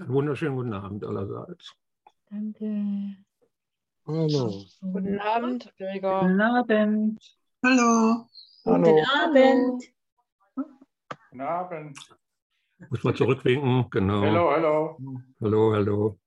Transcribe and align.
Einen 0.00 0.14
wunderschönen 0.14 0.56
guten 0.56 0.72
Abend 0.72 1.04
allerseits. 1.04 1.74
Danke. 2.30 3.16
Hallo. 4.06 4.64
Guten 4.80 5.18
Abend, 5.18 5.70
Gregor. 5.76 6.22
Guten 6.22 6.40
Abend. 6.40 7.38
Hallo. 7.62 8.26
Guten 8.64 8.84
Hallo. 8.86 9.04
Abend. 9.22 9.84
Guten 10.54 11.40
Abend. 11.42 11.98
Muss 12.88 13.04
mal 13.04 13.14
zurückwinken. 13.14 13.90
Genau. 13.90 14.22
Hallo, 14.22 14.50
hallo. 14.50 14.98
hallo. 15.38 15.72
hallo. 15.74 16.18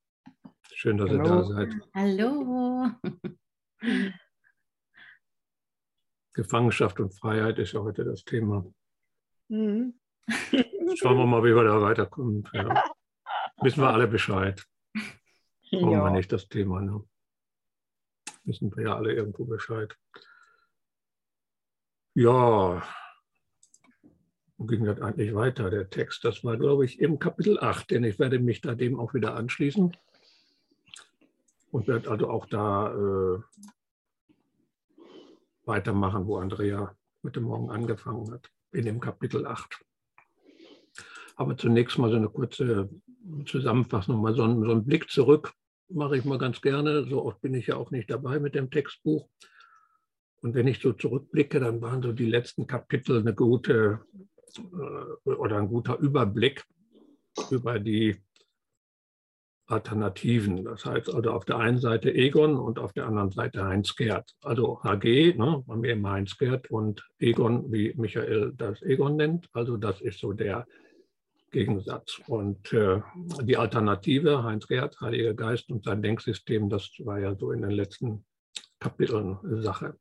Schön, 0.71 0.97
dass 0.97 1.09
ihr 1.09 1.17
Hallo. 1.17 1.35
da 1.35 1.43
seid. 1.43 1.73
Hallo. 1.95 2.91
Gefangenschaft 6.33 6.99
und 6.99 7.11
Freiheit 7.11 7.57
ist 7.57 7.73
ja 7.73 7.81
heute 7.81 8.05
das 8.05 8.23
Thema. 8.23 8.63
Mhm. 9.47 9.95
Schauen 10.93 11.17
wir 11.17 11.25
mal, 11.25 11.43
wie 11.43 11.55
wir 11.55 11.63
da 11.63 11.81
weiterkommen. 11.81 12.47
Ja. 12.53 12.83
Wissen 13.61 13.81
wir 13.81 13.89
alle 13.89 14.07
Bescheid. 14.07 14.65
Brauchen 15.71 15.89
wir 15.89 15.91
Ja. 15.91 16.09
nicht 16.11 16.31
das 16.31 16.47
Thema. 16.47 16.81
Ne? 16.81 17.03
Wissen 18.43 18.75
wir 18.75 18.83
ja 18.83 18.95
alle 18.95 19.13
irgendwo 19.13 19.45
Bescheid. 19.45 19.97
Ja, 22.15 22.83
wo 24.57 24.65
ging 24.65 24.85
das 24.85 25.01
eigentlich 25.01 25.33
weiter, 25.33 25.69
der 25.69 25.89
Text? 25.89 26.23
Das 26.23 26.43
war, 26.43 26.57
glaube 26.57 26.85
ich, 26.85 26.99
im 26.99 27.17
Kapitel 27.19 27.59
8, 27.59 27.89
denn 27.89 28.03
ich 28.03 28.19
werde 28.19 28.39
mich 28.39 28.61
da 28.61 28.75
dem 28.75 28.99
auch 28.99 29.13
wieder 29.15 29.35
anschließen 29.35 29.97
und 31.71 31.87
werde 31.87 32.11
also 32.11 32.29
auch 32.29 32.45
da 32.45 32.93
äh, 32.93 33.41
weitermachen, 35.65 36.27
wo 36.27 36.37
Andrea 36.37 36.95
heute 37.23 37.41
Morgen 37.41 37.71
angefangen 37.71 38.31
hat, 38.31 38.51
in 38.71 38.85
dem 38.85 38.99
Kapitel 38.99 39.47
8. 39.47 39.83
Aber 41.35 41.57
zunächst 41.57 41.97
mal 41.97 42.11
so 42.11 42.17
eine 42.17 42.29
kurze 42.29 42.89
Zusammenfassung, 43.45 44.21
mal 44.21 44.35
so 44.35 44.43
einen, 44.43 44.63
so 44.63 44.71
einen 44.71 44.85
Blick 44.85 45.09
zurück 45.09 45.53
mache 45.93 46.17
ich 46.17 46.25
mal 46.25 46.37
ganz 46.37 46.61
gerne. 46.61 47.05
So 47.05 47.25
oft 47.25 47.41
bin 47.41 47.53
ich 47.53 47.67
ja 47.67 47.75
auch 47.75 47.91
nicht 47.91 48.09
dabei 48.09 48.39
mit 48.39 48.55
dem 48.55 48.69
Textbuch. 48.69 49.29
Und 50.41 50.55
wenn 50.55 50.67
ich 50.67 50.79
so 50.79 50.91
zurückblicke, 50.93 51.59
dann 51.59 51.81
waren 51.81 52.01
so 52.01 52.11
die 52.11 52.25
letzten 52.25 52.67
Kapitel 52.67 53.19
eine 53.19 53.33
gute 53.33 54.01
äh, 54.57 55.29
oder 55.29 55.57
ein 55.57 55.69
guter 55.69 55.97
Überblick 55.99 56.63
über 57.49 57.79
die 57.79 58.21
Alternativen. 59.67 60.65
Das 60.65 60.85
heißt 60.85 61.13
also 61.13 61.31
auf 61.31 61.45
der 61.45 61.57
einen 61.57 61.77
Seite 61.77 62.13
Egon 62.13 62.57
und 62.57 62.77
auf 62.77 62.91
der 62.91 63.07
anderen 63.07 63.31
Seite 63.31 63.63
Heinz 63.63 63.95
Gerd. 63.95 64.35
Also 64.43 64.83
HG, 64.83 65.35
ne, 65.35 65.63
bei 65.65 65.77
mir 65.77 65.93
immer 65.93 66.11
Heinz 66.11 66.37
Gerd 66.37 66.69
und 66.69 67.07
Egon, 67.19 67.71
wie 67.71 67.93
Michael 67.95 68.53
das 68.57 68.81
Egon 68.81 69.15
nennt. 69.15 69.47
Also 69.53 69.77
das 69.77 70.01
ist 70.01 70.19
so 70.19 70.33
der 70.33 70.67
Gegensatz. 71.53 72.21
Und 72.27 72.73
äh, 72.73 72.99
die 73.43 73.55
Alternative, 73.55 74.43
Heinz 74.43 74.67
Gerd, 74.67 74.99
Heiliger 74.99 75.33
Geist 75.33 75.71
und 75.71 75.85
sein 75.85 76.01
Denksystem, 76.01 76.69
das 76.69 76.91
war 76.99 77.19
ja 77.19 77.33
so 77.35 77.51
in 77.53 77.61
den 77.61 77.71
letzten 77.71 78.25
Kapiteln 78.81 79.37
Sache. 79.61 79.97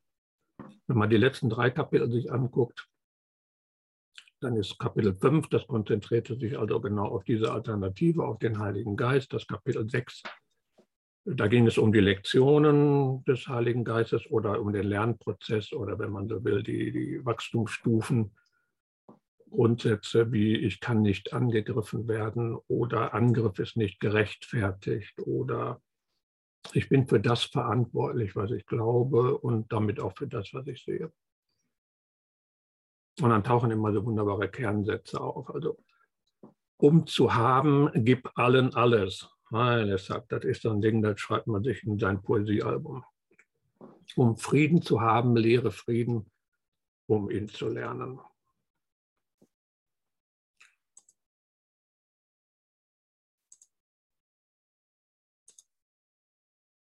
Wenn 0.89 0.99
man 0.99 1.11
die 1.11 1.17
letzten 1.17 1.49
drei 1.49 1.71
Kapitel 1.71 2.11
sich 2.11 2.33
anguckt, 2.33 2.89
dann 4.41 4.57
ist 4.57 4.79
Kapitel 4.79 5.15
5, 5.15 5.49
das 5.51 5.69
konzentrierte 5.69 6.37
sich 6.37 6.59
also 6.59 6.81
genau 6.81 7.07
auf 7.07 7.23
diese 7.23 7.53
Alternative, 7.53 8.25
auf 8.25 8.41
den 8.41 8.59
Heiligen 8.59 8.97
Geist. 8.97 9.33
Das 9.33 9.47
Kapitel 9.47 9.89
6, 9.89 10.25
da 11.25 11.47
ging 11.47 11.69
es 11.69 11.79
um 11.79 11.93
die 11.93 12.01
Lektionen 12.01 13.23
des 13.25 13.47
Heiligen 13.47 13.85
Geistes 13.85 14.29
oder 14.29 14.61
um 14.61 14.73
den 14.73 14.87
Lernprozess 14.87 15.73
oder 15.73 15.99
wenn 16.01 16.11
man 16.11 16.29
so 16.29 16.43
will, 16.43 16.65
die, 16.65 16.91
die 16.91 17.25
Wachstumsstufen, 17.25 18.33
Grundsätze 19.53 20.33
wie 20.33 20.57
ich 20.57 20.81
kann 20.81 21.03
nicht 21.03 21.33
angegriffen 21.33 22.09
werden 22.09 22.57
oder 22.69 23.15
Angriff 23.15 23.59
ist 23.59 23.77
nicht 23.77 24.01
gerechtfertigt 24.01 25.21
oder 25.21 25.81
ich 26.73 26.89
bin 26.89 27.07
für 27.07 27.21
das 27.21 27.45
verantwortlich, 27.45 28.35
was 28.35 28.51
ich 28.51 28.67
glaube 28.67 29.39
und 29.39 29.73
damit 29.73 30.01
auch 30.01 30.17
für 30.17 30.27
das, 30.27 30.53
was 30.55 30.67
ich 30.67 30.85
sehe. 30.85 31.13
Und 33.21 33.31
dann 33.31 33.45
tauchen 33.45 33.71
immer 33.71 33.93
so 33.93 34.05
wunderbare 34.05 34.49
Kernsätze 34.49 35.21
auf. 35.21 35.51
Also, 35.51 35.77
um 36.79 37.07
zu 37.07 37.35
haben, 37.35 37.91
gib 37.95 38.31
allen 38.39 38.75
alles. 38.75 39.29
Nein, 39.51 39.89
deshalb, 39.89 40.29
das 40.29 40.45
ist 40.45 40.63
so 40.63 40.71
ein 40.71 40.81
Ding, 40.81 41.03
das 41.03 41.21
schreibt 41.21 41.47
man 41.47 41.63
sich 41.63 41.85
in 41.85 41.99
sein 41.99 42.23
Poesiealbum. 42.23 43.05
Um 44.17 44.37
Frieden 44.37 44.81
zu 44.81 45.01
haben, 45.01 45.37
lehre 45.37 45.73
Frieden, 45.73 46.31
um 47.07 47.31
ihn 47.31 47.49
zu 47.49 47.69
lernen. 47.69 48.19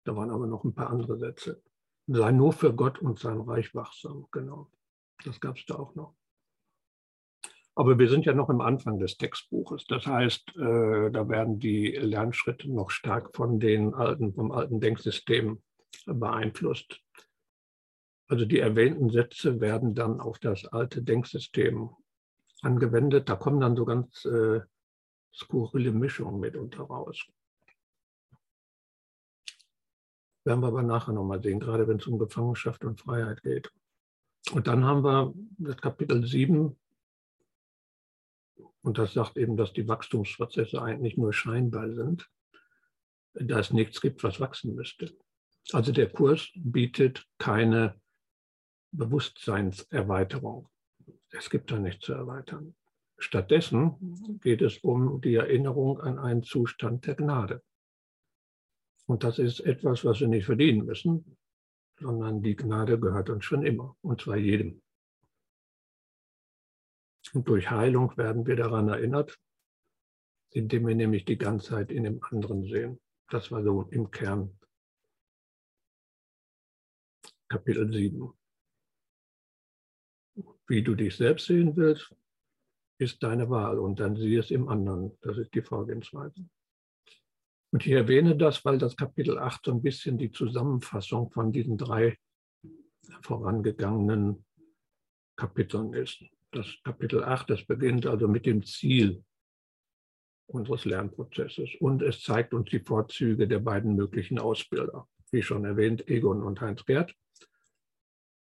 Da 0.07 0.15
waren 0.15 0.31
aber 0.31 0.47
noch 0.47 0.63
ein 0.63 0.73
paar 0.73 0.89
andere 0.89 1.17
Sätze. 1.17 1.61
Sei 2.07 2.31
nur 2.31 2.53
für 2.53 2.73
Gott 2.73 2.97
und 2.99 3.19
sein 3.19 3.41
Reich 3.41 3.75
wachsam. 3.75 4.25
Genau. 4.31 4.71
Das 5.25 5.41
gab 5.41 5.57
es 5.57 5.65
da 5.65 5.75
auch 5.75 5.95
noch. 5.95 6.15
Aber 7.75 7.99
wir 7.99 8.09
sind 8.09 8.25
ja 8.25 8.33
noch 8.33 8.49
im 8.49 8.61
Anfang 8.61 8.99
des 8.99 9.17
Textbuches. 9.17 9.83
Das 9.85 10.07
heißt, 10.07 10.55
äh, 10.55 11.11
da 11.11 11.27
werden 11.27 11.59
die 11.59 11.87
Lernschritte 11.89 12.71
noch 12.71 12.89
stark 12.89 13.35
von 13.35 13.59
den 13.59 13.93
alten, 13.93 14.33
vom 14.33 14.53
alten 14.53 14.79
Denksystem 14.79 15.61
beeinflusst. 16.05 17.01
Also 18.29 18.45
die 18.45 18.59
erwähnten 18.59 19.09
Sätze 19.09 19.59
werden 19.59 19.93
dann 19.93 20.21
auf 20.21 20.39
das 20.39 20.65
alte 20.67 21.03
Denksystem 21.03 21.89
angewendet. 22.61 23.27
Da 23.27 23.35
kommen 23.35 23.59
dann 23.59 23.75
so 23.75 23.83
ganz 23.83 24.23
äh, 24.23 24.61
skurrile 25.33 25.91
Mischungen 25.91 26.39
mitunter 26.39 26.83
raus. 26.83 27.27
Werden 30.47 30.61
wir 30.61 30.67
aber 30.67 30.81
nachher 30.81 31.11
nochmal 31.11 31.43
sehen, 31.43 31.59
gerade 31.59 31.89
wenn 31.89 31.97
es 31.97 32.07
um 32.07 32.17
Gefangenschaft 32.17 32.85
und 32.85 33.01
Freiheit 33.01 33.43
geht. 33.43 33.69
Und 34.53 34.67
dann 34.67 34.85
haben 34.85 35.03
wir 35.03 35.33
das 35.57 35.75
Kapitel 35.75 36.25
7, 36.25 36.73
und 38.81 38.97
das 38.97 39.11
sagt 39.11 39.35
eben, 39.35 39.57
dass 39.57 39.73
die 39.73 39.89
Wachstumsprozesse 39.89 40.81
eigentlich 40.81 41.17
nur 41.17 41.33
scheinbar 41.33 41.91
sind, 41.91 42.29
da 43.33 43.59
es 43.59 43.73
nichts 43.73 43.99
gibt, 43.99 44.23
was 44.23 44.39
wachsen 44.39 44.73
müsste. 44.73 45.13
Also 45.73 45.91
der 45.91 46.09
Kurs 46.09 46.47
bietet 46.55 47.27
keine 47.39 47.99
Bewusstseinserweiterung. 48.93 50.69
Es 51.31 51.49
gibt 51.49 51.71
da 51.71 51.77
nichts 51.77 52.05
zu 52.05 52.13
erweitern. 52.13 52.73
Stattdessen 53.17 54.39
geht 54.41 54.61
es 54.61 54.77
um 54.77 55.19
die 55.19 55.35
Erinnerung 55.35 55.99
an 55.99 56.17
einen 56.17 56.43
Zustand 56.43 57.05
der 57.05 57.15
Gnade. 57.15 57.61
Und 59.07 59.23
das 59.23 59.39
ist 59.39 59.61
etwas, 59.61 60.03
was 60.03 60.19
wir 60.19 60.27
nicht 60.27 60.45
verdienen 60.45 60.85
müssen, 60.85 61.37
sondern 61.99 62.43
die 62.43 62.55
Gnade 62.55 62.99
gehört 62.99 63.29
uns 63.29 63.45
schon 63.45 63.65
immer, 63.65 63.95
und 64.01 64.21
zwar 64.21 64.37
jedem. 64.37 64.81
Und 67.33 67.47
durch 67.47 67.69
Heilung 67.69 68.15
werden 68.17 68.45
wir 68.45 68.55
daran 68.55 68.87
erinnert, 68.89 69.39
indem 70.51 70.87
wir 70.87 70.95
nämlich 70.95 71.25
die 71.25 71.37
Ganzheit 71.37 71.91
in 71.91 72.03
dem 72.03 72.23
anderen 72.23 72.63
sehen. 72.63 72.99
Das 73.29 73.51
war 73.51 73.63
so 73.63 73.83
im 73.91 74.11
Kern 74.11 74.57
Kapitel 77.49 77.91
7. 77.91 78.33
Wie 80.67 80.83
du 80.83 80.95
dich 80.95 81.15
selbst 81.15 81.45
sehen 81.45 81.75
willst, 81.77 82.13
ist 82.99 83.23
deine 83.23 83.49
Wahl 83.49 83.79
und 83.79 83.99
dann 83.99 84.17
sieh 84.17 84.35
es 84.35 84.51
im 84.51 84.67
anderen. 84.67 85.17
Das 85.21 85.37
ist 85.37 85.53
die 85.53 85.61
Vorgehensweise. 85.61 86.45
Und 87.71 87.85
ich 87.85 87.91
erwähne 87.91 88.35
das, 88.35 88.63
weil 88.63 88.77
das 88.77 88.95
Kapitel 88.95 89.37
8 89.37 89.65
so 89.65 89.71
ein 89.71 89.81
bisschen 89.81 90.17
die 90.17 90.31
Zusammenfassung 90.31 91.31
von 91.31 91.51
diesen 91.51 91.77
drei 91.77 92.17
vorangegangenen 93.21 94.45
Kapiteln 95.35 95.93
ist. 95.93 96.23
Das 96.51 96.67
Kapitel 96.83 97.23
8, 97.23 97.49
das 97.49 97.65
beginnt 97.65 98.05
also 98.05 98.27
mit 98.27 98.45
dem 98.45 98.63
Ziel 98.63 99.23
unseres 100.47 100.85
Lernprozesses 100.85 101.75
und 101.79 102.01
es 102.01 102.23
zeigt 102.23 102.53
uns 102.53 102.69
die 102.69 102.79
Vorzüge 102.79 103.47
der 103.47 103.59
beiden 103.59 103.95
möglichen 103.95 104.39
Ausbilder, 104.39 105.07
wie 105.31 105.43
schon 105.43 105.65
erwähnt, 105.65 106.07
Egon 106.07 106.41
und 106.41 106.61
Heinz 106.61 106.85
Gerd. 106.85 107.13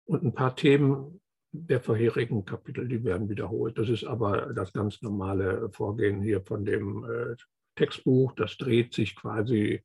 Und 0.05 0.23
ein 0.23 0.35
paar 0.35 0.55
Themen 0.55 1.21
der 1.53 1.81
vorherigen 1.81 2.45
Kapitel, 2.45 2.87
die 2.87 3.03
werden 3.03 3.31
wiederholt. 3.31 3.79
Das 3.79 3.89
ist 3.89 4.05
aber 4.05 4.53
das 4.53 4.75
ganz 4.75 5.01
normale 5.01 5.71
Vorgehen 5.71 6.21
hier 6.21 6.43
von 6.43 6.67
dem 6.67 7.05
äh, 7.05 7.35
Textbuch. 7.76 8.32
Das 8.32 8.56
dreht 8.56 8.94
sich 8.94 9.14
quasi 9.14 9.82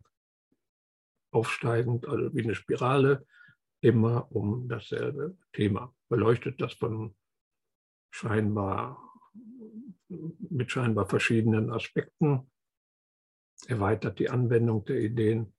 aufsteigend, 1.31 2.07
also 2.07 2.33
wie 2.33 2.43
eine 2.43 2.55
Spirale, 2.55 3.25
immer 3.81 4.31
um 4.31 4.67
dasselbe 4.67 5.38
Thema. 5.53 5.93
Beleuchtet 6.09 6.59
das 6.61 6.73
von 6.73 7.15
scheinbar 8.11 9.11
mit 10.07 10.71
scheinbar 10.71 11.07
verschiedenen 11.07 11.71
Aspekten, 11.71 12.51
erweitert 13.67 14.19
die 14.19 14.29
Anwendung 14.29 14.83
der 14.85 14.99
Ideen, 14.99 15.53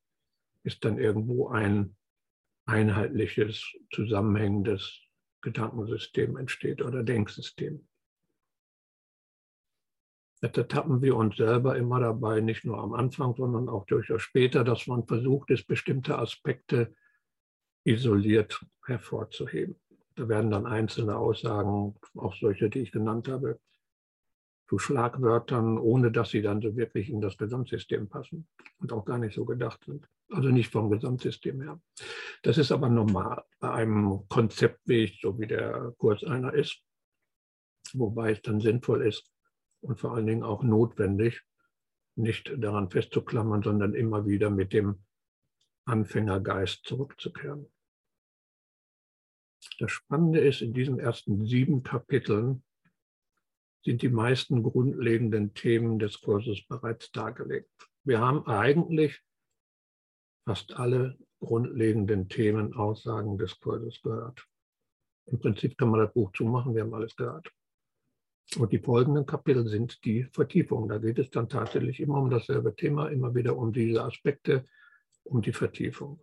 ist 0.63 0.85
dann 0.85 0.99
irgendwo 0.99 1.49
ein 1.49 1.97
einheitliches, 2.67 3.75
zusammenhängendes 3.93 5.01
Gedankensystem 5.41 6.37
entsteht 6.37 6.83
oder 6.83 7.03
Denksystem. 7.03 7.89
Jetzt 10.43 10.59
ertappen 10.59 11.01
wir 11.01 11.15
uns 11.15 11.37
selber 11.37 11.77
immer 11.77 12.01
dabei, 12.01 12.41
nicht 12.41 12.65
nur 12.65 12.79
am 12.79 12.95
Anfang, 12.95 13.37
sondern 13.37 13.69
auch 13.69 13.87
durchaus 13.87 14.23
später, 14.23 14.65
dass 14.65 14.89
man 14.89 15.07
versucht 15.07 15.51
ist, 15.51 15.69
bestimmte 15.69 16.19
Aspekte 16.19 16.93
isoliert 17.85 18.61
hervorzuheben. 18.85 19.77
Da 20.17 20.29
werden 20.29 20.51
dann 20.51 20.67
einzelne 20.67 21.17
Aussagen, 21.17 21.95
auch 22.17 22.35
solche, 22.35 22.69
die 22.69 22.81
ich 22.81 22.91
genannt 22.91 23.29
habe, 23.29 23.61
zu 24.69 24.81
Schlagwörtern, 24.81 25.79
ohne 25.79 26.11
dass 26.11 26.31
sie 26.31 26.43
dann 26.43 26.61
so 26.61 26.77
wirklich 26.77 27.09
in 27.09 27.21
das 27.21 27.39
Gesamtsystem 27.39 28.09
passen 28.09 28.49
und 28.81 28.93
auch 28.93 29.05
gar 29.05 29.19
nicht 29.19 29.35
so 29.35 29.45
gedacht 29.45 29.85
sind. 29.85 30.09
Also 30.31 30.49
nicht 30.49 30.73
vom 30.73 30.91
Gesamtsystem 30.91 31.61
her. 31.61 31.81
Das 32.43 32.59
ist 32.59 32.73
aber 32.73 32.89
normal 32.89 33.45
bei 33.61 33.71
einem 33.71 34.27
Konzeptweg, 34.29 35.19
so 35.21 35.39
wie 35.39 35.47
der 35.47 35.95
Kurs 35.99 36.25
einer 36.25 36.53
ist, 36.53 36.83
wobei 37.93 38.33
es 38.33 38.43
dann 38.43 38.61
sinnvoll 38.61 39.07
ist 39.07 39.32
und 39.83 40.01
vor 40.01 40.15
allen 40.15 40.27
Dingen 40.27 40.43
auch 40.43 40.63
notwendig, 40.63 41.43
nicht 42.15 42.53
daran 42.59 42.91
festzuklammern, 42.91 43.63
sondern 43.63 43.95
immer 43.95 44.27
wieder 44.27 44.51
mit 44.51 44.73
dem 44.73 45.05
Anfängergeist 45.85 46.85
zurückzukehren. 46.85 47.71
Das 49.79 49.91
Spannende 49.91 50.41
ist, 50.41 50.61
in 50.61 50.73
diesen 50.73 50.99
ersten 50.99 51.47
sieben 51.47 51.83
Kapiteln 51.83 52.65
sind 53.85 54.03
die 54.03 54.09
meisten 54.09 54.63
grundlegenden 54.63 55.55
Themen 55.55 55.99
des 55.99 56.21
Kurses 56.21 56.65
bereits 56.67 57.11
dargelegt. 57.11 57.71
Wir 58.05 58.21
haben 58.21 58.47
eigentlich 58.47 59.21
fast 60.45 60.73
alle 60.75 61.19
grundlegenden 61.41 62.29
Themen, 62.29 62.75
Aussagen 62.75 63.39
des 63.39 63.59
Kurses 63.61 64.01
gehört. 64.03 64.47
Im 65.27 65.41
Prinzip 65.41 65.77
kann 65.79 65.89
man 65.89 66.01
das 66.01 66.13
Buch 66.13 66.33
zumachen, 66.33 66.75
wir 66.75 66.83
haben 66.83 66.95
alles 66.95 67.17
gehört. 67.17 67.51
Und 68.59 68.73
die 68.73 68.79
folgenden 68.79 69.25
Kapitel 69.25 69.67
sind 69.67 70.05
die 70.05 70.25
Vertiefung. 70.25 70.89
Da 70.89 70.99
geht 70.99 71.19
es 71.19 71.31
dann 71.31 71.49
tatsächlich 71.49 72.01
immer 72.01 72.19
um 72.21 72.31
dasselbe 72.31 72.75
Thema, 72.75 73.09
immer 73.09 73.35
wieder 73.35 73.57
um 73.57 73.73
diese 73.73 74.05
Aspekte, 74.05 74.67
um 75.25 75.41
die 75.41 75.53
Vertiefung. 75.53 76.21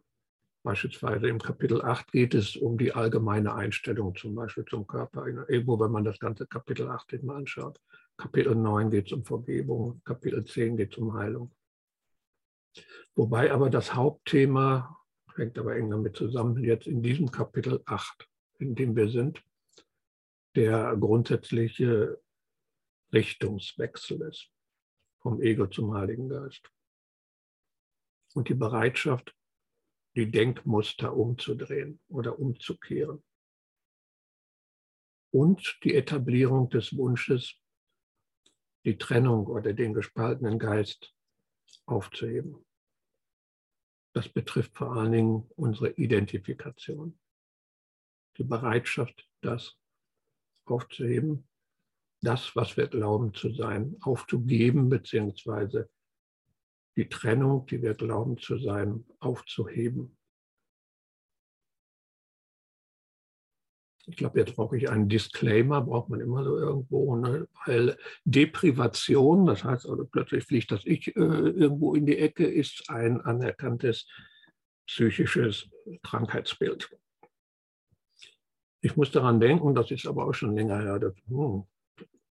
Beispielsweise 0.61 1.27
im 1.27 1.39
Kapitel 1.39 1.81
8 1.81 2.11
geht 2.11 2.33
es 2.33 2.57
um 2.57 2.77
die 2.77 2.93
allgemeine 2.93 3.55
Einstellung 3.55 4.13
zum 4.15 4.35
Beispiel 4.35 4.65
zum 4.65 4.85
Körper. 4.85 5.25
Irgendwo, 5.47 5.79
wenn 5.79 5.91
man 5.91 6.03
das 6.03 6.19
ganze 6.19 6.45
Kapitel 6.45 6.89
8 6.89 7.09
sich 7.09 7.23
mal 7.23 7.37
anschaut. 7.37 7.79
Kapitel 8.17 8.53
9 8.53 8.91
geht 8.91 9.07
es 9.07 9.13
um 9.13 9.23
Vergebung, 9.23 10.01
Kapitel 10.03 10.43
10 10.43 10.75
geht 10.75 10.91
es 10.91 10.97
um 10.97 11.13
Heilung. 11.13 11.51
Wobei 13.15 13.51
aber 13.51 13.69
das 13.69 13.95
Hauptthema, 13.95 14.97
hängt 15.35 15.57
aber 15.57 15.77
eng 15.77 15.89
damit 15.89 16.17
zusammen, 16.17 16.61
jetzt 16.63 16.87
in 16.87 17.01
diesem 17.01 17.31
Kapitel 17.31 17.81
8, 17.85 18.27
in 18.59 18.75
dem 18.75 18.95
wir 18.95 19.09
sind, 19.09 19.41
der 20.55 20.95
grundsätzliche 20.97 22.21
Richtungswechsel 23.13 24.21
ist, 24.23 24.51
vom 25.21 25.41
Ego 25.41 25.67
zum 25.67 25.93
Heiligen 25.93 26.29
Geist. 26.29 26.71
Und 28.33 28.49
die 28.49 28.55
Bereitschaft, 28.55 29.35
die 30.15 30.29
Denkmuster 30.29 31.15
umzudrehen 31.15 31.99
oder 32.07 32.39
umzukehren. 32.39 33.23
Und 35.31 35.79
die 35.83 35.95
Etablierung 35.95 36.69
des 36.69 36.95
Wunsches, 36.95 37.55
die 38.85 38.97
Trennung 38.97 39.47
oder 39.47 39.73
den 39.73 39.93
gespaltenen 39.93 40.57
Geist 40.57 41.13
aufzuheben. 41.85 42.65
Das 44.13 44.27
betrifft 44.29 44.75
vor 44.75 44.95
allen 44.95 45.11
Dingen 45.11 45.51
unsere 45.55 45.91
Identifikation. 45.91 47.19
Die 48.37 48.43
Bereitschaft, 48.43 49.29
das 49.41 49.77
aufzuheben, 50.69 51.47
das, 52.21 52.55
was 52.55 52.77
wir 52.77 52.87
glauben 52.87 53.33
zu 53.33 53.53
sein, 53.53 53.95
aufzugeben, 54.01 54.89
beziehungsweise 54.89 55.89
die 56.97 57.07
Trennung, 57.07 57.65
die 57.65 57.81
wir 57.81 57.93
glauben 57.93 58.37
zu 58.37 58.57
sein, 58.57 59.05
aufzuheben. 59.19 60.17
Ich 64.05 64.17
glaube, 64.17 64.39
jetzt 64.39 64.55
brauche 64.55 64.75
ich 64.75 64.89
einen 64.89 65.07
Disclaimer, 65.07 65.81
braucht 65.81 66.09
man 66.09 66.19
immer 66.19 66.43
so 66.43 66.57
irgendwo, 66.57 67.15
ne? 67.15 67.47
weil 67.65 67.95
Deprivation, 68.25 69.45
das 69.45 69.63
heißt 69.63 69.87
also 69.87 70.05
plötzlich 70.05 70.45
fliegt 70.45 70.71
das 70.71 70.81
Ich 70.85 71.15
äh, 71.15 71.19
irgendwo 71.19 71.93
in 71.93 72.07
die 72.07 72.17
Ecke, 72.17 72.47
ist 72.47 72.89
ein 72.89 73.21
anerkanntes 73.21 74.07
psychisches 74.87 75.69
Krankheitsbild. 76.01 76.89
Ich 78.81 78.95
muss 78.95 79.11
daran 79.11 79.39
denken, 79.39 79.75
das 79.75 79.91
ist 79.91 80.07
aber 80.07 80.25
auch 80.25 80.33
schon 80.33 80.55
länger 80.55 80.79
her, 80.79 80.99
das, 80.99 81.13
hm, 81.27 81.65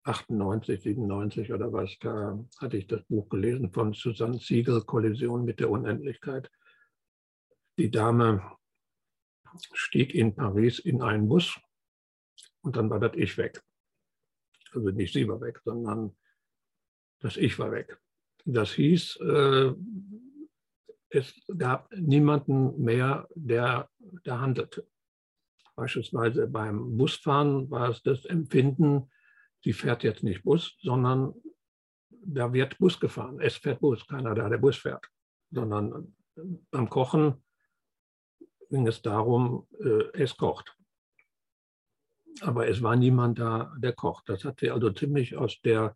98, 0.05 0.81
97 0.81 1.53
oder 1.53 1.71
was, 1.73 1.99
da 2.01 2.39
hatte 2.59 2.79
ich 2.79 2.87
das 2.87 3.03
Buch 3.05 3.29
gelesen 3.29 3.71
von 3.71 3.93
Susanne 3.93 4.39
Siegel, 4.39 4.83
Kollision 4.83 5.45
mit 5.45 5.61
der 5.61 5.71
Unendlichkeit. 5.71 6.51
Die 7.77 7.91
Dame 7.91 8.57
stieg 9.73 10.15
in 10.15 10.35
Paris 10.35 10.79
in 10.79 11.03
einen 11.03 11.29
Bus 11.29 11.61
und 12.63 12.77
dann 12.77 12.89
war 12.89 13.01
das 13.01 13.13
Ich 13.17 13.37
weg. 13.37 13.63
Also 14.73 14.91
nicht 14.91 15.13
sie 15.13 15.29
war 15.29 15.41
weg, 15.41 15.61
sondern 15.65 16.17
das 17.21 17.37
Ich 17.37 17.59
war 17.59 17.71
weg. 17.71 17.99
Das 18.45 18.73
hieß, 18.73 19.17
äh, 19.17 19.75
es 21.11 21.35
gab 21.57 21.93
niemanden 21.93 22.83
mehr, 22.83 23.29
der 23.35 23.91
da 24.25 24.41
handelte. 24.41 24.87
Beispielsweise 25.79 26.49
beim 26.49 26.97
Busfahren 26.97 27.71
war 27.71 27.91
es 27.91 28.03
das 28.03 28.25
Empfinden, 28.25 29.13
sie 29.63 29.73
fährt 29.73 30.03
jetzt 30.03 30.25
nicht 30.25 30.43
Bus, 30.43 30.77
sondern 30.81 31.35
da 32.11 32.53
wird 32.53 32.79
Bus 32.79 32.99
gefahren. 32.99 33.39
Es 33.39 33.59
fährt 33.59 33.79
Bus, 33.79 34.05
keiner 34.05 34.35
da, 34.35 34.49
der 34.49 34.59
Bus 34.59 34.77
fährt. 34.77 35.07
Sondern 35.53 36.17
beim 36.73 36.91
Kochen 36.91 37.45
ging 38.71 38.89
es 38.89 39.03
darum, 39.03 39.69
äh, 39.79 40.21
es 40.21 40.37
kocht. 40.37 40.77
Aber 42.41 42.67
es 42.67 42.83
war 42.83 42.97
niemand 42.97 43.39
da, 43.39 43.73
der 43.79 43.93
kocht. 43.93 44.29
Das 44.29 44.45
hat 44.45 44.59
sie 44.59 44.73
also 44.73 44.91
ziemlich 44.91 45.37
aus 45.37 45.61
der 45.61 45.95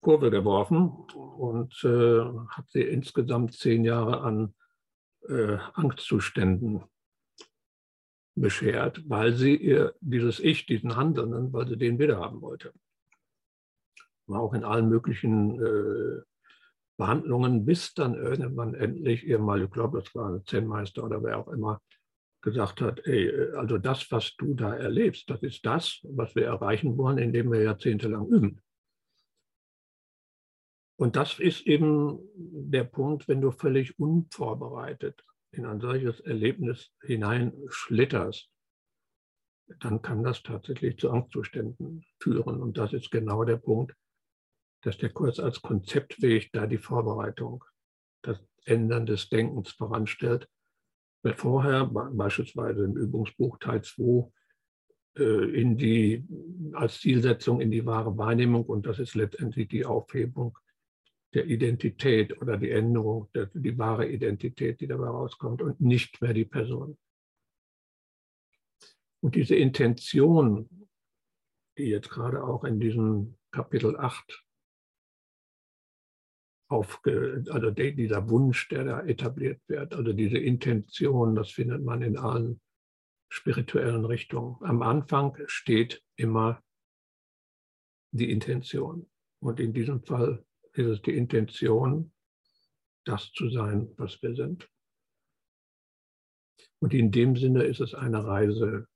Kurve 0.00 0.30
geworfen 0.30 0.88
und 1.14 1.84
äh, 1.84 2.24
hat 2.48 2.70
sie 2.70 2.80
insgesamt 2.80 3.52
zehn 3.52 3.84
Jahre 3.84 4.22
an 4.22 4.54
äh, 5.28 5.58
Angstzuständen 5.74 6.82
beschert, 8.36 9.02
weil 9.08 9.32
sie 9.32 9.56
ihr 9.56 9.94
dieses 10.00 10.38
Ich, 10.38 10.66
diesen 10.66 10.94
Handelnden, 10.94 11.52
weil 11.52 11.66
sie 11.66 11.76
den 11.76 11.98
wiederhaben 11.98 12.40
wollte. 12.42 12.72
War 14.26 14.40
auch 14.40 14.54
in 14.54 14.64
allen 14.64 14.88
möglichen 14.88 15.60
äh, 15.60 16.22
Behandlungen, 16.96 17.64
bis 17.64 17.94
dann 17.94 18.14
irgendwann 18.14 18.74
endlich 18.74 19.26
ihr 19.26 19.38
mal, 19.38 19.62
ich 19.62 19.70
glaube, 19.70 20.00
das 20.00 20.14
war 20.14 20.30
ein 20.30 20.44
Zen-Meister 20.44 21.04
oder 21.04 21.22
wer 21.22 21.38
auch 21.38 21.48
immer, 21.48 21.80
gesagt 22.42 22.80
hat, 22.80 23.04
ey, 23.06 23.52
also 23.56 23.78
das, 23.78 24.10
was 24.12 24.36
du 24.36 24.54
da 24.54 24.74
erlebst, 24.74 25.28
das 25.28 25.42
ist 25.42 25.64
das, 25.66 26.00
was 26.04 26.34
wir 26.36 26.46
erreichen 26.46 26.96
wollen, 26.96 27.18
indem 27.18 27.50
wir 27.50 27.62
jahrzehntelang 27.62 28.28
üben. 28.28 28.60
Und 30.96 31.16
das 31.16 31.38
ist 31.38 31.66
eben 31.66 32.18
der 32.34 32.84
Punkt, 32.84 33.28
wenn 33.28 33.40
du 33.40 33.50
völlig 33.50 33.98
unvorbereitet 33.98 35.25
in 35.52 35.64
ein 35.64 35.80
solches 35.80 36.20
Erlebnis 36.20 36.92
hineinschlitterst, 37.02 38.50
dann 39.80 40.02
kann 40.02 40.22
das 40.22 40.42
tatsächlich 40.42 40.98
zu 40.98 41.10
Angstzuständen 41.10 42.04
führen. 42.20 42.62
Und 42.62 42.78
das 42.78 42.92
ist 42.92 43.10
genau 43.10 43.44
der 43.44 43.56
Punkt, 43.56 43.94
dass 44.82 44.98
der 44.98 45.10
Kurs 45.10 45.40
als 45.40 45.60
Konzeptweg 45.62 46.50
da 46.52 46.66
die 46.66 46.78
Vorbereitung, 46.78 47.64
das 48.22 48.38
Ändern 48.64 49.06
des 49.06 49.28
Denkens 49.28 49.70
voranstellt. 49.72 50.48
Weil 51.22 51.34
vorher, 51.34 51.86
beispielsweise 51.86 52.84
im 52.84 52.96
Übungsbuch 52.96 53.58
Teil 53.58 53.82
2, 53.82 54.30
äh, 55.18 56.22
als 56.74 57.00
Zielsetzung 57.00 57.60
in 57.60 57.70
die 57.70 57.84
wahre 57.86 58.16
Wahrnehmung, 58.16 58.64
und 58.64 58.86
das 58.86 58.98
ist 58.98 59.14
letztendlich 59.14 59.68
die 59.68 59.84
Aufhebung 59.84 60.56
der 61.36 61.46
Identität 61.46 62.40
oder 62.40 62.56
die 62.56 62.70
Änderung, 62.70 63.28
der, 63.34 63.50
die 63.52 63.76
wahre 63.76 64.08
Identität, 64.08 64.80
die 64.80 64.86
dabei 64.86 65.08
rauskommt 65.08 65.60
und 65.60 65.82
nicht 65.82 66.22
mehr 66.22 66.32
die 66.32 66.46
Person. 66.46 66.96
Und 69.22 69.34
diese 69.34 69.54
Intention, 69.54 70.88
die 71.76 71.88
jetzt 71.90 72.08
gerade 72.08 72.42
auch 72.42 72.64
in 72.64 72.80
diesem 72.80 73.36
Kapitel 73.50 73.98
8 73.98 74.46
aufge, 76.68 77.44
also 77.50 77.70
dieser 77.70 78.30
Wunsch, 78.30 78.68
der 78.70 78.84
da 78.84 79.00
etabliert 79.02 79.60
wird, 79.68 79.94
also 79.94 80.14
diese 80.14 80.38
Intention, 80.38 81.34
das 81.34 81.50
findet 81.50 81.84
man 81.84 82.00
in 82.00 82.16
allen 82.16 82.62
spirituellen 83.28 84.06
Richtungen. 84.06 84.56
Am 84.62 84.80
Anfang 84.80 85.36
steht 85.48 86.02
immer 86.16 86.62
die 88.10 88.30
Intention. 88.30 89.10
Und 89.42 89.60
in 89.60 89.74
diesem 89.74 90.02
Fall 90.02 90.45
ist 90.76 90.86
es 90.86 91.02
die 91.02 91.16
Intention, 91.16 92.12
das 93.04 93.32
zu 93.32 93.48
sein, 93.50 93.92
was 93.96 94.20
wir 94.22 94.34
sind. 94.34 94.68
Und 96.80 96.92
in 96.92 97.10
dem 97.10 97.36
Sinne 97.36 97.64
ist 97.64 97.80
es 97.80 97.94
eine 97.94 98.24
Reise 98.24 98.88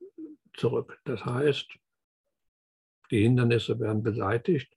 zurück. 0.55 1.01
Das 1.05 1.25
heißt, 1.25 1.79
die 3.11 3.23
Hindernisse 3.23 3.79
werden 3.81 4.03
beseitigt, 4.03 4.77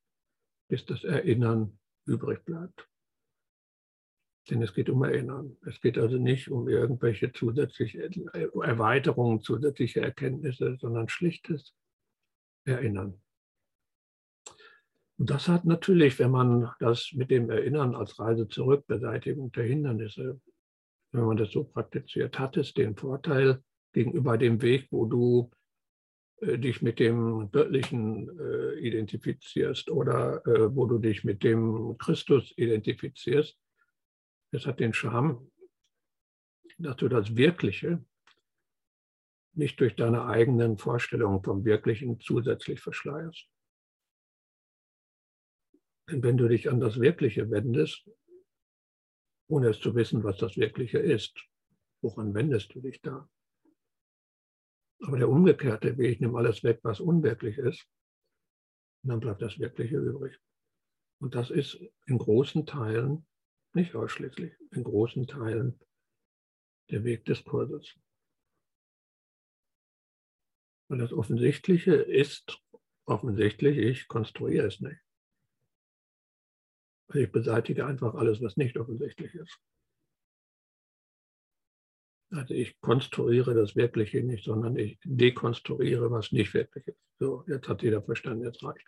bis 0.70 0.86
das 0.86 1.04
Erinnern 1.04 1.80
übrig 2.06 2.44
bleibt. 2.46 2.88
Denn 4.50 4.62
es 4.62 4.74
geht 4.74 4.90
um 4.90 5.04
Erinnern. 5.04 5.58
Es 5.66 5.80
geht 5.80 5.98
also 5.98 6.18
nicht 6.18 6.50
um 6.50 6.68
irgendwelche 6.68 7.32
zusätzliche 7.32 8.10
Erweiterungen, 8.34 9.42
zusätzliche 9.42 10.02
Erkenntnisse, 10.02 10.78
sondern 10.80 11.08
schlichtes 11.08 11.74
Erinnern. 12.66 13.23
Und 15.18 15.30
das 15.30 15.48
hat 15.48 15.66
natürlich, 15.66 16.18
wenn 16.20 16.32
man 16.32 16.72
das 16.80 17.12
mit 17.14 17.30
dem 17.30 17.50
Erinnern 17.50 17.96
als 17.96 18.20
Reise 18.20 18.48
zurück, 18.48 18.86
Beseitigung 18.88 19.52
der 19.52 19.66
Hindernisse, 19.66 20.42
wenn 21.12 21.26
man 21.26 21.38
das 21.38 21.52
so 21.52 21.64
praktiziert, 21.64 22.40
hat 22.40 22.58
es 22.58 22.74
den 22.74 22.96
Vorteil 22.96 23.64
gegenüber 23.94 24.38
dem 24.38 24.62
Weg, 24.62 24.88
wo 24.90 25.06
du 25.06 25.52
äh, 26.42 26.58
dich 26.58 26.82
mit 26.82 27.00
dem 27.00 27.52
Göttlichen 27.52 28.30
äh, 28.40 28.80
identifizierst 28.80 29.92
oder 29.92 30.46
äh, 30.48 30.76
wo 30.76 30.88
du 30.88 30.98
dich 30.98 31.24
mit 31.24 31.44
dem 31.44 31.96
Christus 32.00 32.52
identifizierst. 32.58 33.58
Es 34.52 34.66
hat 34.66 34.80
den 34.80 34.94
Charme, 34.94 35.52
dass 36.80 36.96
du 36.98 37.08
das 37.08 37.36
Wirkliche 37.36 38.04
nicht 39.56 39.80
durch 39.80 39.96
deine 39.96 40.26
eigenen 40.26 40.80
Vorstellungen 40.80 41.44
vom 41.44 41.64
Wirklichen 41.64 42.20
zusätzlich 42.20 42.80
verschleierst. 42.82 43.48
Wenn 46.08 46.38
du 46.38 46.48
dich 46.48 46.70
an 46.70 46.80
das 46.80 47.00
Wirkliche 47.00 47.50
wendest, 47.50 48.10
ohne 49.48 49.70
es 49.70 49.80
zu 49.80 49.96
wissen, 49.96 50.24
was 50.24 50.38
das 50.38 50.58
Wirkliche 50.58 51.00
ist, 51.00 51.48
woran 52.02 52.34
wendest 52.34 52.74
du 52.76 52.82
dich 52.82 53.02
da? 53.02 53.30
Aber 55.00 55.18
der 55.18 55.30
umgekehrte 55.30 55.98
Weg, 55.98 56.22
nimm 56.22 56.36
alles 56.36 56.64
weg, 56.64 56.80
was 56.84 57.00
unwirklich 57.00 57.58
ist, 57.58 57.88
und 59.04 59.10
dann 59.10 59.20
bleibt 59.20 59.42
das 59.42 59.60
Wirkliche 59.60 59.98
übrig. 59.98 60.40
Und 61.20 61.36
das 61.36 61.50
ist 61.50 61.80
in 62.06 62.18
großen 62.18 62.66
Teilen, 62.66 63.26
nicht 63.74 63.96
ausschließlich, 63.96 64.54
in 64.72 64.84
großen 64.84 65.28
Teilen 65.28 65.80
der 66.90 67.04
Weg 67.04 67.26
des 67.26 67.44
Kurses. 67.44 67.98
Und 70.90 71.00
das 71.00 71.12
Offensichtliche 71.12 71.96
ist 71.96 72.62
offensichtlich, 73.06 73.78
ich 73.78 74.08
konstruiere 74.08 74.68
es 74.68 74.80
nicht. 74.80 75.03
Ich 77.14 77.32
beseitige 77.32 77.86
einfach 77.86 78.16
alles, 78.16 78.42
was 78.42 78.58
nicht 78.58 78.78
offensichtlich 78.78 79.34
ist. 79.36 79.60
Also 82.32 82.56
ich 82.56 82.80
konstruiere 82.82 83.54
das 83.54 83.76
Wirkliche 83.76 84.24
nicht, 84.24 84.46
sondern 84.46 84.76
ich 84.76 84.98
dekonstruiere, 85.04 86.10
was 86.10 86.32
nicht 86.32 86.54
wirklich 86.56 86.88
ist. 86.88 86.98
So, 87.20 87.44
jetzt 87.48 87.70
hat 87.70 87.84
jeder 87.84 88.02
verstanden, 88.02 88.44
jetzt 88.44 88.64
reicht. 88.64 88.88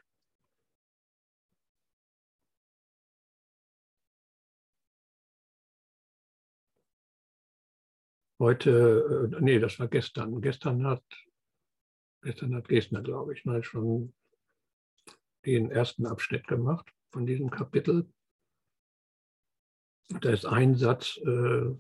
Heute, 8.40 9.32
äh, 9.32 9.42
nee, 9.42 9.60
das 9.60 9.80
war 9.80 9.88
gestern. 9.88 10.42
Gestern 10.42 10.86
hat, 10.86 11.04
gestern 12.24 12.56
hat 12.56 12.68
Gestner, 12.68 13.02
glaube 13.02 13.34
ich, 13.34 13.46
mal 13.46 13.64
schon 13.64 14.14
den 15.46 15.70
ersten 15.70 16.08
Abschnitt 16.08 16.48
gemacht 16.48 16.95
von 17.12 17.26
diesem 17.26 17.50
Kapitel. 17.50 18.08
Da 20.22 20.30
ist 20.30 20.46
ein 20.46 20.76
Satz, 20.76 21.18
äh, 21.18 21.72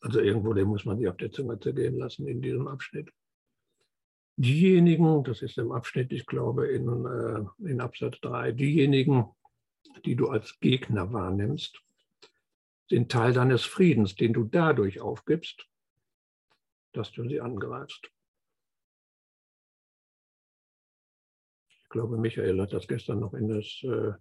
also 0.00 0.20
irgendwo, 0.20 0.54
den 0.54 0.68
muss 0.68 0.84
man 0.84 0.98
sich 0.98 1.08
auf 1.08 1.16
der 1.16 1.30
Zunge 1.30 1.58
zergehen 1.58 1.98
lassen 1.98 2.26
in 2.26 2.40
diesem 2.40 2.68
Abschnitt. 2.68 3.12
Diejenigen, 4.36 5.24
das 5.24 5.42
ist 5.42 5.58
im 5.58 5.72
Abschnitt, 5.72 6.12
ich 6.12 6.24
glaube 6.24 6.68
in, 6.68 7.04
äh, 7.04 7.70
in 7.70 7.80
Absatz 7.80 8.20
3, 8.20 8.52
diejenigen, 8.52 9.26
die 10.04 10.14
du 10.14 10.28
als 10.28 10.58
Gegner 10.60 11.12
wahrnimmst, 11.12 11.82
sind 12.88 13.10
Teil 13.10 13.32
deines 13.32 13.64
Friedens, 13.64 14.14
den 14.14 14.32
du 14.32 14.44
dadurch 14.44 15.00
aufgibst, 15.00 15.68
dass 16.92 17.12
du 17.12 17.28
sie 17.28 17.40
angreifst. 17.40 18.10
Ich 21.88 21.90
glaube, 21.90 22.18
Michael 22.18 22.60
hat 22.60 22.74
das 22.74 22.86
gestern 22.86 23.20
noch 23.20 23.32
in 23.32 23.48
das 23.48 23.82
äh, 23.82 24.12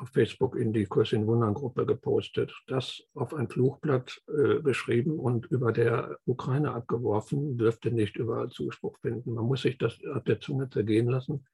auf 0.00 0.08
Facebook 0.08 0.56
in 0.56 0.72
die 0.72 0.86
Kurs 0.86 1.12
in 1.12 1.24
Wundern 1.28 1.54
Gruppe 1.54 1.86
gepostet, 1.86 2.52
das 2.66 3.04
auf 3.14 3.34
ein 3.34 3.48
Fluchblatt 3.48 4.20
äh, 4.26 4.60
geschrieben 4.62 5.16
und 5.20 5.46
über 5.46 5.70
der 5.70 6.18
Ukraine 6.24 6.72
abgeworfen, 6.72 7.56
dürfte 7.56 7.92
nicht 7.92 8.16
überall 8.16 8.48
Zuspruch 8.48 8.98
finden. 8.98 9.34
Man 9.34 9.44
muss 9.44 9.62
sich 9.62 9.78
das 9.78 9.96
auf 10.12 10.24
der 10.24 10.40
Zunge 10.40 10.68
zergehen 10.68 11.06
lassen 11.06 11.46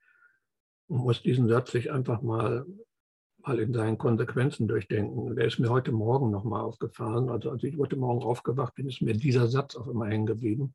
und 0.89 1.01
muss 1.01 1.21
diesen 1.21 1.47
Satz 1.47 1.73
sich 1.73 1.93
einfach 1.93 2.23
mal, 2.23 2.65
mal 3.37 3.59
in 3.59 3.75
seinen 3.75 3.99
Konsequenzen 3.99 4.67
durchdenken. 4.67 5.37
Der 5.37 5.45
ist 5.45 5.59
mir 5.59 5.69
heute 5.69 5.93
Morgen 5.93 6.31
nochmal 6.31 6.63
aufgefallen. 6.63 7.29
Also 7.29 7.51
als 7.51 7.63
ich 7.65 7.77
heute 7.77 7.97
Morgen 7.97 8.23
aufgewacht 8.23 8.77
bin, 8.77 8.89
ist 8.89 9.03
mir 9.03 9.13
dieser 9.13 9.47
Satz 9.49 9.77
auf 9.77 9.87
einmal 9.87 10.09
hängen 10.09 10.25
geblieben 10.25 10.75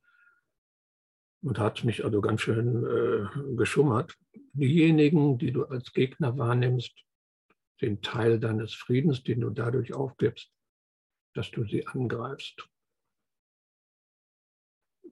und 1.41 1.59
hat 1.59 1.83
mich 1.83 2.03
also 2.03 2.21
ganz 2.21 2.41
schön 2.41 2.85
äh, 2.85 3.55
geschummert. 3.55 4.17
Diejenigen, 4.53 5.37
die 5.37 5.51
du 5.51 5.65
als 5.65 5.91
Gegner 5.93 6.37
wahrnimmst, 6.37 6.93
den 7.81 8.01
Teil 8.01 8.39
deines 8.39 8.73
Friedens, 8.73 9.23
den 9.23 9.41
du 9.41 9.49
dadurch 9.49 9.93
aufgibst, 9.93 10.51
dass 11.33 11.51
du 11.51 11.63
sie 11.65 11.85
angreifst. 11.85 12.67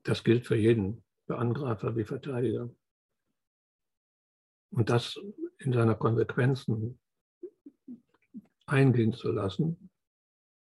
Das 0.03 0.23
gilt 0.23 0.45
für 0.45 0.55
jeden, 0.55 1.03
für 1.27 1.37
Angreifer 1.37 1.95
wie 1.95 2.05
Verteidiger. 2.05 2.69
Und 4.71 4.89
das 4.89 5.19
in 5.59 5.73
seiner 5.73 5.95
Konsequenzen 5.95 6.99
eingehen 8.65 9.13
zu 9.13 9.31
lassen, 9.31 9.89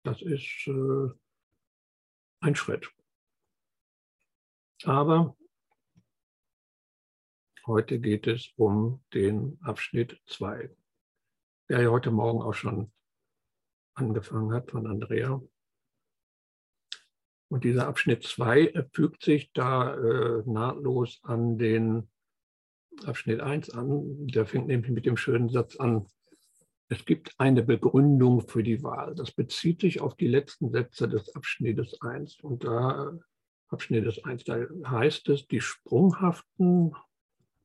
das 0.04 0.22
ist 0.22 0.68
äh, 0.68 1.10
ein 2.42 2.56
Schritt. 2.56 2.90
Aber 4.84 5.36
heute 7.70 8.00
geht 8.00 8.28
es 8.28 8.52
um 8.58 9.02
den 9.14 9.58
Abschnitt 9.62 10.22
2 10.28 10.70
der 11.70 11.84
ja 11.84 11.90
heute 11.90 12.10
Morgen 12.12 12.42
auch 12.42 12.54
schon 12.54 12.92
angefangen 13.94 14.54
hat 14.54 14.72
von 14.72 14.88
Andrea. 14.88 15.42
Und 17.52 17.64
dieser 17.64 17.88
Abschnitt 17.88 18.24
2 18.24 18.88
fügt 18.92 19.24
sich 19.24 19.52
da 19.54 19.96
äh, 19.96 20.44
nahtlos 20.46 21.20
an 21.24 21.58
den 21.58 22.10
Abschnitt 23.06 23.40
1 23.40 23.70
an. 23.72 24.28
Der 24.28 24.46
fängt 24.46 24.68
nämlich 24.68 24.92
mit 24.92 25.06
dem 25.06 25.18
schönen 25.18 25.50
Satz 25.50 25.76
an, 25.78 26.08
es 26.92 27.06
gibt 27.06 27.36
eine 27.38 27.62
Begründung 27.62 28.48
für 28.48 28.64
die 28.64 28.82
Wahl. 28.82 29.14
Das 29.14 29.32
bezieht 29.32 29.82
sich 29.82 30.02
auf 30.02 30.16
die 30.16 30.28
letzten 30.28 30.72
Sätze 30.72 31.08
des 31.08 31.36
Abschnittes 31.36 32.02
1. 32.02 32.40
Und 32.42 32.64
da, 32.64 33.16
Abschnittes 33.68 34.24
1, 34.24 34.44
da 34.46 34.66
heißt 34.86 35.30
es, 35.30 35.48
die 35.48 35.62
sprunghaften, 35.62 36.96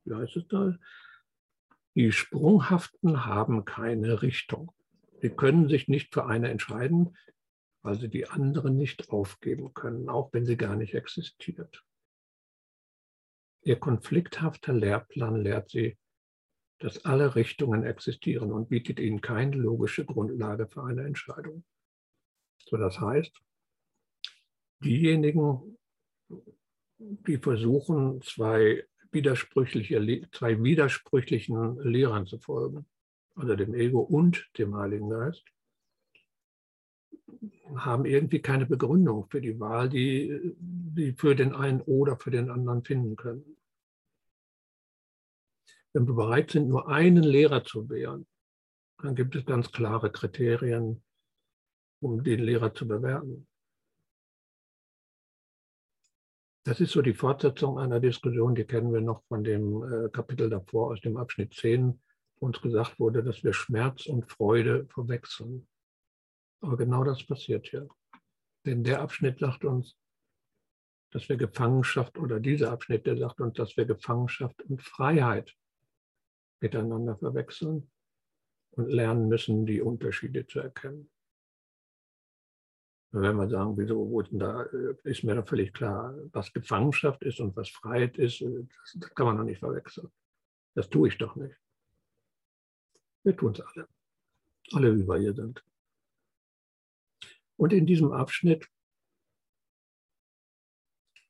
wie 0.05 0.13
heißt 0.13 0.37
es 0.37 0.47
da, 0.47 0.75
die 1.95 2.11
Sprunghaften 2.11 3.25
haben 3.25 3.65
keine 3.65 4.21
Richtung. 4.21 4.71
Sie 5.21 5.29
können 5.29 5.69
sich 5.69 5.87
nicht 5.87 6.13
für 6.13 6.25
eine 6.25 6.49
entscheiden, 6.49 7.17
weil 7.81 7.99
sie 7.99 8.09
die 8.09 8.27
anderen 8.27 8.77
nicht 8.77 9.09
aufgeben 9.09 9.73
können, 9.73 10.09
auch 10.09 10.33
wenn 10.33 10.45
sie 10.45 10.57
gar 10.57 10.75
nicht 10.75 10.93
existiert. 10.93 11.83
Ihr 13.61 13.79
konflikthafter 13.79 14.73
Lehrplan 14.73 15.41
lehrt 15.41 15.69
sie, 15.69 15.97
dass 16.79 17.05
alle 17.05 17.35
Richtungen 17.35 17.83
existieren 17.83 18.51
und 18.51 18.69
bietet 18.69 18.99
ihnen 18.99 19.21
keine 19.21 19.55
logische 19.55 20.05
Grundlage 20.05 20.67
für 20.67 20.83
eine 20.83 21.05
Entscheidung. 21.05 21.63
So, 22.65 22.77
das 22.77 22.99
heißt, 22.99 23.39
diejenigen, 24.83 25.77
die 26.97 27.37
versuchen, 27.37 28.21
zwei 28.21 28.85
widersprüchliche, 29.11 30.27
zwei 30.31 30.61
widersprüchlichen 30.61 31.79
Lehrern 31.79 32.25
zu 32.25 32.39
folgen, 32.39 32.85
also 33.35 33.55
dem 33.55 33.73
Ego 33.73 33.99
und 34.01 34.49
dem 34.57 34.75
Heiligen 34.75 35.09
Geist, 35.09 35.43
haben 37.75 38.05
irgendwie 38.05 38.41
keine 38.41 38.65
Begründung 38.65 39.27
für 39.29 39.41
die 39.41 39.59
Wahl, 39.59 39.89
die 39.89 40.55
sie 40.95 41.13
für 41.13 41.35
den 41.35 41.53
einen 41.53 41.81
oder 41.81 42.17
für 42.17 42.31
den 42.31 42.49
anderen 42.49 42.83
finden 42.83 43.15
können. 43.15 43.57
Wenn 45.93 46.07
wir 46.07 46.13
bereit 46.13 46.51
sind, 46.51 46.67
nur 46.67 46.89
einen 46.89 47.23
Lehrer 47.23 47.63
zu 47.63 47.89
wählen, 47.89 48.27
dann 49.01 49.15
gibt 49.15 49.35
es 49.35 49.45
ganz 49.45 49.71
klare 49.71 50.11
Kriterien, 50.11 51.01
um 52.01 52.23
den 52.23 52.39
Lehrer 52.39 52.73
zu 52.73 52.87
bewerten. 52.87 53.47
Das 56.65 56.81
ist 56.81 56.93
so 56.93 57.03
die 57.03 57.13
Fortsetzung 57.13 57.77
einer 57.77 57.99
Diskussion, 57.99 58.55
die 58.55 58.65
kennen 58.65 58.91
wir 58.91 58.99
noch 58.99 59.23
von 59.27 59.43
dem 59.43 59.83
äh, 59.83 60.09
Kapitel 60.09 60.49
davor 60.49 60.87
aus 60.87 60.99
dem 60.99 61.15
Abschnitt 61.15 61.53
10, 61.53 62.01
wo 62.37 62.47
uns 62.47 62.59
gesagt 62.59 62.99
wurde, 62.99 63.23
dass 63.23 63.43
wir 63.43 63.53
Schmerz 63.53 64.07
und 64.07 64.31
Freude 64.31 64.87
verwechseln. 64.87 65.67
Aber 66.61 66.75
genau 66.75 67.03
das 67.03 67.23
passiert 67.23 67.67
hier. 67.67 67.87
Denn 68.65 68.83
der 68.83 69.01
Abschnitt 69.01 69.37
sagt 69.37 69.63
uns, 69.63 69.95
dass 71.11 71.29
wir 71.29 71.37
Gefangenschaft, 71.37 72.17
oder 72.17 72.39
dieser 72.39 72.71
Abschnitt, 72.71 73.05
der 73.05 73.17
sagt 73.17 73.39
uns, 73.41 73.53
dass 73.53 73.77
wir 73.77 73.85
Gefangenschaft 73.85 74.59
und 74.63 74.81
Freiheit 74.81 75.53
miteinander 76.61 77.15
verwechseln 77.15 77.91
und 78.71 78.89
lernen 78.89 79.27
müssen, 79.27 79.67
die 79.67 79.81
Unterschiede 79.81 80.47
zu 80.47 80.61
erkennen. 80.61 81.11
Wenn 83.17 83.37
wir 83.37 83.47
sagen, 83.47 83.77
wieso, 83.77 84.09
wo 84.09 84.21
denn 84.21 84.39
da 84.39 84.63
äh, 84.63 84.95
ist 85.03 85.23
mir 85.23 85.35
dann 85.35 85.45
völlig 85.45 85.73
klar, 85.73 86.13
was 86.33 86.51
Gefangenschaft 86.51 87.23
ist 87.23 87.39
und 87.39 87.55
was 87.55 87.69
Freiheit 87.69 88.17
ist, 88.17 88.41
äh, 88.41 88.67
das 88.95 89.15
kann 89.15 89.27
man 89.27 89.37
doch 89.37 89.45
nicht 89.45 89.59
verwechseln. 89.59 90.11
Das 90.73 90.89
tue 90.89 91.07
ich 91.07 91.17
doch 91.17 91.37
nicht. 91.37 91.55
Wir 93.23 93.37
tun 93.37 93.53
es 93.53 93.61
alle. 93.61 93.87
Alle, 94.73 94.97
wie 94.97 95.07
wir 95.07 95.17
hier 95.17 95.33
sind. 95.33 95.63
Und 97.55 97.71
in 97.71 97.85
diesem 97.85 98.11
Abschnitt 98.11 98.69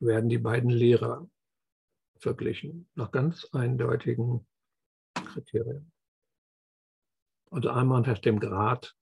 werden 0.00 0.28
die 0.28 0.38
beiden 0.38 0.70
Lehrer 0.70 1.30
verglichen, 2.18 2.90
nach 2.96 3.12
ganz 3.12 3.46
eindeutigen 3.52 4.44
Kriterien. 5.14 5.92
Also 7.52 7.70
einmal 7.70 8.00
nach 8.00 8.18
dem 8.18 8.40
Grad 8.40 8.96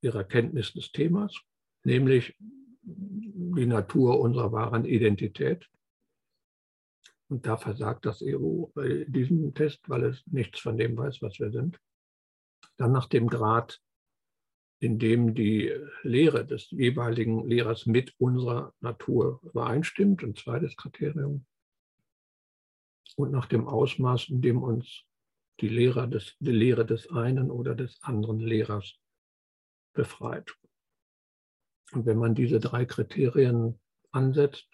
ihrer 0.00 0.22
Kenntnis 0.22 0.72
des 0.74 0.92
Themas, 0.92 1.42
nämlich 1.84 2.36
die 2.82 3.66
Natur 3.66 4.20
unserer 4.20 4.52
wahren 4.52 4.84
Identität. 4.84 5.68
Und 7.28 7.46
da 7.46 7.56
versagt 7.56 8.04
das 8.04 8.22
EU 8.22 8.66
bei 8.74 9.04
diesem 9.08 9.54
Test, 9.54 9.88
weil 9.88 10.04
es 10.04 10.22
nichts 10.26 10.60
von 10.60 10.76
dem 10.76 10.96
weiß, 10.96 11.22
was 11.22 11.38
wir 11.38 11.50
sind. 11.50 11.80
Dann 12.76 12.92
nach 12.92 13.06
dem 13.06 13.28
Grad, 13.28 13.80
in 14.80 14.98
dem 14.98 15.34
die 15.34 15.72
Lehre 16.02 16.44
des 16.44 16.70
jeweiligen 16.70 17.48
Lehrers 17.48 17.86
mit 17.86 18.14
unserer 18.18 18.74
Natur 18.80 19.40
übereinstimmt, 19.44 20.22
ein 20.22 20.34
zweites 20.34 20.76
Kriterium. 20.76 21.46
Und 23.16 23.30
nach 23.30 23.46
dem 23.46 23.66
Ausmaß, 23.66 24.28
in 24.28 24.42
dem 24.42 24.62
uns 24.62 25.04
die, 25.60 25.68
Lehre 25.68 26.08
des, 26.08 26.36
die 26.40 26.50
Lehre 26.52 26.84
des 26.84 27.10
einen 27.10 27.50
oder 27.50 27.74
des 27.74 28.02
anderen 28.02 28.40
Lehrers 28.40 28.98
befreit. 29.94 30.54
Und 31.92 32.06
wenn 32.06 32.18
man 32.18 32.34
diese 32.34 32.58
drei 32.58 32.84
Kriterien 32.86 33.78
ansetzt, 34.10 34.66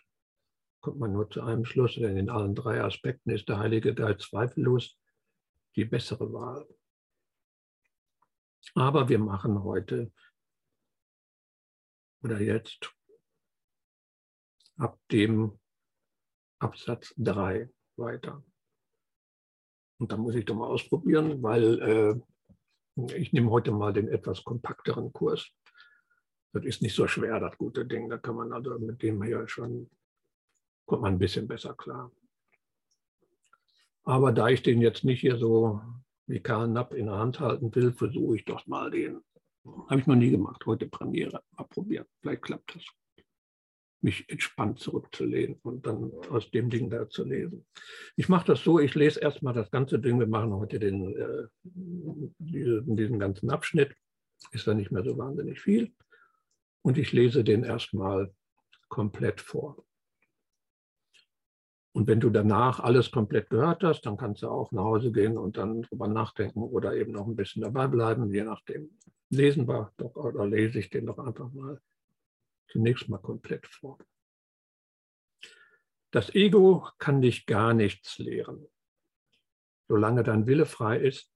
kommt 0.80 0.98
man 0.98 1.12
nur 1.12 1.28
zu 1.28 1.42
einem 1.42 1.64
Schluss, 1.64 1.96
denn 1.96 2.16
in 2.16 2.30
allen 2.30 2.54
drei 2.54 2.82
Aspekten 2.82 3.30
ist 3.30 3.48
der 3.48 3.58
Heilige 3.58 3.94
Geist 3.94 4.22
zweifellos 4.22 4.96
die 5.75 5.84
bessere 5.84 6.32
Wahl. 6.32 6.66
Aber 8.75 9.08
wir 9.08 9.18
machen 9.18 9.62
heute 9.62 10.12
oder 12.22 12.40
jetzt 12.40 12.92
ab 14.76 14.98
dem 15.10 15.58
Absatz 16.60 17.14
3 17.16 17.68
weiter. 17.96 18.44
Und 19.98 20.12
da 20.12 20.16
muss 20.16 20.34
ich 20.34 20.44
doch 20.44 20.54
mal 20.54 20.68
ausprobieren, 20.68 21.42
weil 21.42 22.22
äh, 22.96 23.14
ich 23.14 23.32
nehme 23.32 23.50
heute 23.50 23.72
mal 23.72 23.92
den 23.92 24.08
etwas 24.08 24.44
kompakteren 24.44 25.12
Kurs. 25.12 25.50
Das 26.52 26.64
ist 26.64 26.83
nicht 26.83 26.95
so 26.95 27.07
schwer, 27.07 27.40
das 27.40 27.57
gute 27.59 27.85
Ding. 27.85 28.09
Da 28.09 28.19
kann 28.19 28.37
man 28.37 28.52
also 28.52 28.78
mit 28.78 29.02
dem 29.02 29.23
hier 29.23 29.47
schon, 29.49 29.90
kommt 30.87 31.02
man 31.02 31.14
ein 31.14 31.19
bisschen 31.19 31.47
besser 31.47 31.75
klar. 31.75 32.11
Aber 34.05 34.33
da 34.33 34.49
ich 34.49 34.62
den 34.62 34.81
jetzt 34.81 35.05
nicht 35.05 35.21
hier 35.21 35.37
so 35.37 35.83
wie 36.26 36.40
Karl 36.40 36.69
Napp 36.69 36.95
in 36.95 37.07
der 37.07 37.19
Hand 37.19 37.40
halten 37.40 37.75
will, 37.75 37.93
versuche 37.93 38.37
ich 38.37 38.45
doch 38.45 38.67
mal 38.67 38.90
den. 38.90 39.21
Habe 39.88 40.00
ich 40.00 40.07
noch 40.07 40.14
nie 40.14 40.31
gemacht, 40.31 40.64
heute 40.67 40.87
Premiere. 40.87 41.43
Mal 41.57 41.64
probieren, 41.64 42.07
vielleicht 42.21 42.43
klappt 42.43 42.75
das. 42.75 42.85
Mich 44.00 44.28
entspannt 44.31 44.78
zurückzulehnen 44.78 45.59
und 45.62 45.85
dann 45.85 46.12
aus 46.31 46.50
dem 46.50 46.71
Ding 46.71 46.88
da 46.88 47.09
zu 47.09 47.25
lesen. 47.25 47.67
Ich 48.17 48.28
mache 48.28 48.47
das 48.47 48.62
so, 48.62 48.78
ich 48.78 48.94
lese 48.94 49.20
erstmal 49.20 49.55
das 49.55 49.70
ganze 49.70 49.99
Ding. 49.99 50.20
Wir 50.20 50.29
machen 50.29 50.55
heute 50.55 50.79
den, 50.79 51.16
äh, 51.16 51.49
diesen, 51.64 52.96
diesen 52.96 53.18
ganzen 53.18 53.51
Abschnitt. 53.51 53.94
Ist 54.53 54.66
da 54.68 54.75
nicht 54.75 54.92
mehr 54.92 55.03
so 55.03 55.18
wahnsinnig 55.18 55.61
viel. 55.61 55.92
Und 56.83 56.99
ich 56.99 57.12
lese 57.12 57.45
den 57.45 57.64
erstmal 57.64 58.35
komplett 58.88 59.41
vor. 59.41 59.85
Und 61.93 62.07
wenn 62.07 62.21
du 62.21 62.31
danach 62.31 62.81
alles 62.81 63.11
komplett 63.11 63.51
gehört 63.51 63.83
hast, 63.83 64.03
dann 64.03 64.17
kannst 64.17 64.43
du 64.43 64.49
auch 64.49 64.71
nach 64.73 64.85
Hause 64.85 65.11
gehen 65.11 65.37
und 65.37 65.57
dann 65.57 65.83
drüber 65.83 66.07
nachdenken 66.07 66.62
oder 66.62 66.95
eben 66.95 67.12
noch 67.12 67.27
ein 67.27 67.37
bisschen 67.37 67.62
dabei 67.62 67.88
bleiben, 67.88 68.33
je 68.33 68.45
nachdem. 68.45 68.97
Lesen 69.31 69.67
wir 69.67 69.93
doch 69.97 70.14
oder 70.14 70.47
lese 70.47 70.79
ich 70.79 70.91
den 70.91 71.07
doch 71.07 71.19
einfach 71.19 71.53
mal 71.53 71.81
zunächst 72.69 73.09
mal 73.09 73.19
komplett 73.19 73.67
vor. 73.67 73.99
Das 76.11 76.35
Ego 76.35 76.88
kann 76.99 77.21
dich 77.21 77.47
gar 77.47 77.75
nichts 77.75 78.19
lehren, 78.19 78.67
solange 79.88 80.23
dein 80.23 80.47
Wille 80.47 80.67
frei 80.67 80.99
ist, 80.99 81.31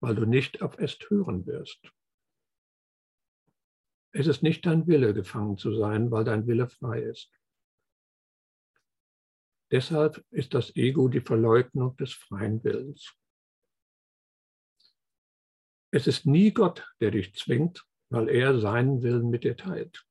weil 0.00 0.14
du 0.14 0.24
nicht 0.24 0.62
auf 0.62 0.78
es 0.78 0.98
hören 1.08 1.46
wirst. 1.46 1.92
Es 4.12 4.26
ist 4.26 4.42
nicht 4.42 4.66
dein 4.66 4.86
Wille, 4.86 5.14
gefangen 5.14 5.56
zu 5.56 5.74
sein, 5.74 6.10
weil 6.10 6.24
dein 6.24 6.46
Wille 6.46 6.68
frei 6.68 7.02
ist. 7.02 7.30
Deshalb 9.70 10.24
ist 10.30 10.52
das 10.52 10.74
Ego 10.74 11.08
die 11.08 11.20
Verleugnung 11.20 11.96
des 11.96 12.12
freien 12.12 12.62
Willens. 12.64 13.14
Es 15.92 16.06
ist 16.06 16.26
nie 16.26 16.52
Gott, 16.52 16.88
der 17.00 17.12
dich 17.12 17.34
zwingt, 17.34 17.86
weil 18.10 18.28
er 18.28 18.58
seinen 18.58 19.02
Willen 19.02 19.30
mit 19.30 19.44
dir 19.44 19.56
teilt. 19.56 20.04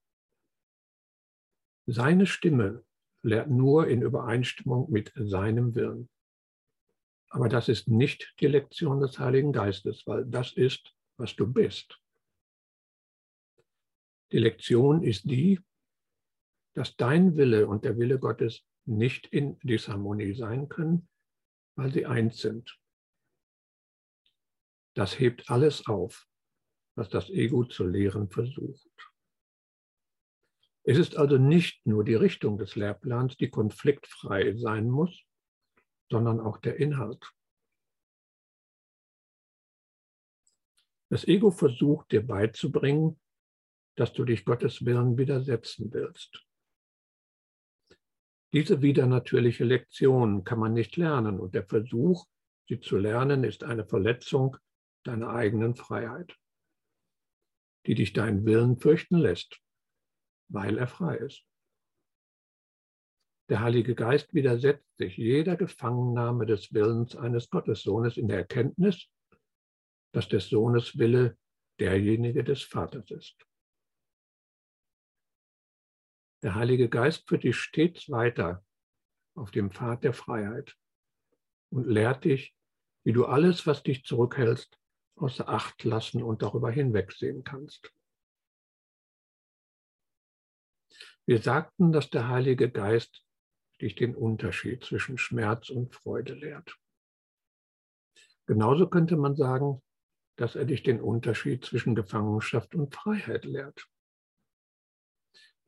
Seine 1.86 2.26
Stimme 2.26 2.86
lehrt 3.22 3.50
nur 3.50 3.88
in 3.88 4.02
Übereinstimmung 4.02 4.90
mit 4.92 5.12
seinem 5.16 5.76
Willen. 5.76 6.10
Aber 7.30 7.50
das 7.50 7.68
ist 7.68 7.88
nicht 7.88 8.34
die 8.40 8.48
Lektion 8.48 9.02
des 9.02 9.20
Heiligen 9.20 9.52
Geistes, 9.52 10.08
weil 10.08 10.26
das 10.26 10.54
ist, 10.54 10.96
was 11.18 11.36
du 11.36 11.52
bist. 11.52 12.00
Die 14.32 14.40
Lektion 14.40 15.04
ist 15.04 15.30
die, 15.30 15.60
dass 16.76 16.96
dein 16.96 17.36
Wille 17.36 17.68
und 17.68 17.84
der 17.84 17.98
Wille 17.98 18.20
Gottes 18.20 18.66
nicht 18.86 19.28
in 19.28 19.60
Disharmonie 19.60 20.34
sein 20.34 20.70
können, 20.70 21.10
weil 21.76 21.92
sie 21.92 22.06
eins 22.06 22.38
sind. 22.38 22.80
Das 24.96 25.20
hebt 25.20 25.50
alles 25.50 25.88
auf, 25.88 26.28
was 26.96 27.10
das 27.10 27.30
Ego 27.30 27.64
zu 27.66 27.86
lehren 27.86 28.30
versucht. 28.30 28.90
Es 30.84 30.98
ist 30.98 31.18
also 31.18 31.38
nicht 31.38 31.86
nur 31.86 32.04
die 32.04 32.16
Richtung 32.16 32.58
des 32.58 32.76
Lehrplans, 32.76 33.38
die 33.38 33.50
konfliktfrei 33.50 34.56
sein 34.56 34.90
muss, 34.90 35.24
sondern 36.10 36.40
auch 36.40 36.58
der 36.58 36.78
Inhalt. 36.78 37.32
Das 41.10 41.28
Ego 41.28 41.52
versucht 41.52 42.12
dir 42.12 42.26
beizubringen, 42.26 43.20
dass 44.00 44.14
du 44.14 44.24
dich 44.24 44.46
Gottes 44.46 44.86
Willen 44.86 45.18
widersetzen 45.18 45.92
willst. 45.92 46.48
Diese 48.54 48.82
widernatürliche 48.82 49.66
Lektion 49.66 50.46
kann 50.46 50.58
man 50.58 50.74
nicht 50.74 50.96
lernen 50.96 51.38
und 51.38 51.54
der 51.54 51.66
Versuch, 51.66 52.26
sie 52.70 52.80
zu 52.80 52.98
lernen, 52.98 53.44
ist 53.44 53.66
eine 53.66 53.86
Verletzung 53.86 54.56
deiner 55.04 55.32
eigenen 55.32 55.76
Freiheit, 55.76 56.34
die 57.88 57.96
dich 57.96 58.14
deinen 58.14 58.46
Willen 58.46 58.78
fürchten 58.78 59.18
lässt, 59.18 59.60
weil 60.48 60.78
er 60.78 60.88
frei 60.88 61.18
ist. 61.18 61.44
Der 63.50 63.60
Heilige 63.60 63.96
Geist 63.96 64.34
widersetzt 64.34 64.88
sich 64.98 65.18
jeder 65.18 65.58
Gefangennahme 65.58 66.46
des 66.46 66.74
Willens 66.74 67.18
eines 67.18 67.50
Gottessohnes 67.50 68.16
in 68.16 68.30
der 68.30 68.38
Erkenntnis, 68.38 69.10
dass 70.14 70.30
des 70.30 70.48
Sohnes 70.48 70.98
Wille 70.98 71.38
derjenige 71.82 72.46
des 72.46 72.64
Vaters 72.64 73.12
ist. 73.12 73.49
Der 76.42 76.56
Heilige 76.56 76.90
Geist 76.90 77.28
führt 77.28 77.44
dich 77.44 77.58
stets 77.58 78.10
weiter 78.10 78.64
auf 79.36 79.52
dem 79.52 79.72
Pfad 79.72 80.04
der 80.04 80.14
Freiheit 80.14 80.78
und 81.70 81.86
lehrt 81.86 82.24
dich, 82.24 82.56
wie 83.04 83.14
du 83.14 83.26
alles, 83.26 83.68
was 83.68 83.84
dich 83.84 84.04
zurückhältst, 84.06 84.78
außer 85.16 85.50
Acht 85.50 85.84
lassen 85.84 86.24
und 86.24 86.42
darüber 86.42 86.72
hinwegsehen 86.72 87.44
kannst. 87.44 87.94
Wir 91.26 91.42
sagten, 91.42 91.92
dass 91.92 92.10
der 92.10 92.28
Heilige 92.28 92.72
Geist 92.72 93.24
dich 93.82 93.96
den 93.96 94.16
Unterschied 94.16 94.84
zwischen 94.84 95.18
Schmerz 95.18 95.70
und 95.70 95.94
Freude 95.94 96.34
lehrt. 96.34 96.78
Genauso 98.46 98.90
könnte 98.90 99.16
man 99.16 99.36
sagen, 99.36 99.82
dass 100.38 100.56
er 100.56 100.66
dich 100.66 100.84
den 100.84 101.02
Unterschied 101.02 101.66
zwischen 101.66 101.96
Gefangenschaft 101.96 102.74
und 102.74 102.96
Freiheit 102.96 103.46
lehrt. 103.46 103.88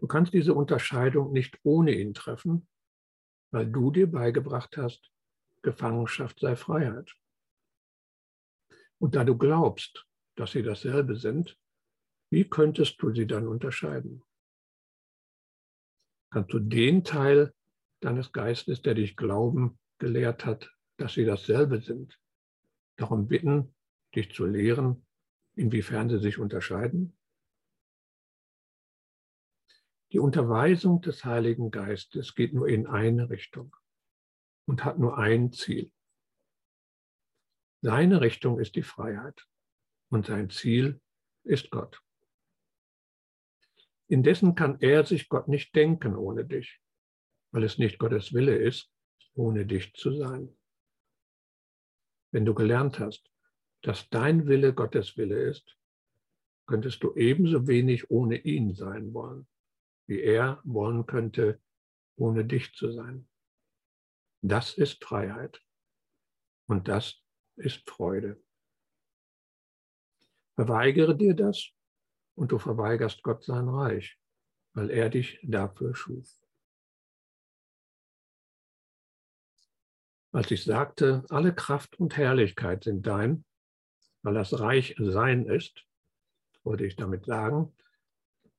Du 0.02 0.08
kannst 0.08 0.34
diese 0.34 0.56
Unterscheidung 0.56 1.32
nicht 1.32 1.60
ohne 1.62 1.94
ihn 1.94 2.16
treffen, 2.16 2.68
weil 3.52 3.72
du 3.72 3.92
dir 3.92 4.12
beigebracht 4.12 4.76
hast, 4.76 5.12
Gefangenschaft 5.62 6.40
sei 6.40 6.56
Freiheit. 6.56 7.16
Und 8.98 9.14
da 9.14 9.24
du 9.24 9.38
glaubst, 9.38 10.08
dass 10.36 10.54
sie 10.54 10.64
dasselbe 10.64 11.18
sind, 11.18 11.56
wie 12.32 12.50
könntest 12.50 13.00
du 13.00 13.14
sie 13.14 13.28
dann 13.28 13.48
unterscheiden? 13.48 14.24
Kannst 16.32 16.52
du 16.52 16.60
den 16.60 17.04
Teil 17.04 17.54
deines 18.00 18.32
Geistes, 18.32 18.82
der 18.82 18.96
dich 18.96 19.16
glauben 19.16 19.78
gelehrt 20.00 20.46
hat, 20.46 20.74
dass 20.98 21.14
sie 21.14 21.26
dasselbe 21.26 21.80
sind, 21.80 22.20
darum 22.96 23.28
bitten, 23.28 23.76
dich 24.16 24.34
zu 24.34 24.46
lehren, 24.46 25.06
inwiefern 25.56 26.10
sie 26.10 26.20
sich 26.20 26.40
unterscheiden? 26.40 27.16
Die 30.12 30.20
Unterweisung 30.20 31.02
des 31.02 31.24
Heiligen 31.24 31.72
Geistes 31.72 32.36
geht 32.36 32.54
nur 32.54 32.68
in 32.68 32.86
eine 32.86 33.30
Richtung 33.30 33.76
und 34.66 34.84
hat 34.84 35.00
nur 35.00 35.18
ein 35.18 35.54
Ziel. 35.54 35.92
Seine 37.82 38.20
Richtung 38.20 38.60
ist 38.60 38.76
die 38.76 38.84
Freiheit 38.84 39.48
und 40.10 40.26
sein 40.26 40.50
Ziel 40.50 41.00
ist 41.44 41.72
Gott. 41.72 42.02
Indessen 44.08 44.56
kann 44.56 44.78
er 44.82 45.06
sich 45.06 45.30
Gott 45.30 45.48
nicht 45.48 45.74
denken 45.76 46.18
ohne 46.18 46.44
dich, 46.46 46.82
weil 47.52 47.64
es 47.64 47.78
nicht 47.78 47.98
Gottes 47.98 48.34
Wille 48.34 48.58
ist, 48.58 48.92
ohne 49.34 49.66
dich 49.66 49.94
zu 49.94 50.12
sein. 50.12 50.58
Wenn 52.32 52.44
du 52.44 52.54
gelernt 52.54 53.00
hast, 53.00 53.32
dass 53.82 54.10
dein 54.10 54.48
Wille 54.48 54.74
Gottes 54.74 55.16
Wille 55.16 55.42
ist, 55.42 55.78
könntest 56.68 57.02
du 57.04 57.16
ebenso 57.16 57.68
wenig 57.68 58.12
ohne 58.12 58.38
ihn 58.38 58.76
sein 58.76 59.14
wollen, 59.14 59.48
wie 60.12 60.20
er 60.20 60.60
wollen 60.66 61.06
könnte, 61.06 61.62
ohne 62.18 62.44
dich 62.44 62.74
zu 62.74 62.92
sein. 62.92 63.30
Das 64.42 64.74
ist 64.74 65.02
Freiheit 65.02 65.64
und 66.68 66.90
das 66.90 67.24
ist 67.56 67.90
Freude. 67.90 68.44
Verweigere 70.56 71.16
dir 71.16 71.34
das 71.34 71.70
und 72.36 72.52
du 72.52 72.60
verweigerst 72.60 73.24
Gott 73.24 73.46
sein 73.46 73.70
Reich, 73.70 74.20
weil 74.74 74.90
er 74.90 75.10
dich 75.10 75.40
dafür 75.44 75.96
schuf. 75.96 76.28
Als 80.34 80.52
ich 80.52 80.66
sagte, 80.66 81.24
alle 81.30 81.56
Kraft 81.56 81.98
und 81.98 82.18
Herrlichkeit 82.18 82.84
sind 82.84 83.08
dein, 83.08 83.46
weil 84.24 84.34
das 84.34 84.60
Reich 84.60 84.94
sein 84.98 85.46
ist, 85.46 85.86
wollte 86.64 86.86
ich 86.86 86.98
damit 86.98 87.28
sagen, 87.28 87.74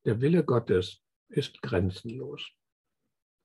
der 0.06 0.22
Wille 0.22 0.44
Gottes 0.44 1.02
ist 1.32 1.62
grenzenlos. 1.62 2.50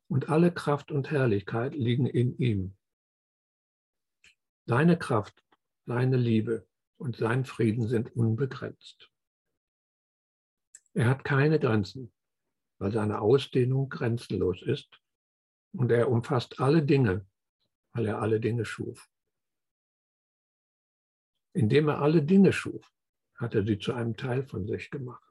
Und 0.09 0.29
alle 0.29 0.53
Kraft 0.53 0.91
und 0.91 1.11
Herrlichkeit 1.11 1.75
liegen 1.75 2.05
in 2.05 2.37
ihm. 2.37 2.77
Seine 4.65 4.97
Kraft, 4.97 5.43
seine 5.85 6.17
Liebe 6.17 6.67
und 6.97 7.15
sein 7.17 7.45
Frieden 7.45 7.87
sind 7.87 8.15
unbegrenzt. 8.15 9.11
Er 10.93 11.07
hat 11.09 11.23
keine 11.23 11.59
Grenzen, 11.59 12.11
weil 12.79 12.91
seine 12.91 13.21
Ausdehnung 13.21 13.89
grenzenlos 13.89 14.61
ist 14.61 15.01
und 15.73 15.91
er 15.91 16.09
umfasst 16.09 16.59
alle 16.59 16.83
Dinge, 16.83 17.27
weil 17.93 18.07
er 18.07 18.19
alle 18.19 18.39
Dinge 18.39 18.65
schuf. 18.65 19.09
Indem 21.53 21.89
er 21.89 22.01
alle 22.01 22.23
Dinge 22.23 22.51
schuf, 22.53 22.91
hat 23.35 23.55
er 23.55 23.63
sie 23.63 23.77
zu 23.77 23.93
einem 23.93 24.17
Teil 24.17 24.43
von 24.47 24.65
sich 24.67 24.89
gemacht. 24.89 25.26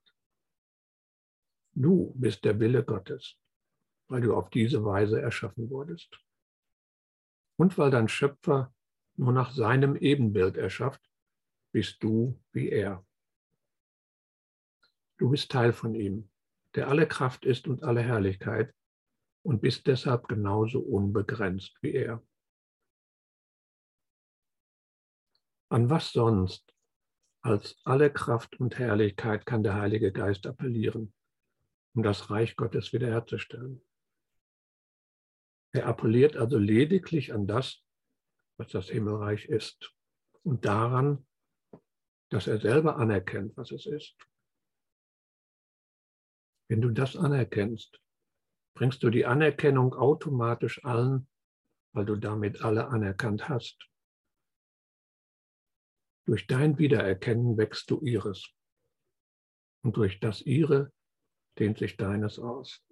Du 1.79 2.15
bist 2.17 2.43
der 2.47 2.59
Wille 2.59 2.83
Gottes, 2.83 3.37
weil 4.09 4.23
du 4.23 4.35
auf 4.35 4.49
diese 4.49 4.83
Weise 4.83 5.21
erschaffen 5.21 5.69
wurdest. 5.69 6.19
Und 7.59 7.77
weil 7.77 7.91
dein 7.91 8.09
Schöpfer 8.09 8.75
nur 9.17 9.33
nach 9.33 9.51
seinem 9.51 9.95
Ebenbild 9.95 10.57
erschafft, 10.57 11.03
bist 11.73 12.03
du 12.03 12.43
wie 12.53 12.71
er. 12.71 13.07
Du 15.19 15.29
bist 15.29 15.51
Teil 15.51 15.75
von 15.75 15.95
ihm, 15.95 16.31
der 16.75 16.89
alle 16.89 17.07
Kraft 17.07 17.45
ist 17.45 17.69
und 17.69 17.83
alle 17.83 18.01
Herrlichkeit 18.01 18.75
und 19.43 19.61
bist 19.61 19.87
deshalb 19.87 20.29
genauso 20.29 20.81
unbegrenzt 20.81 21.77
wie 21.83 21.93
er. 21.93 22.23
An 25.69 25.91
was 25.91 26.13
sonst 26.13 26.75
als 27.43 27.79
alle 27.85 28.11
Kraft 28.11 28.59
und 28.59 28.79
Herrlichkeit 28.79 29.45
kann 29.45 29.63
der 29.63 29.75
Heilige 29.75 30.11
Geist 30.11 30.47
appellieren, 30.47 31.13
um 31.97 32.03
das 32.03 32.31
Reich 32.31 32.57
Gottes 32.57 32.93
wiederherzustellen? 32.93 33.83
Er 35.73 35.87
appelliert 35.87 36.37
also 36.37 36.59
lediglich 36.59 37.33
an 37.33 37.47
das, 37.47 37.83
was 38.59 38.69
das 38.69 38.89
Himmelreich 38.89 39.47
ist 39.47 39.95
und 40.43 40.65
daran, 40.65 41.27
dass 42.31 42.47
er 42.47 42.61
selber 42.61 42.97
anerkennt, 42.97 43.57
was 43.57 43.71
es 43.73 43.87
ist. 43.87 44.17
Wenn 46.69 46.83
du 46.83 46.91
das 46.91 47.17
anerkennst, 47.17 48.01
bringst 48.75 49.03
du 49.03 49.11
die 49.11 49.25
Anerkennung 49.25 49.95
automatisch 49.95 50.85
allen, 50.85 51.29
weil 51.95 52.05
du 52.05 52.17
damit 52.17 52.63
alle 52.63 52.89
anerkannt 52.89 53.49
hast. 53.49 53.89
Durch 56.27 56.47
dein 56.47 56.79
Wiedererkennen 56.79 57.57
wächst 57.57 57.91
du 57.91 58.01
ihres. 58.01 58.53
Und 59.83 59.97
durch 59.97 60.19
das 60.21 60.43
ihre 60.43 60.93
dehnt 61.59 61.79
sich 61.79 61.97
deines 61.97 62.39
aus. 62.39 62.85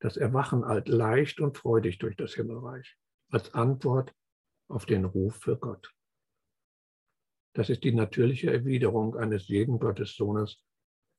Das 0.00 0.16
Erwachen 0.16 0.64
alt 0.64 0.88
leicht 0.88 1.40
und 1.40 1.56
freudig 1.56 1.98
durch 1.98 2.16
das 2.16 2.34
Himmelreich 2.34 2.96
als 3.30 3.54
Antwort 3.54 4.14
auf 4.68 4.86
den 4.86 5.04
Ruf 5.04 5.36
für 5.36 5.58
Gott. 5.58 5.92
Das 7.54 7.70
ist 7.70 7.82
die 7.84 7.92
natürliche 7.92 8.52
Erwiderung 8.52 9.16
eines 9.16 9.48
jeden 9.48 9.78
Gottessohnes 9.78 10.62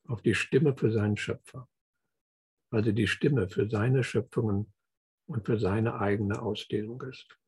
auf 0.07 0.21
die 0.21 0.35
Stimme 0.35 0.75
für 0.75 0.91
seinen 0.91 1.17
Schöpfer, 1.17 1.67
also 2.71 2.91
die 2.91 3.07
Stimme 3.07 3.49
für 3.49 3.69
seine 3.69 4.03
Schöpfungen 4.03 4.73
und 5.27 5.45
für 5.45 5.59
seine 5.59 5.99
eigene 5.99 6.41
Ausdehnung 6.41 7.01
ist. 7.03 7.38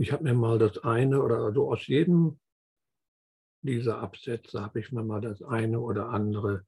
Ich 0.00 0.12
habe 0.12 0.22
mir 0.22 0.34
mal 0.34 0.60
das 0.60 0.78
eine 0.78 1.20
oder 1.20 1.38
also 1.38 1.72
aus 1.72 1.88
jedem 1.88 2.38
dieser 3.62 3.98
Absätze 3.98 4.62
habe 4.62 4.78
ich 4.78 4.92
mir 4.92 5.02
mal 5.02 5.20
das 5.20 5.42
eine 5.42 5.80
oder 5.80 6.10
andere 6.10 6.64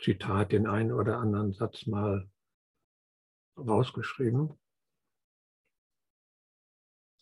Zitat, 0.00 0.52
den 0.52 0.66
einen 0.66 0.90
oder 0.90 1.18
anderen 1.18 1.52
Satz 1.52 1.86
mal 1.86 2.30
rausgeschrieben 3.58 4.58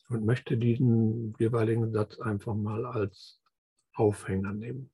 und 0.08 0.24
möchte 0.24 0.56
diesen 0.56 1.34
jeweiligen 1.38 1.92
Satz 1.92 2.20
einfach 2.20 2.54
mal 2.54 2.86
als 2.86 3.42
Aufhänger 3.94 4.52
nehmen. 4.52 4.92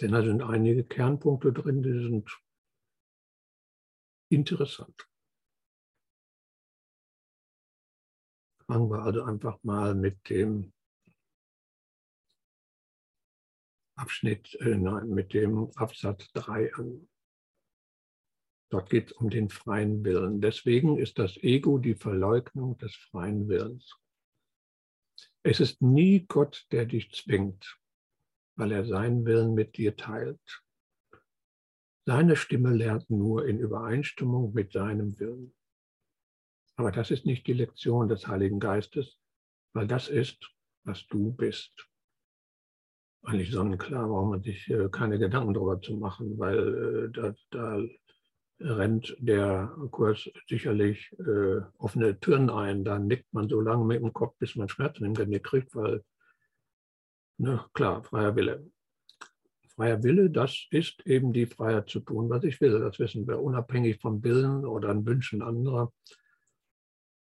Denn 0.00 0.12
da 0.12 0.22
sind 0.22 0.42
einige 0.42 0.84
Kernpunkte 0.84 1.52
drin, 1.52 1.82
die 1.82 2.04
sind 2.04 2.30
interessant. 4.28 5.08
Fangen 8.68 8.90
wir 8.90 9.02
also 9.02 9.22
einfach 9.22 9.62
mal 9.62 9.94
mit 9.94 10.28
dem 10.28 10.72
Abschnitt, 13.96 14.54
äh, 14.60 14.76
nein, 14.76 15.08
mit 15.08 15.32
dem 15.32 15.70
Absatz 15.76 16.30
3 16.32 16.74
an. 16.74 17.08
Dort 18.70 18.90
geht 18.90 19.06
es 19.06 19.12
um 19.12 19.30
den 19.30 19.48
freien 19.48 20.04
Willen. 20.04 20.40
Deswegen 20.40 20.98
ist 20.98 21.18
das 21.18 21.36
Ego 21.38 21.78
die 21.78 21.94
Verleugnung 21.94 22.76
des 22.78 22.94
freien 22.94 23.48
Willens. 23.48 23.96
Es 25.44 25.60
ist 25.60 25.80
nie 25.80 26.26
Gott, 26.26 26.66
der 26.72 26.86
dich 26.86 27.12
zwingt, 27.12 27.78
weil 28.56 28.72
er 28.72 28.84
seinen 28.84 29.24
Willen 29.24 29.54
mit 29.54 29.76
dir 29.76 29.96
teilt. 29.96 30.64
Seine 32.04 32.34
Stimme 32.34 32.74
lernt 32.74 33.08
nur 33.10 33.46
in 33.46 33.60
Übereinstimmung 33.60 34.52
mit 34.52 34.72
seinem 34.72 35.18
Willen. 35.20 35.54
Aber 36.76 36.92
das 36.92 37.10
ist 37.10 37.24
nicht 37.24 37.46
die 37.46 37.54
Lektion 37.54 38.08
des 38.08 38.28
Heiligen 38.28 38.60
Geistes, 38.60 39.18
weil 39.72 39.86
das 39.86 40.08
ist, 40.08 40.38
was 40.84 41.06
du 41.06 41.32
bist. 41.32 41.72
Eigentlich 43.22 43.50
sonnenklar, 43.50 44.08
warum 44.08 44.30
man 44.30 44.42
sich 44.42 44.70
äh, 44.70 44.88
keine 44.90 45.18
Gedanken 45.18 45.54
darüber 45.54 45.80
zu 45.80 45.96
machen, 45.96 46.38
weil 46.38 47.08
äh, 47.08 47.10
da, 47.10 47.34
da 47.50 47.82
rennt 48.60 49.16
der 49.18 49.74
Kurs 49.90 50.30
sicherlich 50.48 51.12
äh, 51.18 51.60
offene 51.78 52.20
Türen 52.20 52.50
ein. 52.50 52.84
Da 52.84 52.98
nickt 52.98 53.32
man 53.32 53.48
so 53.48 53.60
lange 53.60 53.84
mit 53.84 54.00
dem 54.00 54.12
Kopf, 54.12 54.36
bis 54.38 54.54
man 54.54 54.68
Schmerzen 54.68 55.06
im 55.06 55.14
Genick 55.14 55.44
kriegt, 55.44 55.74
weil, 55.74 56.04
ne, 57.38 57.64
klar, 57.72 58.04
freier 58.04 58.36
Wille. 58.36 58.70
Freier 59.74 60.02
Wille, 60.02 60.30
das 60.30 60.66
ist 60.70 61.04
eben 61.06 61.32
die 61.32 61.46
Freiheit 61.46 61.88
zu 61.88 62.00
tun, 62.00 62.30
was 62.30 62.44
ich 62.44 62.60
will. 62.60 62.78
Das 62.78 62.98
wissen 62.98 63.26
wir, 63.26 63.42
unabhängig 63.42 63.98
vom 64.00 64.22
Willen 64.22 64.64
oder 64.64 64.90
an 64.90 65.04
Wünschen 65.04 65.42
anderer 65.42 65.92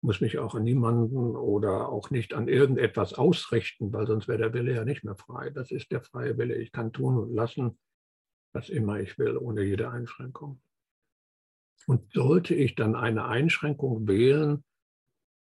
muss 0.02 0.20
mich 0.20 0.38
auch 0.38 0.54
an 0.54 0.64
niemanden 0.64 1.36
oder 1.36 1.88
auch 1.88 2.10
nicht 2.10 2.34
an 2.34 2.48
irgendetwas 2.48 3.14
ausrichten, 3.14 3.92
weil 3.92 4.06
sonst 4.06 4.26
wäre 4.26 4.38
der 4.38 4.52
Wille 4.52 4.74
ja 4.74 4.84
nicht 4.84 5.04
mehr 5.04 5.14
frei. 5.14 5.50
Das 5.50 5.70
ist 5.70 5.92
der 5.92 6.02
freie 6.02 6.36
Wille. 6.38 6.56
Ich 6.56 6.72
kann 6.72 6.92
tun 6.92 7.18
und 7.18 7.32
lassen, 7.32 7.78
was 8.52 8.68
immer 8.68 9.00
ich 9.00 9.16
will, 9.18 9.36
ohne 9.36 9.62
jede 9.62 9.90
Einschränkung. 9.90 10.60
Und 11.86 12.12
sollte 12.12 12.54
ich 12.54 12.74
dann 12.74 12.96
eine 12.96 13.26
Einschränkung 13.26 14.08
wählen, 14.08 14.64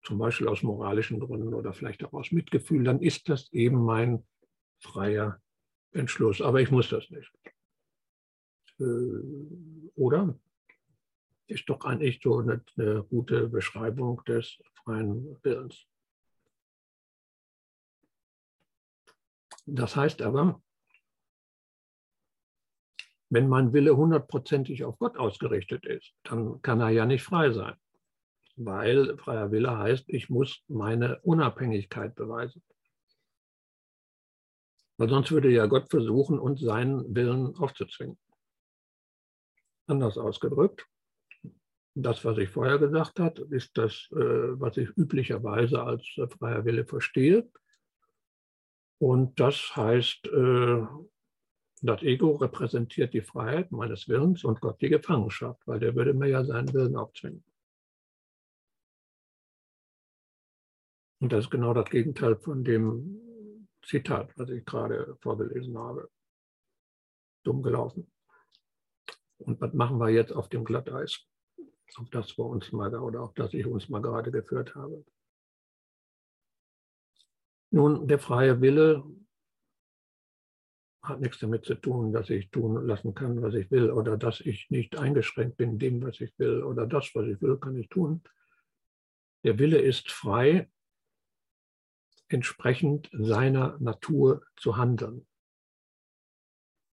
zum 0.03 0.17
Beispiel 0.17 0.47
aus 0.47 0.63
moralischen 0.63 1.19
Gründen 1.19 1.53
oder 1.53 1.73
vielleicht 1.73 2.03
auch 2.03 2.13
aus 2.13 2.31
Mitgefühl, 2.31 2.83
dann 2.83 3.01
ist 3.01 3.29
das 3.29 3.51
eben 3.53 3.83
mein 3.83 4.25
freier 4.79 5.39
Entschluss. 5.91 6.41
Aber 6.41 6.61
ich 6.61 6.71
muss 6.71 6.89
das 6.89 7.09
nicht. 7.09 7.31
Äh, 8.79 8.83
oder? 9.95 10.37
Ist 11.47 11.67
doch 11.69 11.83
eigentlich 11.85 12.19
so 12.21 12.39
eine, 12.39 12.63
eine 12.75 13.03
gute 13.03 13.47
Beschreibung 13.47 14.21
des 14.25 14.57
freien 14.83 15.37
Willens. 15.43 15.85
Das 19.65 19.95
heißt 19.95 20.21
aber, 20.21 20.61
wenn 23.29 23.49
mein 23.49 23.73
Wille 23.73 23.95
hundertprozentig 23.95 24.85
auf 24.85 24.97
Gott 24.99 25.17
ausgerichtet 25.17 25.85
ist, 25.85 26.13
dann 26.23 26.61
kann 26.61 26.79
er 26.79 26.89
ja 26.89 27.05
nicht 27.05 27.23
frei 27.23 27.51
sein. 27.51 27.75
Weil 28.55 29.17
freier 29.17 29.51
Wille 29.51 29.77
heißt, 29.77 30.05
ich 30.07 30.29
muss 30.29 30.63
meine 30.67 31.19
Unabhängigkeit 31.21 32.15
beweisen. 32.15 32.63
Weil 34.97 35.09
sonst 35.09 35.31
würde 35.31 35.49
ja 35.49 35.65
Gott 35.67 35.89
versuchen, 35.89 36.39
uns 36.39 36.61
seinen 36.61 37.13
Willen 37.13 37.55
aufzuzwingen. 37.57 38.17
Anders 39.85 40.17
ausgedrückt, 40.17 40.87
das, 42.03 42.23
was 42.25 42.37
ich 42.37 42.49
vorher 42.49 42.77
gesagt 42.77 43.19
habe, 43.19 43.47
ist 43.49 43.77
das, 43.77 44.07
äh, 44.11 44.15
was 44.59 44.77
ich 44.77 44.89
üblicherweise 44.97 45.83
als 45.83 46.05
freier 46.37 46.65
Wille 46.65 46.85
verstehe. 46.85 47.49
Und 48.99 49.39
das 49.39 49.75
heißt, 49.75 50.27
äh, 50.27 50.85
das 51.81 52.01
Ego 52.01 52.35
repräsentiert 52.35 53.13
die 53.13 53.21
Freiheit 53.21 53.71
meines 53.71 54.07
Willens 54.07 54.43
und 54.43 54.61
Gott 54.61 54.81
die 54.81 54.89
Gefangenschaft, 54.89 55.61
weil 55.67 55.79
der 55.79 55.95
würde 55.95 56.13
mir 56.13 56.27
ja 56.27 56.43
seinen 56.43 56.73
Willen 56.73 56.95
aufzwingen. 56.95 57.43
Und 61.19 61.31
das 61.31 61.45
ist 61.45 61.51
genau 61.51 61.73
das 61.73 61.89
Gegenteil 61.89 62.35
von 62.35 62.63
dem 62.63 63.67
Zitat, 63.83 64.37
was 64.37 64.49
ich 64.49 64.65
gerade 64.65 65.17
vorgelesen 65.21 65.77
habe. 65.77 66.09
Dumm 67.43 67.63
gelaufen. 67.63 68.11
Und 69.39 69.61
was 69.61 69.73
machen 69.73 69.99
wir 69.99 70.09
jetzt 70.09 70.33
auf 70.33 70.49
dem 70.49 70.63
Glatteis? 70.63 71.25
Auf 71.95 72.09
das 72.09 72.37
wir 72.37 72.45
uns 72.45 72.71
mal 72.71 72.93
oder 72.95 73.21
auf 73.21 73.33
das 73.33 73.53
ich 73.53 73.65
uns 73.65 73.89
mal 73.89 74.01
gerade 74.01 74.31
geführt 74.31 74.75
habe. 74.75 75.05
Nun, 77.71 78.07
der 78.07 78.19
freie 78.19 78.61
Wille 78.61 79.03
hat 81.01 81.21
nichts 81.21 81.39
damit 81.39 81.65
zu 81.65 81.75
tun, 81.75 82.11
dass 82.11 82.29
ich 82.29 82.49
tun 82.49 82.85
lassen 82.85 83.13
kann, 83.13 83.41
was 83.41 83.53
ich 83.53 83.71
will 83.71 83.91
oder 83.91 84.17
dass 84.17 84.41
ich 84.41 84.69
nicht 84.69 84.97
eingeschränkt 84.97 85.57
bin 85.57 85.71
in 85.71 85.79
dem, 85.79 86.03
was 86.03 86.19
ich 86.19 86.37
will 86.37 86.63
oder 86.63 86.85
das, 86.85 87.13
was 87.15 87.27
ich 87.27 87.41
will, 87.41 87.57
kann 87.57 87.77
ich 87.77 87.87
tun. 87.89 88.21
Der 89.43 89.59
Wille 89.59 89.79
ist 89.79 90.11
frei, 90.11 90.69
entsprechend 92.27 93.09
seiner 93.13 93.77
Natur 93.79 94.45
zu 94.57 94.75
handeln. 94.75 95.25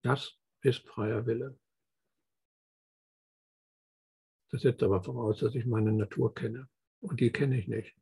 Das 0.01 0.37
ist 0.61 0.87
freier 0.87 1.25
Wille. 1.25 1.57
Das 4.55 4.61
setzt 4.61 4.83
aber 4.83 5.03
voraus, 5.03 5.39
dass 5.39 5.53
ich 5.53 5.65
meine 5.65 5.91
Natur 5.91 6.33
kenne. 6.33 6.69
Und 7.01 7.19
die 7.19 7.29
kenne 7.29 7.59
ich 7.59 7.67
nicht. 7.67 7.93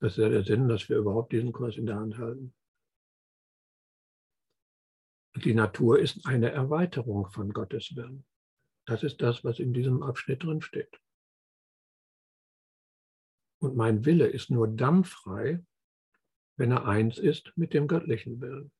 Das 0.00 0.14
ist 0.14 0.18
ja 0.18 0.28
der 0.28 0.42
Sinn, 0.42 0.66
dass 0.66 0.88
wir 0.88 0.96
überhaupt 0.96 1.32
diesen 1.32 1.52
Kurs 1.52 1.76
in 1.76 1.86
der 1.86 1.94
Hand 1.94 2.18
halten. 2.18 2.52
Die 5.36 5.54
Natur 5.54 6.00
ist 6.00 6.26
eine 6.26 6.50
Erweiterung 6.50 7.30
von 7.30 7.52
Gottes 7.52 7.94
Willen. 7.94 8.26
Das 8.86 9.04
ist 9.04 9.22
das, 9.22 9.44
was 9.44 9.60
in 9.60 9.72
diesem 9.72 10.02
Abschnitt 10.02 10.42
drin 10.42 10.62
steht. 10.62 11.00
Und 13.60 13.76
mein 13.76 14.04
Wille 14.04 14.26
ist 14.26 14.50
nur 14.50 14.66
dann 14.66 15.04
frei, 15.04 15.64
wenn 16.56 16.72
er 16.72 16.86
eins 16.86 17.18
ist 17.18 17.52
mit 17.54 17.72
dem 17.72 17.86
göttlichen 17.86 18.40
Willen. 18.40 18.72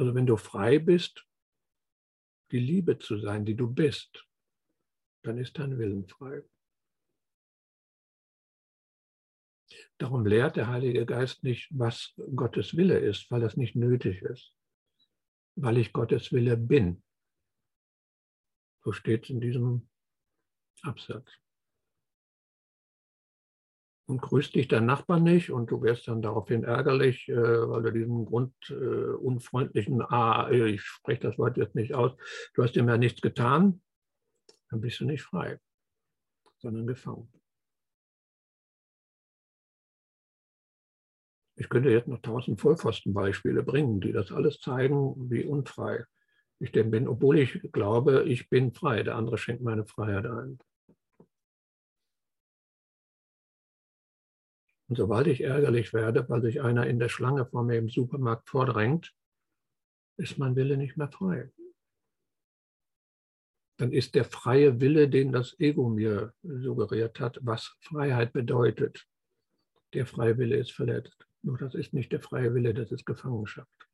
Also 0.00 0.14
wenn 0.14 0.24
du 0.24 0.38
frei 0.38 0.78
bist, 0.78 1.26
die 2.52 2.58
Liebe 2.58 2.98
zu 2.98 3.18
sein, 3.18 3.44
die 3.44 3.54
du 3.54 3.70
bist, 3.70 4.26
dann 5.20 5.36
ist 5.36 5.58
dein 5.58 5.76
Willen 5.76 6.08
frei. 6.08 6.42
Darum 9.98 10.24
lehrt 10.24 10.56
der 10.56 10.68
Heilige 10.68 11.04
Geist 11.04 11.44
nicht, 11.44 11.68
was 11.70 12.14
Gottes 12.34 12.74
Wille 12.78 12.98
ist, 12.98 13.30
weil 13.30 13.42
das 13.42 13.58
nicht 13.58 13.76
nötig 13.76 14.22
ist, 14.22 14.54
weil 15.56 15.76
ich 15.76 15.92
Gottes 15.92 16.32
Wille 16.32 16.56
bin. 16.56 17.02
So 18.82 18.92
steht 18.92 19.24
es 19.24 19.28
in 19.28 19.42
diesem 19.42 19.86
Absatz. 20.80 21.30
Und 24.10 24.22
grüßt 24.22 24.56
dich 24.56 24.66
dein 24.66 24.86
Nachbar 24.86 25.20
nicht 25.20 25.52
und 25.52 25.70
du 25.70 25.82
wirst 25.82 26.08
dann 26.08 26.20
daraufhin 26.20 26.64
ärgerlich, 26.64 27.28
äh, 27.28 27.36
weil 27.36 27.82
du 27.84 27.92
diesen 27.92 28.24
grundunfreundlichen, 28.24 30.00
äh, 30.00 30.04
ah, 30.08 30.50
ich 30.50 30.82
spreche 30.82 31.20
das 31.20 31.38
Wort 31.38 31.56
jetzt 31.56 31.76
nicht 31.76 31.94
aus, 31.94 32.16
du 32.54 32.64
hast 32.64 32.74
ihm 32.74 32.88
ja 32.88 32.96
nichts 32.96 33.20
getan, 33.20 33.80
dann 34.68 34.80
bist 34.80 34.98
du 34.98 35.04
nicht 35.04 35.22
frei, 35.22 35.60
sondern 36.58 36.88
gefangen. 36.88 37.32
Ich 41.54 41.68
könnte 41.68 41.90
jetzt 41.90 42.08
noch 42.08 42.20
tausend 42.20 42.60
Vollpfostenbeispiele 42.60 43.62
bringen, 43.62 44.00
die 44.00 44.10
das 44.10 44.32
alles 44.32 44.58
zeigen, 44.58 45.30
wie 45.30 45.44
unfrei 45.44 46.04
ich 46.58 46.72
denn 46.72 46.90
bin, 46.90 47.06
obwohl 47.06 47.38
ich 47.38 47.60
glaube, 47.70 48.24
ich 48.24 48.48
bin 48.48 48.72
frei. 48.72 49.04
Der 49.04 49.14
andere 49.14 49.38
schenkt 49.38 49.62
meine 49.62 49.86
Freiheit 49.86 50.26
ein. 50.26 50.58
Und 54.90 54.96
sobald 54.96 55.28
ich 55.28 55.42
ärgerlich 55.42 55.92
werde, 55.92 56.28
weil 56.28 56.42
sich 56.42 56.62
einer 56.62 56.88
in 56.88 56.98
der 56.98 57.08
Schlange 57.08 57.46
vor 57.46 57.62
mir 57.62 57.78
im 57.78 57.88
Supermarkt 57.88 58.48
vordrängt, 58.48 59.14
ist 60.16 60.36
mein 60.36 60.56
Wille 60.56 60.76
nicht 60.76 60.96
mehr 60.96 61.08
frei. 61.08 61.52
Dann 63.76 63.92
ist 63.92 64.16
der 64.16 64.24
freie 64.24 64.80
Wille, 64.80 65.08
den 65.08 65.30
das 65.30 65.56
Ego 65.60 65.88
mir 65.88 66.34
suggeriert 66.42 67.20
hat, 67.20 67.38
was 67.40 67.76
Freiheit 67.78 68.32
bedeutet, 68.32 69.06
der 69.94 70.06
freie 70.06 70.36
Wille 70.38 70.56
ist 70.56 70.72
verletzt. 70.72 71.24
Nur 71.42 71.56
das 71.56 71.76
ist 71.76 71.94
nicht 71.94 72.10
der 72.10 72.20
freie 72.20 72.52
Wille, 72.52 72.74
das 72.74 72.90
ist 72.90 73.06
Gefangenschaft. 73.06 73.88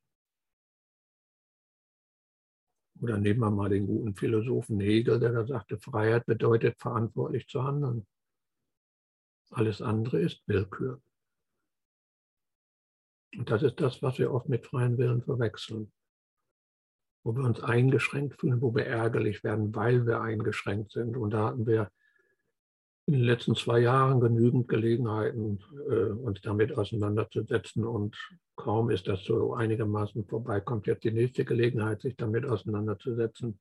Oder 2.99 3.19
nehmen 3.19 3.41
wir 3.41 3.51
mal 3.51 3.69
den 3.69 3.85
guten 3.85 4.15
Philosophen 4.15 4.79
Hegel, 4.79 5.19
der 5.19 5.31
da 5.31 5.45
sagte, 5.45 5.77
Freiheit 5.77 6.25
bedeutet 6.25 6.81
verantwortlich 6.81 7.47
zu 7.47 7.63
handeln. 7.63 8.07
Alles 9.49 9.81
andere 9.81 10.19
ist 10.19 10.41
Willkür. 10.47 11.01
Und 13.37 13.49
das 13.49 13.63
ist 13.63 13.79
das, 13.79 14.01
was 14.01 14.17
wir 14.19 14.31
oft 14.31 14.49
mit 14.49 14.65
freien 14.65 14.97
Willen 14.97 15.21
verwechseln. 15.21 15.91
Wo 17.23 17.35
wir 17.35 17.43
uns 17.43 17.61
eingeschränkt 17.61 18.39
fühlen, 18.39 18.61
wo 18.61 18.73
wir 18.73 18.85
ärgerlich 18.85 19.43
werden, 19.43 19.75
weil 19.75 20.05
wir 20.05 20.21
eingeschränkt 20.21 20.91
sind. 20.91 21.17
Und 21.17 21.31
da 21.31 21.47
hatten 21.47 21.67
wir 21.67 21.91
in 23.07 23.13
den 23.13 23.23
letzten 23.23 23.55
zwei 23.55 23.79
Jahren 23.79 24.19
genügend 24.19 24.67
Gelegenheiten, 24.67 25.59
äh, 25.89 26.11
uns 26.11 26.41
damit 26.41 26.77
auseinanderzusetzen. 26.77 27.85
Und 27.85 28.17
kaum 28.55 28.89
ist 28.89 29.07
das 29.07 29.23
so 29.23 29.53
einigermaßen 29.53 30.25
vorbei, 30.25 30.59
kommt 30.59 30.87
jetzt 30.87 31.05
die 31.05 31.11
nächste 31.11 31.45
Gelegenheit, 31.45 32.01
sich 32.01 32.17
damit 32.17 32.45
auseinanderzusetzen. 32.45 33.59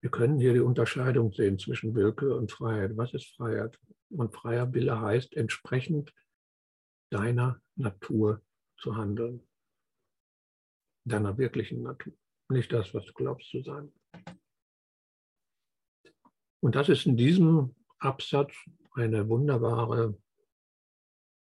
Wir 0.00 0.10
können 0.10 0.38
hier 0.38 0.52
die 0.52 0.60
Unterscheidung 0.60 1.32
sehen 1.32 1.58
zwischen 1.58 1.94
Willkür 1.94 2.36
und 2.36 2.52
Freiheit. 2.52 2.96
Was 2.96 3.14
ist 3.14 3.34
Freiheit? 3.36 3.78
Und 4.16 4.34
freier 4.34 4.72
Wille 4.72 5.00
heißt, 5.00 5.34
entsprechend 5.34 6.14
deiner 7.10 7.60
Natur 7.74 8.42
zu 8.78 8.96
handeln. 8.96 9.46
Deiner 11.04 11.36
wirklichen 11.36 11.82
Natur. 11.82 12.12
Nicht 12.48 12.72
das, 12.72 12.94
was 12.94 13.04
du 13.06 13.12
glaubst 13.12 13.50
zu 13.50 13.62
sein. 13.62 13.92
Und 16.60 16.76
das 16.76 16.88
ist 16.88 17.06
in 17.06 17.16
diesem 17.16 17.74
Absatz 17.98 18.54
eine 18.92 19.28
wunderbare 19.28 20.16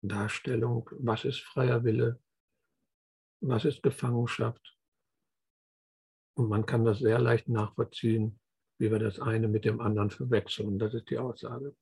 Darstellung, 0.02 0.88
was 0.92 1.24
ist 1.24 1.40
freier 1.40 1.82
Wille, 1.84 2.22
was 3.40 3.64
ist 3.64 3.82
Gefangenschaft. 3.82 4.76
Und 6.36 6.48
man 6.48 6.66
kann 6.66 6.84
das 6.84 6.98
sehr 6.98 7.18
leicht 7.18 7.48
nachvollziehen, 7.48 8.38
wie 8.78 8.90
wir 8.90 8.98
das 8.98 9.18
eine 9.18 9.48
mit 9.48 9.64
dem 9.64 9.80
anderen 9.80 10.10
verwechseln. 10.10 10.78
Das 10.78 10.94
ist 10.94 11.10
die 11.10 11.18
Aussage. 11.18 11.74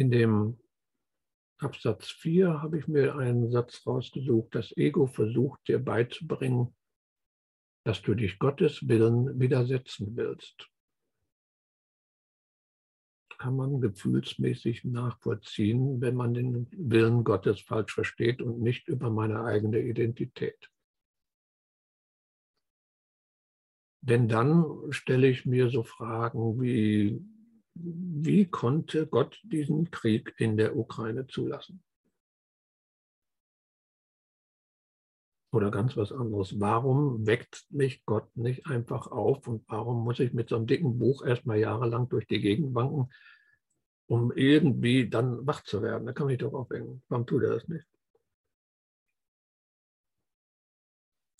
In 0.00 0.10
dem 0.10 0.58
Absatz 1.58 2.08
4 2.08 2.62
habe 2.62 2.78
ich 2.78 2.88
mir 2.88 3.16
einen 3.16 3.50
Satz 3.50 3.86
rausgesucht. 3.86 4.54
Das 4.54 4.74
Ego 4.74 5.06
versucht 5.06 5.68
dir 5.68 5.78
beizubringen, 5.78 6.74
dass 7.84 8.00
du 8.00 8.14
dich 8.14 8.38
Gottes 8.38 8.88
Willen 8.88 9.38
widersetzen 9.38 10.16
willst. 10.16 10.70
kann 13.36 13.56
man 13.56 13.82
gefühlsmäßig 13.82 14.84
nachvollziehen, 14.84 16.00
wenn 16.00 16.14
man 16.14 16.32
den 16.32 16.66
Willen 16.72 17.22
Gottes 17.22 17.60
falsch 17.60 17.92
versteht 17.92 18.40
und 18.40 18.60
nicht 18.60 18.88
über 18.88 19.10
meine 19.10 19.44
eigene 19.44 19.80
Identität. 19.80 20.70
Denn 24.00 24.28
dann 24.28 24.64
stelle 24.92 25.28
ich 25.28 25.44
mir 25.44 25.68
so 25.68 25.82
Fragen 25.82 26.58
wie, 26.60 27.22
wie 27.82 28.46
konnte 28.46 29.06
Gott 29.06 29.40
diesen 29.44 29.90
Krieg 29.90 30.34
in 30.38 30.56
der 30.56 30.76
Ukraine 30.76 31.26
zulassen? 31.26 31.82
Oder 35.52 35.70
ganz 35.70 35.96
was 35.96 36.12
anderes. 36.12 36.60
Warum 36.60 37.26
weckt 37.26 37.66
mich 37.70 38.04
Gott 38.04 38.34
nicht 38.36 38.66
einfach 38.66 39.08
auf 39.08 39.48
und 39.48 39.64
warum 39.68 40.04
muss 40.04 40.20
ich 40.20 40.32
mit 40.32 40.48
so 40.48 40.56
einem 40.56 40.66
dicken 40.66 40.98
Buch 40.98 41.24
erstmal 41.24 41.58
jahrelang 41.58 42.08
durch 42.08 42.26
die 42.26 42.40
Gegend 42.40 42.74
wanken, 42.74 43.12
um 44.06 44.30
irgendwie 44.32 45.08
dann 45.08 45.44
wach 45.46 45.64
zu 45.64 45.82
werden? 45.82 46.06
Da 46.06 46.12
kann 46.12 46.30
ich 46.30 46.38
doch 46.38 46.52
aufhängen. 46.52 47.02
Warum 47.08 47.26
tut 47.26 47.42
er 47.42 47.50
das 47.50 47.66
nicht? 47.66 47.84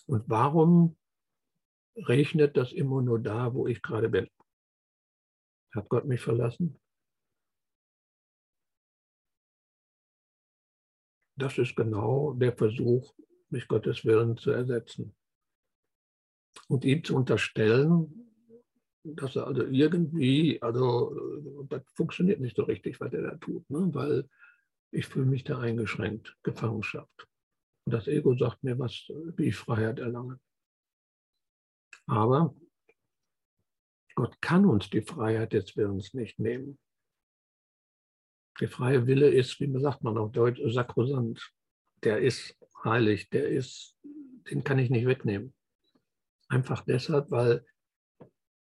Und 0.07 0.25
warum 0.27 0.97
regnet 1.95 2.57
das 2.57 2.73
immer 2.73 3.01
nur 3.01 3.19
da, 3.19 3.53
wo 3.53 3.65
ich 3.67 3.81
gerade 3.81 4.09
bin? 4.09 4.27
Hat 5.73 5.89
Gott 5.89 6.05
mich 6.05 6.21
verlassen? 6.21 6.79
Das 11.37 11.57
ist 11.57 11.75
genau 11.75 12.33
der 12.33 12.55
Versuch, 12.55 13.15
mich 13.49 13.67
Gottes 13.67 14.05
Willen 14.05 14.37
zu 14.37 14.51
ersetzen. 14.51 15.15
Und 16.67 16.85
ihm 16.85 17.03
zu 17.03 17.15
unterstellen, 17.15 18.21
dass 19.03 19.35
er 19.35 19.47
also 19.47 19.65
irgendwie, 19.65 20.61
also 20.61 21.65
das 21.67 21.81
funktioniert 21.93 22.39
nicht 22.39 22.55
so 22.55 22.63
richtig, 22.63 22.99
was 22.99 23.13
er 23.13 23.23
da 23.23 23.35
tut, 23.37 23.67
ne? 23.69 23.89
weil 23.93 24.29
ich 24.91 25.07
fühle 25.07 25.25
mich 25.25 25.43
da 25.43 25.59
eingeschränkt, 25.59 26.37
Gefangenschaft. 26.43 27.27
Und 27.85 27.93
das 27.93 28.07
Ego 28.07 28.35
sagt 28.35 28.63
mir, 28.63 28.77
was, 28.77 28.93
wie 29.37 29.47
ich 29.47 29.55
Freiheit 29.55 29.99
erlange. 29.99 30.39
Aber 32.05 32.53
Gott 34.21 34.39
kann 34.39 34.67
uns 34.67 34.87
die 34.87 35.01
Freiheit 35.01 35.51
des 35.53 35.75
Willens 35.75 36.13
nicht 36.13 36.37
nehmen. 36.37 36.77
Der 38.59 38.69
freie 38.69 39.07
Wille 39.07 39.31
ist, 39.31 39.59
wie 39.59 39.65
man 39.65 39.81
sagt 39.81 40.03
man 40.03 40.15
auf 40.19 40.31
Deutsch, 40.31 40.61
sakrosant. 40.63 41.51
Der 42.03 42.19
ist 42.21 42.55
heilig, 42.83 43.31
der 43.31 43.49
ist, 43.49 43.97
den 44.03 44.63
kann 44.63 44.77
ich 44.77 44.91
nicht 44.91 45.07
wegnehmen. 45.07 45.55
Einfach 46.49 46.85
deshalb, 46.85 47.31
weil 47.31 47.65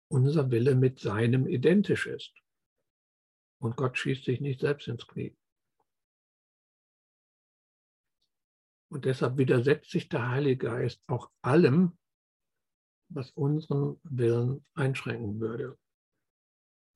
unser 0.09 0.51
Wille 0.51 0.75
mit 0.75 1.01
seinem 1.01 1.47
identisch 1.47 2.07
ist. 2.07 2.33
Und 3.61 3.77
Gott 3.77 3.99
schießt 3.99 4.25
sich 4.25 4.41
nicht 4.41 4.61
selbst 4.61 4.89
ins 4.89 5.07
Knie. 5.07 5.37
Und 8.89 9.05
deshalb 9.05 9.37
widersetzt 9.37 9.91
sich 9.91 10.09
der 10.09 10.31
Heilige 10.31 10.69
Geist 10.69 11.03
auch 11.09 11.31
allem, 11.43 11.99
was 13.15 13.31
unseren 13.33 14.01
Willen 14.05 14.65
einschränken 14.75 15.41
würde, 15.41 15.79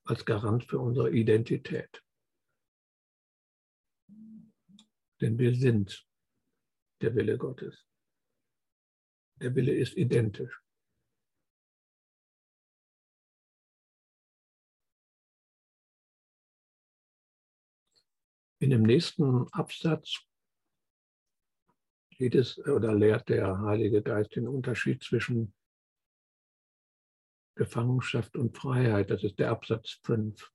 als 0.04 0.24
Garant 0.24 0.64
für 0.64 0.78
unsere 0.78 1.10
Identität. 1.10 2.02
Denn 5.20 5.38
wir 5.38 5.54
sind 5.54 6.06
der 7.00 7.14
Wille 7.14 7.38
Gottes. 7.38 7.86
Der 9.40 9.54
Wille 9.54 9.74
ist 9.74 9.96
identisch. 9.96 10.62
In 18.58 18.70
dem 18.70 18.82
nächsten 18.82 19.46
Absatz 19.52 20.26
geht 22.10 22.34
es 22.34 22.58
oder 22.58 22.94
lehrt 22.94 23.28
der 23.28 23.60
Heilige 23.60 24.02
Geist 24.02 24.34
den 24.34 24.48
Unterschied 24.48 25.02
zwischen 25.02 25.54
Gefangenschaft 27.56 28.36
und 28.36 28.56
Freiheit. 28.56 29.10
Das 29.10 29.24
ist 29.24 29.38
der 29.38 29.50
Absatz 29.50 30.00
5. 30.04 30.52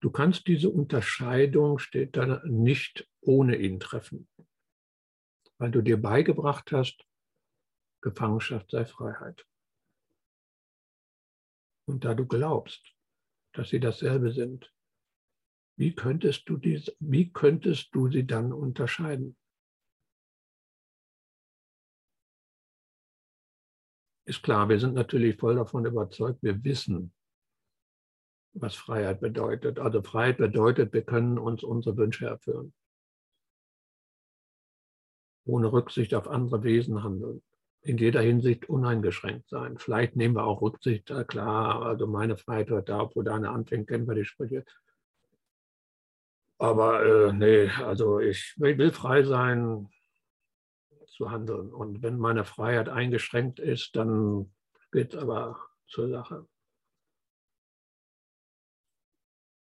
Du 0.00 0.10
kannst 0.10 0.46
diese 0.46 0.70
Unterscheidung, 0.70 1.78
steht 1.78 2.16
da, 2.16 2.42
nicht 2.44 3.10
ohne 3.22 3.56
ihn 3.56 3.80
treffen, 3.80 4.28
weil 5.58 5.70
du 5.70 5.82
dir 5.82 6.00
beigebracht 6.00 6.70
hast, 6.70 7.04
Gefangenschaft 8.02 8.70
sei 8.70 8.84
Freiheit. 8.84 9.46
Und 11.88 12.04
da 12.04 12.14
du 12.14 12.26
glaubst, 12.26 12.94
dass 13.52 13.70
sie 13.70 13.80
dasselbe 13.80 14.32
sind, 14.32 14.72
wie 15.78 15.94
könntest 15.94 16.48
du, 16.48 16.56
diese, 16.56 16.94
wie 17.00 17.32
könntest 17.32 17.94
du 17.94 18.10
sie 18.10 18.26
dann 18.26 18.52
unterscheiden? 18.52 19.36
Ist 24.26 24.42
klar, 24.42 24.68
wir 24.68 24.80
sind 24.80 24.94
natürlich 24.94 25.36
voll 25.36 25.54
davon 25.54 25.86
überzeugt, 25.86 26.42
wir 26.42 26.64
wissen, 26.64 27.12
was 28.54 28.74
Freiheit 28.74 29.20
bedeutet. 29.20 29.78
Also 29.78 30.02
Freiheit 30.02 30.38
bedeutet, 30.38 30.92
wir 30.92 31.02
können 31.02 31.38
uns 31.38 31.62
unsere 31.62 31.96
Wünsche 31.96 32.26
erfüllen. 32.26 32.74
Ohne 35.44 35.72
Rücksicht 35.72 36.12
auf 36.12 36.26
andere 36.26 36.64
Wesen 36.64 37.04
handeln. 37.04 37.40
In 37.82 37.98
jeder 37.98 38.20
Hinsicht 38.20 38.68
uneingeschränkt 38.68 39.48
sein. 39.48 39.78
Vielleicht 39.78 40.16
nehmen 40.16 40.34
wir 40.34 40.42
auch 40.42 40.60
Rücksicht, 40.60 41.06
klar, 41.28 41.82
also 41.82 42.08
meine 42.08 42.36
Freiheit 42.36 42.70
hört 42.70 42.88
da, 42.88 43.08
wo 43.14 43.22
deine 43.22 43.50
anfängt, 43.50 43.86
kennen 43.86 44.08
wir 44.08 44.16
die 44.16 44.24
Sprüche. 44.24 44.64
Aber 46.58 47.28
äh, 47.28 47.32
nee, 47.32 47.68
also 47.68 48.18
ich 48.18 48.54
will 48.56 48.90
frei 48.90 49.22
sein 49.22 49.88
zu 51.16 51.30
handeln. 51.30 51.72
Und 51.72 52.02
wenn 52.02 52.18
meine 52.18 52.44
Freiheit 52.44 52.88
eingeschränkt 52.88 53.58
ist, 53.58 53.96
dann 53.96 54.52
geht 54.92 55.14
es 55.14 55.20
aber 55.20 55.58
zur 55.88 56.08
Sache. 56.08 56.46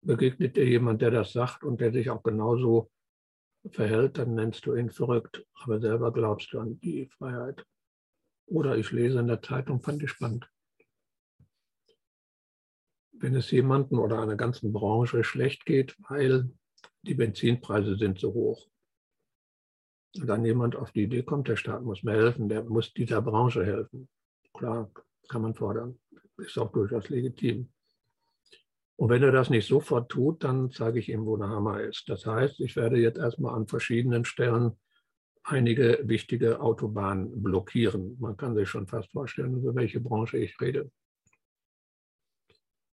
begegnet 0.02 0.56
dir 0.56 0.68
jemand, 0.68 1.02
der 1.02 1.12
das 1.12 1.32
sagt 1.32 1.64
und 1.64 1.80
der 1.80 1.92
sich 1.92 2.10
auch 2.10 2.24
genauso 2.24 2.92
verhält, 3.70 4.18
dann 4.18 4.34
nennst 4.34 4.66
du 4.66 4.76
ihn 4.76 4.90
verrückt, 4.90 5.46
aber 5.54 5.80
selber 5.80 6.12
glaubst 6.12 6.52
du 6.54 6.60
an 6.60 6.80
die 6.80 7.08
Freiheit. 7.08 7.66
Oder 8.48 8.78
ich 8.78 8.92
lese 8.92 9.20
in 9.20 9.28
der 9.28 9.42
Zeitung, 9.42 9.82
fand 9.82 10.02
ich 10.04 10.10
spannend. 10.10 10.50
Wenn 13.14 13.36
es 13.36 13.52
jemandem 13.52 14.00
oder 14.00 14.20
einer 14.20 14.36
ganzen 14.36 14.74
Branche 14.74 15.24
schlecht 15.24 15.66
geht, 15.66 15.96
weil 16.10 16.50
die 17.04 17.14
Benzinpreise 17.14 17.96
sind 17.96 18.20
so 18.20 18.34
hoch, 18.34 18.68
dann 20.14 20.46
jemand 20.46 20.76
auf 20.76 20.92
die 20.92 21.04
Idee 21.04 21.24
kommt, 21.24 21.48
der 21.48 21.56
Staat 21.56 21.84
muss 21.84 22.04
mir 22.04 22.14
helfen, 22.14 22.50
der 22.50 22.64
muss 22.64 22.94
dieser 22.94 23.22
Branche 23.22 23.66
helfen. 23.66 24.10
Klar, 24.54 24.92
kann 25.30 25.42
man 25.42 25.56
fordern. 25.56 26.00
Ist 26.38 26.58
auch 26.58 26.72
durchaus 26.72 27.10
legitim. 27.10 27.70
Und 28.98 29.10
wenn 29.10 29.24
er 29.24 29.32
das 29.32 29.50
nicht 29.50 29.68
sofort 29.68 30.12
tut, 30.12 30.44
dann 30.44 30.70
zeige 30.72 31.00
ich 31.00 31.10
ihm, 31.10 31.26
wo 31.26 31.38
der 31.38 31.50
Hammer 31.50 31.82
ist. 31.82 32.08
Das 32.08 32.26
heißt, 32.26 32.60
ich 32.60 32.76
werde 32.76 32.98
jetzt 32.98 33.18
erstmal 33.18 33.56
an 33.56 33.68
verschiedenen 33.68 34.26
Stellen 34.26 34.78
einige 35.44 36.00
wichtige 36.04 36.60
Autobahnen 36.62 37.42
blockieren. 37.42 38.18
Man 38.20 38.38
kann 38.38 38.56
sich 38.56 38.70
schon 38.70 38.88
fast 38.88 39.12
vorstellen, 39.12 39.58
über 39.58 39.74
welche 39.74 40.00
Branche 40.00 40.38
ich 40.38 40.60
rede. 40.62 40.92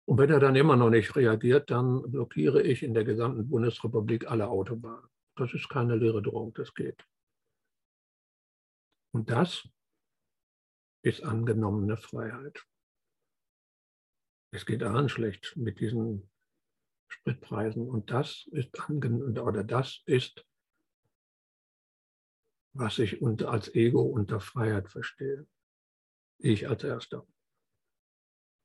Und 0.05 0.17
wenn 0.17 0.29
er 0.29 0.39
dann 0.39 0.55
immer 0.55 0.77
noch 0.77 0.89
nicht 0.89 1.13
reagiert, 1.17 1.69
dann 1.69 2.09
blockiere 2.09 2.61
ich 2.61 2.83
in 2.83 2.93
der 2.93 3.03
gesamten 3.03 3.49
Bundesrepublik 3.49 4.31
alle 4.31 4.47
Autobahnen. 4.47 5.09
Das 5.35 5.53
ist 5.53 5.67
keine 5.67 5.97
leere 5.97 6.21
Drohung, 6.21 6.53
das 6.53 6.73
geht. 6.73 7.05
Und 9.11 9.29
das 9.29 9.67
ist 11.03 11.23
angenommene 11.23 11.97
Freiheit 11.97 12.65
es 14.51 14.65
geht 14.65 14.83
allen 14.83 15.09
schlecht 15.09 15.55
mit 15.57 15.79
diesen 15.79 16.29
Spritpreisen. 17.09 17.87
Und 17.87 18.11
das 18.11 18.47
ist 18.51 18.71
oder 18.89 19.63
das 19.63 20.01
ist, 20.05 20.45
was 22.73 22.99
ich 22.99 23.21
unter, 23.21 23.51
als 23.51 23.73
Ego 23.73 24.01
unter 24.01 24.39
Freiheit 24.39 24.89
verstehe. 24.89 25.47
Ich 26.39 26.67
als 26.67 26.83
Erster. 26.83 27.27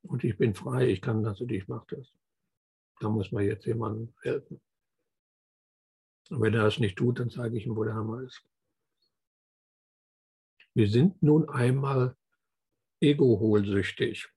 Und 0.03 0.23
ich 0.23 0.37
bin 0.37 0.53
frei, 0.53 0.89
ich 0.89 1.01
kann 1.01 1.23
das 1.23 1.41
und 1.41 1.51
ich 1.51 1.67
mache 1.67 1.95
das. 1.95 2.13
Da 2.99 3.09
muss 3.09 3.31
man 3.31 3.45
jetzt 3.45 3.65
jemandem 3.65 4.13
helfen. 4.21 4.61
Und 6.29 6.41
wenn 6.41 6.53
er 6.53 6.63
das 6.63 6.79
nicht 6.79 6.97
tut, 6.97 7.19
dann 7.19 7.29
zeige 7.29 7.57
ich 7.57 7.65
ihm, 7.65 7.75
wo 7.75 7.83
der 7.83 7.95
Hammer 7.95 8.21
ist. 8.21 8.45
Wir 10.75 10.89
sind 10.89 11.21
nun 11.21 11.49
einmal 11.49 12.15
egoholsüchtig. 12.99 14.27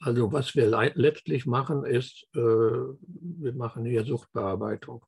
Also 0.00 0.32
was 0.32 0.54
wir 0.54 0.68
letztlich 0.94 1.46
machen, 1.46 1.84
ist, 1.84 2.26
äh, 2.34 2.38
wir 2.38 3.52
machen 3.52 3.84
hier 3.84 4.04
Suchtbearbeitung. 4.04 5.04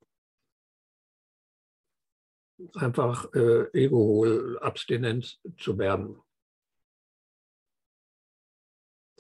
Einfach 2.74 3.32
äh, 3.32 3.70
Egohol, 3.72 4.58
Abstinenz 4.58 5.40
zu 5.56 5.78
werden. 5.78 6.20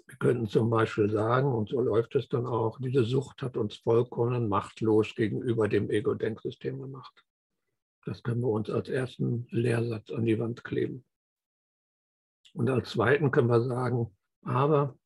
Wir 0.06 0.16
könnten 0.16 0.48
zum 0.48 0.68
Beispiel 0.70 1.08
sagen, 1.08 1.54
und 1.54 1.70
so 1.70 1.80
läuft 1.80 2.16
es 2.16 2.28
dann 2.28 2.46
auch, 2.46 2.78
diese 2.80 3.04
Sucht 3.04 3.42
hat 3.42 3.56
uns 3.56 3.76
vollkommen 3.76 4.48
machtlos 4.48 5.14
gegenüber 5.14 5.68
dem 5.68 5.88
Ego-Denksystem 5.88 6.80
gemacht. 6.80 7.24
Das 8.04 8.22
können 8.22 8.40
wir 8.40 8.48
uns 8.48 8.70
als 8.70 8.88
ersten 8.88 9.46
Lehrsatz 9.50 10.10
an 10.10 10.24
die 10.24 10.38
Wand 10.38 10.64
kleben. 10.64 11.04
Und 12.54 12.68
als 12.70 12.90
zweiten 12.90 13.30
können 13.30 13.48
wir 13.48 13.62
sagen, 13.62 14.16
aber 14.42 14.98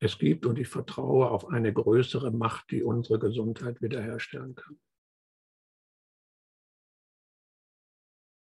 es 0.00 0.18
gibt 0.18 0.46
und 0.46 0.58
ich 0.58 0.68
vertraue 0.68 1.30
auf 1.30 1.48
eine 1.48 1.72
größere 1.72 2.30
Macht, 2.30 2.70
die 2.70 2.82
unsere 2.82 3.18
Gesundheit 3.18 3.80
wiederherstellen 3.80 4.54
kann. 4.54 4.78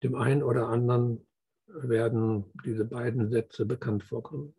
Dem 0.04 0.16
einen 0.16 0.44
oder 0.44 0.68
anderen 0.68 1.26
werden 1.68 2.52
diese 2.66 2.86
beiden 2.86 3.30
Sätze 3.30 3.66
bekannt 3.66 4.04
vorkommen. 4.04 4.56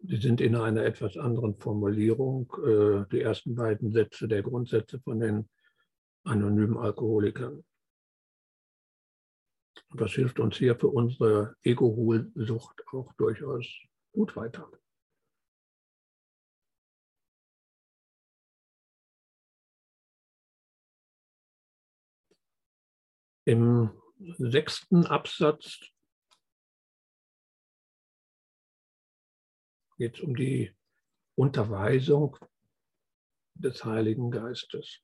Sie 0.00 0.16
sind 0.16 0.40
in 0.40 0.54
einer 0.54 0.84
etwas 0.84 1.16
anderen 1.16 1.54
Formulierung 1.54 2.52
äh, 2.62 3.06
die 3.10 3.22
ersten 3.22 3.54
beiden 3.54 3.90
Sätze 3.90 4.28
der 4.28 4.42
Grundsätze 4.42 5.00
von 5.00 5.18
den 5.18 5.48
anonymen 6.24 6.76
Alkoholikern. 6.76 7.64
Das 9.96 10.12
hilft 10.12 10.40
uns 10.40 10.56
hier 10.56 10.76
für 10.76 10.88
unsere 10.88 11.56
Ego-Sucht 11.62 12.82
auch 12.92 13.12
durchaus 13.14 13.66
gut 14.12 14.34
weiter. 14.34 14.70
Im 23.46 23.90
sechsten 24.38 25.04
Absatz 25.06 25.80
geht 29.98 30.16
es 30.16 30.20
um 30.22 30.34
die 30.34 30.74
Unterweisung 31.36 32.38
des 33.54 33.84
Heiligen 33.84 34.30
Geistes. 34.30 35.02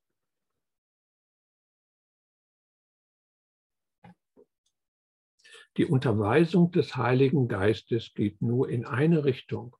Die 5.76 5.86
Unterweisung 5.86 6.72
des 6.72 6.96
Heiligen 6.96 7.48
Geistes 7.48 8.12
geht 8.14 8.42
nur 8.42 8.68
in 8.68 8.84
eine 8.84 9.24
Richtung 9.24 9.76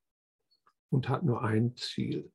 und 0.89 1.09
hat 1.09 1.23
nur 1.23 1.43
ein 1.43 1.75
Ziel. 1.75 2.31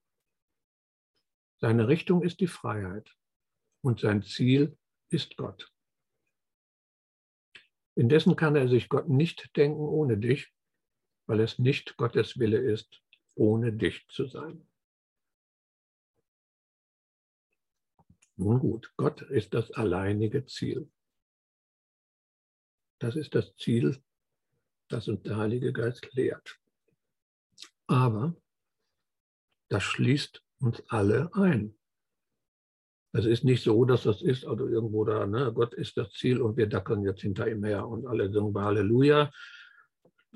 Seine 1.58 1.88
Richtung 1.88 2.22
ist 2.22 2.40
die 2.40 2.48
Freiheit 2.48 3.16
und 3.82 4.00
sein 4.00 4.22
Ziel 4.22 4.76
ist 5.08 5.36
Gott. 5.36 5.72
Indessen 7.94 8.36
kann 8.36 8.56
er 8.56 8.68
sich 8.68 8.90
Gott 8.90 9.08
nicht 9.08 9.56
denken 9.56 9.80
ohne 9.80 10.18
dich, 10.18 10.52
weil 11.26 11.40
es 11.40 11.58
nicht 11.58 11.96
Gottes 11.96 12.38
Wille 12.38 12.58
ist, 12.58 13.02
ohne 13.34 13.72
dich 13.72 14.06
zu 14.08 14.26
sein. 14.26 14.68
Nun 18.36 18.58
gut, 18.58 18.92
Gott 18.98 19.22
ist 19.22 19.54
das 19.54 19.70
alleinige 19.70 20.44
Ziel. 20.44 20.90
Das 22.98 23.16
ist 23.16 23.34
das 23.34 23.54
Ziel, 23.56 23.96
das 24.88 25.08
uns 25.08 25.22
der 25.22 25.36
Heilige 25.36 25.72
Geist 25.72 26.08
lehrt. 26.14 26.58
Aber 27.86 28.36
das 29.68 29.82
schließt 29.82 30.42
uns 30.60 30.82
alle 30.88 31.30
ein. 31.34 31.76
Es 33.12 33.24
ist 33.24 33.44
nicht 33.44 33.62
so, 33.62 33.84
dass 33.84 34.02
das 34.02 34.20
ist, 34.20 34.44
also 34.44 34.68
irgendwo 34.68 35.04
da, 35.04 35.26
ne, 35.26 35.50
Gott 35.52 35.72
ist 35.74 35.96
das 35.96 36.10
Ziel 36.12 36.40
und 36.40 36.56
wir 36.56 36.66
dackeln 36.66 37.02
jetzt 37.02 37.22
hinter 37.22 37.48
ihm 37.50 37.64
her 37.64 37.86
und 37.88 38.06
alle 38.06 38.30
singen 38.30 38.54
Halleluja 38.54 39.30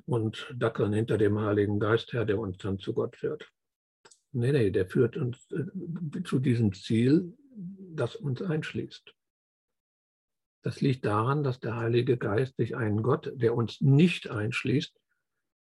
und 0.06 0.54
dackeln 0.56 0.92
hinter 0.92 1.18
dem 1.18 1.38
Heiligen 1.38 1.78
Geist 1.78 2.12
her, 2.12 2.24
der 2.24 2.38
uns 2.38 2.56
dann 2.58 2.78
zu 2.78 2.94
Gott 2.94 3.16
führt. 3.16 3.46
Nee, 4.32 4.52
nee, 4.52 4.70
der 4.70 4.86
führt 4.86 5.16
uns 5.16 5.46
äh, 5.50 6.22
zu 6.22 6.38
diesem 6.38 6.72
Ziel, 6.72 7.36
das 7.94 8.16
uns 8.16 8.40
einschließt. 8.40 9.14
Das 10.62 10.80
liegt 10.80 11.04
daran, 11.06 11.42
dass 11.42 11.58
der 11.58 11.76
Heilige 11.76 12.18
Geist 12.18 12.56
sich 12.56 12.76
einen 12.76 13.02
Gott, 13.02 13.32
der 13.34 13.54
uns 13.54 13.80
nicht 13.80 14.28
einschließt, 14.30 14.94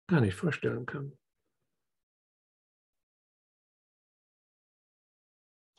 gar 0.07 0.21
nicht 0.21 0.35
vorstellen 0.35 0.85
kann. 0.85 1.17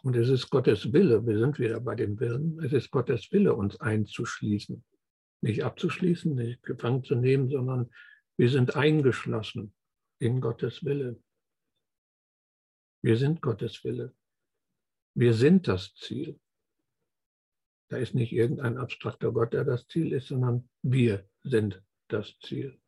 Und 0.02 0.14
es 0.16 0.28
ist 0.28 0.50
Gottes 0.50 0.92
Wille, 0.92 1.26
wir 1.26 1.38
sind 1.38 1.58
wieder 1.58 1.80
bei 1.80 1.96
dem 1.96 2.20
Willen, 2.20 2.62
es 2.64 2.72
ist 2.72 2.90
Gottes 2.90 3.32
Wille, 3.32 3.54
uns 3.54 3.80
einzuschließen. 3.80 4.84
Nicht 5.42 5.64
abzuschließen, 5.64 6.34
nicht 6.34 6.62
gefangen 6.62 7.02
zu 7.02 7.16
nehmen, 7.16 7.50
sondern 7.50 7.90
wir 8.36 8.48
sind 8.50 8.76
eingeschlossen 8.76 9.74
in 10.20 10.40
Gottes 10.40 10.84
Wille. 10.84 11.20
Wir 13.02 13.16
sind 13.16 13.42
Gottes 13.42 13.82
Wille. 13.84 14.14
Wir 15.14 15.34
sind 15.34 15.68
das 15.68 15.94
Ziel. 15.94 16.38
Da 17.88 17.98
ist 17.98 18.14
nicht 18.14 18.32
irgendein 18.32 18.78
abstrakter 18.78 19.32
Gott, 19.32 19.52
der 19.52 19.64
das 19.64 19.86
Ziel 19.86 20.12
ist, 20.12 20.28
sondern 20.28 20.68
wir 20.82 21.28
sind 21.44 21.82
das 22.08 22.38
Ziel. 22.40 22.80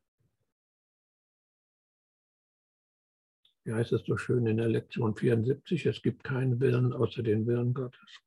wie 3.68 3.74
heißt 3.74 3.92
es 3.92 4.06
so 4.06 4.16
schön 4.16 4.46
in 4.46 4.56
der 4.56 4.68
Lektion 4.68 5.14
74, 5.14 5.84
es 5.84 6.00
gibt 6.00 6.24
keinen 6.24 6.58
Willen 6.58 6.94
außer 6.94 7.22
den 7.22 7.46
Willen 7.46 7.74
Gottes. 7.74 8.22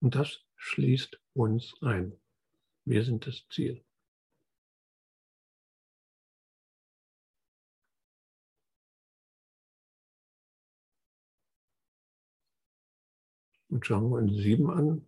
Und 0.00 0.14
das 0.14 0.46
schließt 0.56 1.20
uns 1.34 1.74
ein. 1.82 2.18
Wir 2.86 3.04
sind 3.04 3.26
das 3.26 3.46
Ziel. 3.50 3.84
Und 13.68 13.84
schauen 13.84 14.08
wir 14.08 14.16
uns 14.16 14.38
sieben 14.38 14.70
an. 14.70 15.06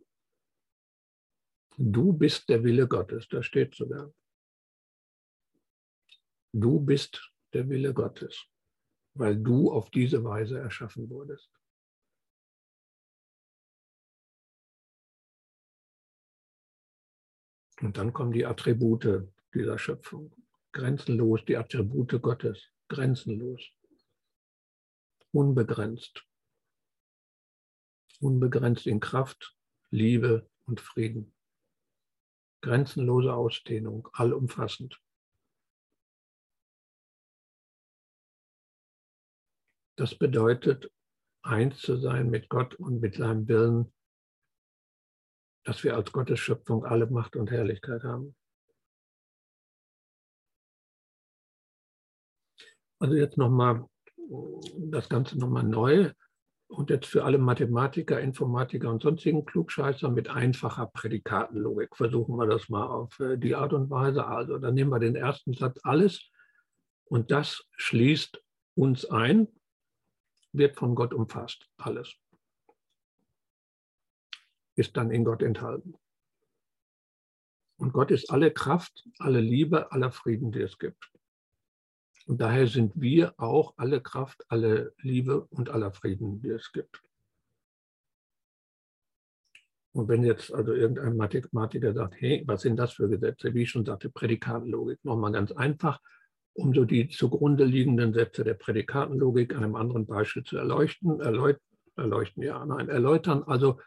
Du 1.80 2.12
bist 2.12 2.48
der 2.48 2.62
Wille 2.64 2.86
Gottes, 2.86 3.28
da 3.28 3.42
steht 3.42 3.74
sogar. 3.74 4.12
Du 6.52 6.80
bist 6.80 7.32
der 7.52 7.68
Wille 7.68 7.94
Gottes 7.94 8.48
weil 9.18 9.36
du 9.36 9.72
auf 9.72 9.90
diese 9.90 10.22
Weise 10.22 10.58
erschaffen 10.58 11.10
wurdest. 11.10 11.50
Und 17.80 17.96
dann 17.96 18.12
kommen 18.12 18.32
die 18.32 18.46
Attribute 18.46 19.28
dieser 19.54 19.78
Schöpfung. 19.78 20.32
Grenzenlos, 20.72 21.44
die 21.44 21.56
Attribute 21.56 22.20
Gottes. 22.22 22.70
Grenzenlos. 22.88 23.62
Unbegrenzt. 25.32 26.24
Unbegrenzt 28.20 28.86
in 28.86 28.98
Kraft, 28.98 29.56
Liebe 29.90 30.48
und 30.66 30.80
Frieden. 30.80 31.34
Grenzenlose 32.61 33.32
Ausdehnung, 33.32 34.09
allumfassend. 34.12 35.00
Das 39.96 40.16
bedeutet, 40.16 40.92
eins 41.42 41.80
zu 41.80 41.96
sein 41.96 42.30
mit 42.30 42.48
Gott 42.48 42.74
und 42.76 43.00
mit 43.00 43.16
seinem 43.16 43.48
Willen, 43.48 43.92
dass 45.64 45.82
wir 45.82 45.96
als 45.96 46.12
Gottes 46.12 46.38
Schöpfung 46.38 46.84
alle 46.84 47.06
Macht 47.06 47.36
und 47.36 47.50
Herrlichkeit 47.50 48.04
haben. 48.04 48.36
Also 53.00 53.14
jetzt 53.14 53.36
nochmal 53.36 53.88
das 54.76 55.09
Ganze 55.09 55.38
nochmal 55.38 55.64
neu 55.64 56.12
und 56.68 56.90
jetzt 56.90 57.06
für 57.06 57.24
alle 57.24 57.38
Mathematiker, 57.38 58.20
Informatiker 58.20 58.90
und 58.90 59.02
sonstigen 59.02 59.44
Klugscheißer 59.44 60.10
mit 60.10 60.28
einfacher 60.28 60.86
Prädikatenlogik. 60.86 61.96
Versuchen 61.96 62.36
wir 62.36 62.46
das 62.46 62.68
mal 62.68 62.86
auf 62.86 63.18
äh, 63.20 63.36
die 63.38 63.54
Art 63.54 63.72
und 63.72 63.90
Weise. 63.90 64.26
Also 64.26 64.58
dann 64.58 64.74
nehmen 64.74 64.90
wir 64.90 64.98
den 64.98 65.16
ersten 65.16 65.54
Satz 65.54 65.80
alles 65.82 66.30
und 67.04 67.30
das 67.30 67.66
schließt 67.76 68.42
uns 68.74 69.06
ein 69.06 69.48
wird 70.52 70.76
von 70.76 70.94
Gott 70.94 71.12
umfasst. 71.12 71.68
Alles 71.76 72.14
ist 74.76 74.96
dann 74.96 75.10
in 75.10 75.24
Gott 75.24 75.42
enthalten. 75.42 75.94
Und 77.76 77.92
Gott 77.92 78.10
ist 78.10 78.30
alle 78.30 78.52
Kraft, 78.52 79.08
alle 79.18 79.40
Liebe, 79.40 79.92
aller 79.92 80.10
Frieden, 80.10 80.52
die 80.52 80.62
es 80.62 80.78
gibt. 80.78 81.10
Und 82.28 82.42
daher 82.42 82.66
sind 82.66 82.92
wir 83.00 83.32
auch 83.38 83.72
alle 83.78 84.02
Kraft, 84.02 84.44
alle 84.48 84.92
Liebe 84.98 85.46
und 85.46 85.70
aller 85.70 85.92
Frieden, 85.92 86.42
die 86.42 86.50
es 86.50 86.70
gibt. 86.72 87.02
Und 89.92 90.08
wenn 90.08 90.22
jetzt 90.22 90.52
also 90.52 90.74
irgendein 90.74 91.16
Mathematiker 91.16 91.94
sagt, 91.94 92.16
hey, 92.20 92.44
was 92.46 92.60
sind 92.60 92.76
das 92.76 92.92
für 92.92 93.08
Gesetze? 93.08 93.54
Wie 93.54 93.62
ich 93.62 93.70
schon 93.70 93.86
sagte, 93.86 94.10
Prädikatenlogik, 94.10 95.02
nochmal 95.04 95.32
ganz 95.32 95.52
einfach 95.52 96.00
um 96.52 96.74
so 96.74 96.84
die 96.84 97.08
zugrunde 97.08 97.64
liegenden 97.64 98.12
Sätze 98.12 98.44
der 98.44 98.54
Prädikatenlogik 98.54 99.54
an 99.54 99.64
einem 99.64 99.76
anderen 99.76 100.04
Beispiel 100.04 100.42
zu 100.42 100.58
erleuchten, 100.58 101.20
erläut 101.20 101.58
erleuchten, 101.96 102.42
ja, 102.42 102.64
nein, 102.66 102.90
erläutern. 102.90 103.42
Also, 103.44 103.80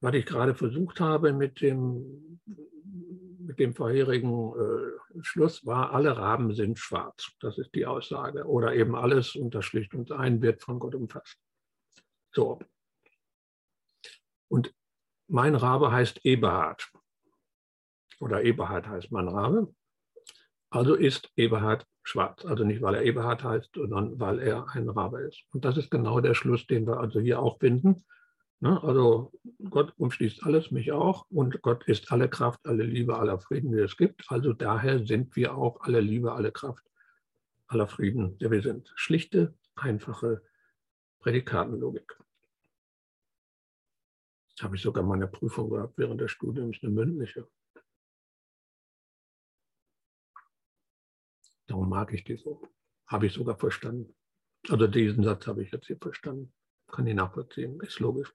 was 0.00 0.14
ich 0.14 0.26
gerade 0.26 0.56
versucht 0.56 0.98
habe 1.00 1.32
mit 1.32 1.60
dem, 1.60 2.40
mit 3.44 3.58
dem 3.58 3.74
vorherigen 3.74 4.52
Schluss 5.22 5.64
war, 5.66 5.92
alle 5.92 6.16
Raben 6.16 6.54
sind 6.54 6.78
schwarz. 6.78 7.32
Das 7.40 7.58
ist 7.58 7.74
die 7.74 7.86
Aussage. 7.86 8.44
Oder 8.44 8.74
eben 8.74 8.96
alles, 8.96 9.36
und 9.36 9.54
das 9.54 9.64
schlicht 9.64 9.94
und 9.94 10.12
ein, 10.12 10.42
wird 10.42 10.62
von 10.62 10.78
Gott 10.78 10.94
umfasst. 10.94 11.38
So. 12.32 12.60
Und 14.48 14.74
mein 15.28 15.54
Rabe 15.54 15.92
heißt 15.92 16.24
Eberhard. 16.24 16.90
Oder 18.20 18.42
Eberhard 18.42 18.86
heißt 18.88 19.12
mein 19.12 19.28
Rabe. 19.28 19.74
Also 20.70 20.94
ist 20.94 21.30
Eberhard 21.36 21.86
schwarz. 22.02 22.44
Also 22.44 22.64
nicht, 22.64 22.82
weil 22.82 22.96
er 22.96 23.02
Eberhard 23.02 23.44
heißt, 23.44 23.70
sondern 23.74 24.18
weil 24.18 24.38
er 24.40 24.68
ein 24.70 24.88
Rabe 24.88 25.22
ist. 25.22 25.44
Und 25.52 25.64
das 25.64 25.76
ist 25.76 25.90
genau 25.90 26.20
der 26.20 26.34
Schluss, 26.34 26.66
den 26.66 26.86
wir 26.86 26.98
also 26.98 27.20
hier 27.20 27.40
auch 27.40 27.58
finden. 27.58 28.04
Ne? 28.60 28.82
Also 28.82 29.32
Gott 29.70 29.92
umschließt 29.98 30.42
alles, 30.44 30.70
mich 30.70 30.92
auch. 30.92 31.26
Und 31.30 31.60
Gott 31.62 31.84
ist 31.84 32.10
alle 32.12 32.28
Kraft, 32.28 32.66
alle 32.66 32.84
Liebe, 32.84 33.18
aller 33.18 33.38
Frieden, 33.38 33.72
die 33.72 33.78
es 33.78 33.96
gibt. 33.96 34.24
Also 34.28 34.52
daher 34.52 35.04
sind 35.06 35.36
wir 35.36 35.56
auch 35.56 35.80
alle 35.80 36.00
Liebe, 36.00 36.32
alle 36.32 36.52
Kraft, 36.52 36.84
aller 37.66 37.86
Frieden, 37.86 38.38
der 38.38 38.50
wir 38.50 38.62
sind. 38.62 38.92
Schlichte, 38.94 39.54
einfache 39.74 40.42
Prädikatenlogik. 41.20 42.18
Habe 44.60 44.76
ich 44.76 44.82
sogar 44.82 45.02
meine 45.02 45.26
Prüfung 45.26 45.68
gehabt 45.70 45.98
während 45.98 46.20
des 46.20 46.30
Studiums, 46.30 46.78
eine 46.82 46.92
mündliche. 46.92 47.48
Darum 51.66 51.88
mag 51.88 52.12
ich 52.12 52.24
die 52.24 52.36
so. 52.36 52.62
Habe 53.06 53.26
ich 53.26 53.32
sogar 53.32 53.56
verstanden. 53.56 54.14
Also 54.68 54.86
diesen 54.86 55.24
Satz 55.24 55.46
habe 55.46 55.62
ich 55.62 55.72
jetzt 55.72 55.86
hier 55.86 55.98
verstanden. 55.98 56.52
Kann 56.86 57.06
ich 57.06 57.14
nachvollziehen, 57.14 57.80
ist 57.80 58.00
logisch. 58.00 58.32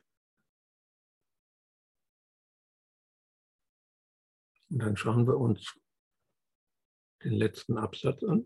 Und 4.69 4.79
dann 4.79 4.97
schauen 4.97 5.27
wir 5.27 5.37
uns 5.37 5.75
den 7.23 7.33
letzten 7.33 7.77
Absatz 7.77 8.23
an. 8.23 8.45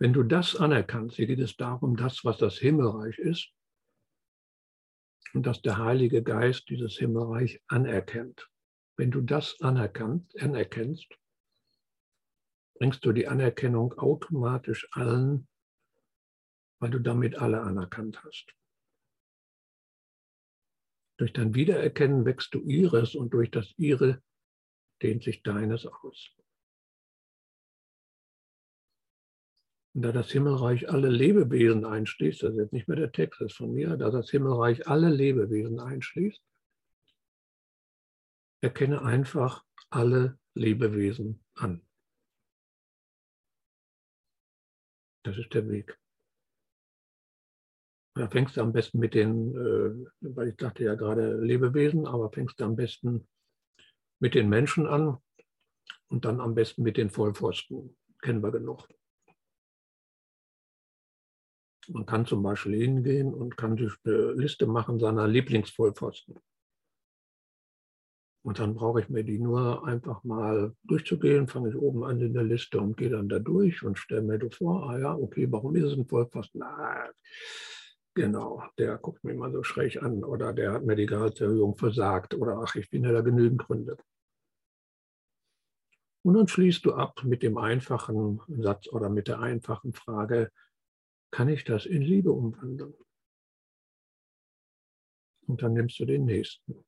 Wenn 0.00 0.12
du 0.12 0.22
das 0.22 0.54
anerkannst, 0.54 1.16
hier 1.16 1.26
geht 1.26 1.40
es 1.40 1.56
darum, 1.56 1.96
das, 1.96 2.24
was 2.24 2.38
das 2.38 2.58
Himmelreich 2.58 3.18
ist, 3.18 3.52
und 5.34 5.44
dass 5.44 5.60
der 5.60 5.78
Heilige 5.78 6.22
Geist 6.22 6.68
dieses 6.68 6.96
Himmelreich 6.96 7.62
anerkennt. 7.66 8.48
Wenn 8.96 9.10
du 9.10 9.20
das 9.20 9.60
anerkannt, 9.60 10.32
anerkennst, 10.40 11.08
bringst 12.78 13.04
du 13.04 13.12
die 13.12 13.28
Anerkennung 13.28 13.92
automatisch 13.94 14.88
allen, 14.92 15.48
weil 16.80 16.90
du 16.90 16.98
damit 17.00 17.36
alle 17.36 17.60
anerkannt 17.60 18.22
hast. 18.24 18.54
Durch 21.18 21.32
dein 21.32 21.54
Wiedererkennen 21.54 22.24
wächst 22.24 22.54
du 22.54 22.60
ihres 22.60 23.14
und 23.14 23.34
durch 23.34 23.50
das 23.50 23.74
ihre 23.76 24.22
dehnt 25.02 25.24
sich 25.24 25.42
deines 25.42 25.84
aus. 25.86 26.30
Und 29.94 30.02
da 30.02 30.12
das 30.12 30.30
Himmelreich 30.30 30.88
alle 30.88 31.08
Lebewesen 31.08 31.84
einschließt, 31.84 32.44
das 32.44 32.52
ist 32.52 32.58
jetzt 32.58 32.72
nicht 32.72 32.86
mehr 32.86 32.96
der 32.96 33.10
Text, 33.10 33.40
das 33.40 33.50
ist 33.50 33.56
von 33.56 33.74
mir, 33.74 33.96
da 33.96 34.10
das 34.10 34.30
Himmelreich 34.30 34.86
alle 34.86 35.08
Lebewesen 35.08 35.80
einschließt, 35.80 36.40
erkenne 38.60 39.02
einfach 39.02 39.64
alle 39.90 40.38
Lebewesen 40.54 41.44
an. 41.54 41.84
Das 45.24 45.36
ist 45.36 45.52
der 45.52 45.68
Weg. 45.68 45.98
Da 48.18 48.26
fängst 48.26 48.56
du 48.56 48.62
am 48.62 48.72
besten 48.72 48.98
mit 48.98 49.14
den, 49.14 49.54
äh, 49.54 50.10
weil 50.22 50.48
ich 50.48 50.56
dachte 50.56 50.82
ja 50.82 50.96
gerade 50.96 51.36
Lebewesen, 51.36 52.04
aber 52.04 52.32
fängst 52.32 52.58
du 52.58 52.64
am 52.64 52.74
besten 52.74 53.28
mit 54.18 54.34
den 54.34 54.48
Menschen 54.48 54.88
an 54.88 55.18
und 56.08 56.24
dann 56.24 56.40
am 56.40 56.56
besten 56.56 56.82
mit 56.82 56.96
den 56.96 57.10
Vollpfosten. 57.10 57.96
Kennen 58.20 58.42
wir 58.42 58.50
genug. 58.50 58.88
Man 61.86 62.06
kann 62.06 62.26
zum 62.26 62.42
Beispiel 62.42 62.74
hingehen 62.74 63.32
und 63.32 63.56
kann 63.56 63.78
sich 63.78 63.92
eine 64.02 64.32
Liste 64.32 64.66
machen 64.66 64.98
seiner 64.98 65.28
Lieblingsvollpfosten. 65.28 66.40
Und 68.42 68.58
dann 68.58 68.74
brauche 68.74 69.00
ich 69.00 69.08
mir 69.08 69.22
die 69.22 69.38
nur 69.38 69.86
einfach 69.86 70.24
mal 70.24 70.74
durchzugehen, 70.82 71.46
fange 71.46 71.68
ich 71.68 71.76
oben 71.76 72.02
an 72.02 72.20
in 72.20 72.34
der 72.34 72.42
Liste 72.42 72.80
und 72.80 72.96
gehe 72.96 73.10
dann 73.10 73.28
da 73.28 73.38
durch 73.38 73.84
und 73.84 73.96
stelle 73.96 74.22
mir 74.22 74.40
vor, 74.50 74.90
ah 74.90 74.98
ja, 74.98 75.14
okay, 75.14 75.46
warum 75.52 75.76
ist 75.76 75.84
es 75.84 75.96
ein 75.96 76.08
Vollpfosten? 76.08 76.64
Ah, 76.64 77.08
genau, 78.18 78.62
der 78.78 78.98
guckt 78.98 79.24
mich 79.24 79.36
mal 79.36 79.52
so 79.52 79.62
schräg 79.62 80.02
an 80.02 80.24
oder 80.24 80.52
der 80.52 80.72
hat 80.72 80.84
mir 80.84 80.96
die 80.96 81.06
Gehaltserhöhung 81.06 81.76
versagt 81.76 82.34
oder 82.34 82.58
ach, 82.58 82.74
ich 82.74 82.88
finde 82.88 83.12
da 83.12 83.20
genügend 83.20 83.60
Gründe. 83.60 83.96
Und 86.22 86.34
dann 86.34 86.48
schließt 86.48 86.84
du 86.84 86.94
ab 86.94 87.22
mit 87.24 87.42
dem 87.42 87.56
einfachen 87.56 88.40
Satz 88.48 88.88
oder 88.88 89.08
mit 89.08 89.28
der 89.28 89.40
einfachen 89.40 89.92
Frage, 89.92 90.50
kann 91.30 91.48
ich 91.48 91.64
das 91.64 91.86
in 91.86 92.02
Liebe 92.02 92.32
umwandeln? 92.32 92.94
Und 95.46 95.62
dann 95.62 95.72
nimmst 95.72 95.98
du 95.98 96.04
den 96.04 96.24
nächsten. 96.24 96.84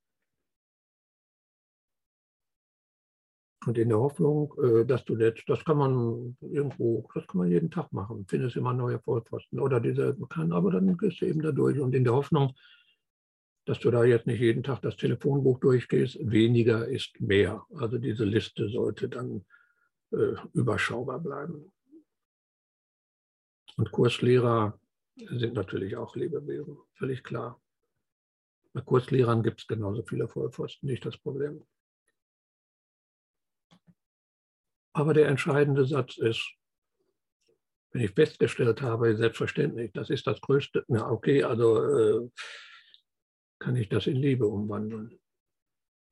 Und 3.67 3.77
in 3.77 3.91
der 3.91 3.99
Hoffnung, 3.99 4.55
äh, 4.63 4.87
dass 4.87 5.05
du 5.05 5.17
jetzt, 5.19 5.49
das 5.49 5.65
kann 5.65 5.77
man 5.77 6.37
irgendwo, 6.41 7.07
das 7.15 7.27
kann 7.27 7.39
man 7.39 7.51
jeden 7.51 7.71
Tag 7.71 7.93
machen, 7.93 8.25
findest 8.27 8.57
immer 8.57 8.73
neue 8.73 9.01
Vollpfosten 9.01 9.61
oder 9.61 9.81
diese 9.81 10.17
kann, 10.29 10.53
aber 10.53 10.71
dann 10.71 10.97
gehst 10.97 11.21
du 11.21 11.27
eben 11.27 11.43
da 11.43 11.53
durch. 11.53 11.79
Und 11.79 11.95
in 11.95 12.05
der 12.05 12.15
Hoffnung, 12.15 12.55
dass 13.67 13.79
du 13.79 13.91
da 13.91 14.05
jetzt 14.05 14.27
nicht 14.27 14.41
jeden 14.41 14.63
Tag 14.63 14.81
das 14.81 14.97
Telefonbuch 14.97 15.59
durchgehst, 15.61 16.19
weniger 16.23 16.89
ist 16.89 17.21
mehr. 17.21 17.67
Also 17.75 17.99
diese 17.99 18.25
Liste 18.25 18.71
sollte 18.71 19.11
dann 19.11 19.45
äh, 20.13 20.35
überschaubar 20.55 21.21
bleiben. 21.21 21.71
Und 23.77 23.93
Kurslehrer 23.93 24.79
sind 25.17 25.53
natürlich 25.53 25.97
auch 25.97 26.17
Lebewesen, 26.17 26.79
völlig 26.95 27.23
klar. 27.23 27.61
Bei 28.73 28.81
Kurslehrern 28.81 29.43
gibt 29.43 29.61
es 29.61 29.67
genauso 29.67 30.03
viele 30.03 30.29
Vollpfosten, 30.29 30.89
nicht 30.89 31.05
das 31.05 31.19
Problem. 31.19 31.63
Aber 34.93 35.15
der 35.15 35.29
entscheidende 35.29 35.85
Satz 35.87 36.19
ist, 36.19 36.57
wenn 37.93 38.03
ich 38.03 38.13
festgestellt 38.13 38.83
habe, 38.83 39.17
selbstverständlich, 39.17 39.93
das 39.93 40.11
ist 40.11 40.27
das 40.27 40.41
Größte, 40.41 40.85
na 40.89 41.11
okay, 41.11 41.43
also 41.43 41.83
äh, 41.85 42.31
kann 43.59 43.77
ich 43.77 43.89
das 43.89 44.07
in 44.07 44.17
Liebe 44.17 44.47
umwandeln. 44.47 45.19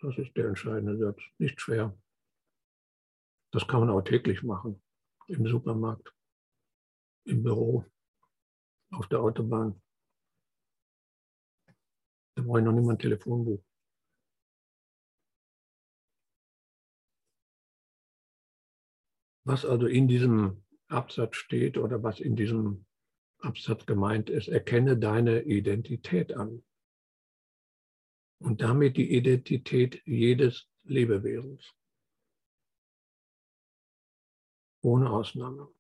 Das 0.01 0.16
ist 0.18 0.37
der 0.37 0.47
entscheidende 0.47 0.97
Satz, 0.99 1.20
nicht 1.39 1.61
schwer. 1.61 1.97
Das 3.53 3.66
kann 3.66 3.81
man 3.81 3.91
auch 3.91 4.03
täglich 4.03 4.43
machen, 4.43 4.83
im 5.29 5.47
Supermarkt, 5.47 6.12
im 7.24 7.43
Büro, 7.43 7.85
auf 8.93 9.09
der 9.09 9.20
Autobahn. 9.20 9.81
Da 12.35 12.43
brauche 12.43 12.59
ich 12.59 12.64
noch 12.64 12.72
mal 12.72 12.93
ein 12.93 12.99
Telefonbuch. 12.99 13.62
Was 19.49 19.64
also 19.64 19.86
in 19.86 20.09
diesem 20.09 20.62
Absatz 20.88 21.36
steht 21.36 21.78
oder 21.78 22.03
was 22.03 22.20
in 22.20 22.36
diesem 22.36 22.84
Absatz 23.38 23.86
gemeint 23.86 24.28
ist, 24.28 24.49
erkenne 24.49 24.99
deine 24.99 25.40
Identität 25.40 26.34
an. 26.34 26.62
Und 28.40 28.61
damit 28.61 28.99
die 28.99 29.11
Identität 29.11 30.03
jedes 30.05 30.68
Lebewesens. 30.82 31.74
Ohne 34.82 35.09
Ausnahme. 35.09 35.72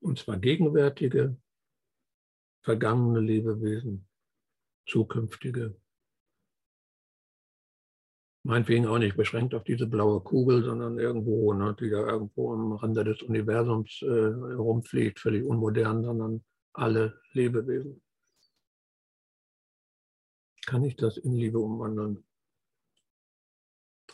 Und 0.00 0.18
zwar 0.18 0.36
gegenwärtige, 0.36 1.40
vergangene 2.60 3.20
Lebewesen, 3.20 4.06
zukünftige 4.86 5.80
meinetwegen 8.48 8.86
auch 8.86 8.98
nicht 8.98 9.14
beschränkt 9.14 9.54
auf 9.54 9.62
diese 9.62 9.86
blaue 9.86 10.22
Kugel, 10.22 10.64
sondern 10.64 10.98
irgendwo, 10.98 11.52
ne, 11.52 11.76
die 11.78 11.90
da 11.90 11.98
irgendwo 11.98 12.54
am 12.54 12.72
Rande 12.72 13.04
des 13.04 13.22
Universums 13.22 14.00
äh, 14.00 14.08
rumfliegt, 14.08 15.20
völlig 15.20 15.44
unmodern, 15.44 16.02
sondern 16.02 16.42
alle 16.72 17.20
Lebewesen. 17.32 18.02
Kann 20.64 20.82
ich 20.82 20.96
das 20.96 21.18
in 21.18 21.34
Liebe 21.34 21.58
umwandeln? 21.58 22.24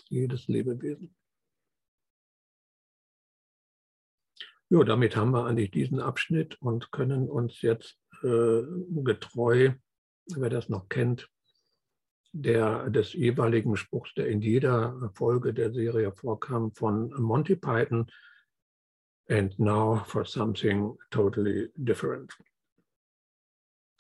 Jedes 0.09 0.49
Lebewesen. 0.49 1.15
Ja, 4.69 4.83
damit 4.83 5.15
haben 5.15 5.31
wir 5.31 5.47
eigentlich 5.47 5.71
diesen 5.71 6.01
Abschnitt 6.01 6.61
und 6.61 6.91
können 6.91 7.29
uns 7.29 7.63
jetzt 7.63 8.01
äh, 8.25 8.63
getreu, 9.05 9.75
wer 10.27 10.51
das 10.51 10.69
noch 10.69 10.89
kennt, 10.89 11.31
der, 12.35 12.91
des 12.91 13.13
jeweiligen 13.13 13.77
Spruchs, 13.77 14.13
der 14.15 14.27
in 14.29 14.43
jeder 14.43 15.11
Folge 15.15 15.55
der 15.55 15.73
Serie 15.73 16.13
vorkam, 16.13 16.73
von 16.73 17.11
Monty 17.21 17.57
Python. 17.57 18.07
And 19.29 19.59
now 19.59 20.03
for 20.05 20.27
something 20.27 20.99
totally 21.11 21.71
different. 21.77 22.35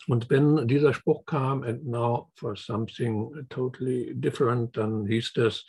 Und 0.06 0.28
wenn 0.28 0.68
dieser 0.68 0.92
Spruch 0.92 1.24
kam, 1.24 1.62
and 1.62 1.86
now 1.86 2.30
for 2.34 2.56
something 2.56 3.46
totally 3.48 4.12
different, 4.14 4.76
dann 4.76 5.06
hieß 5.06 5.32
das, 5.32 5.64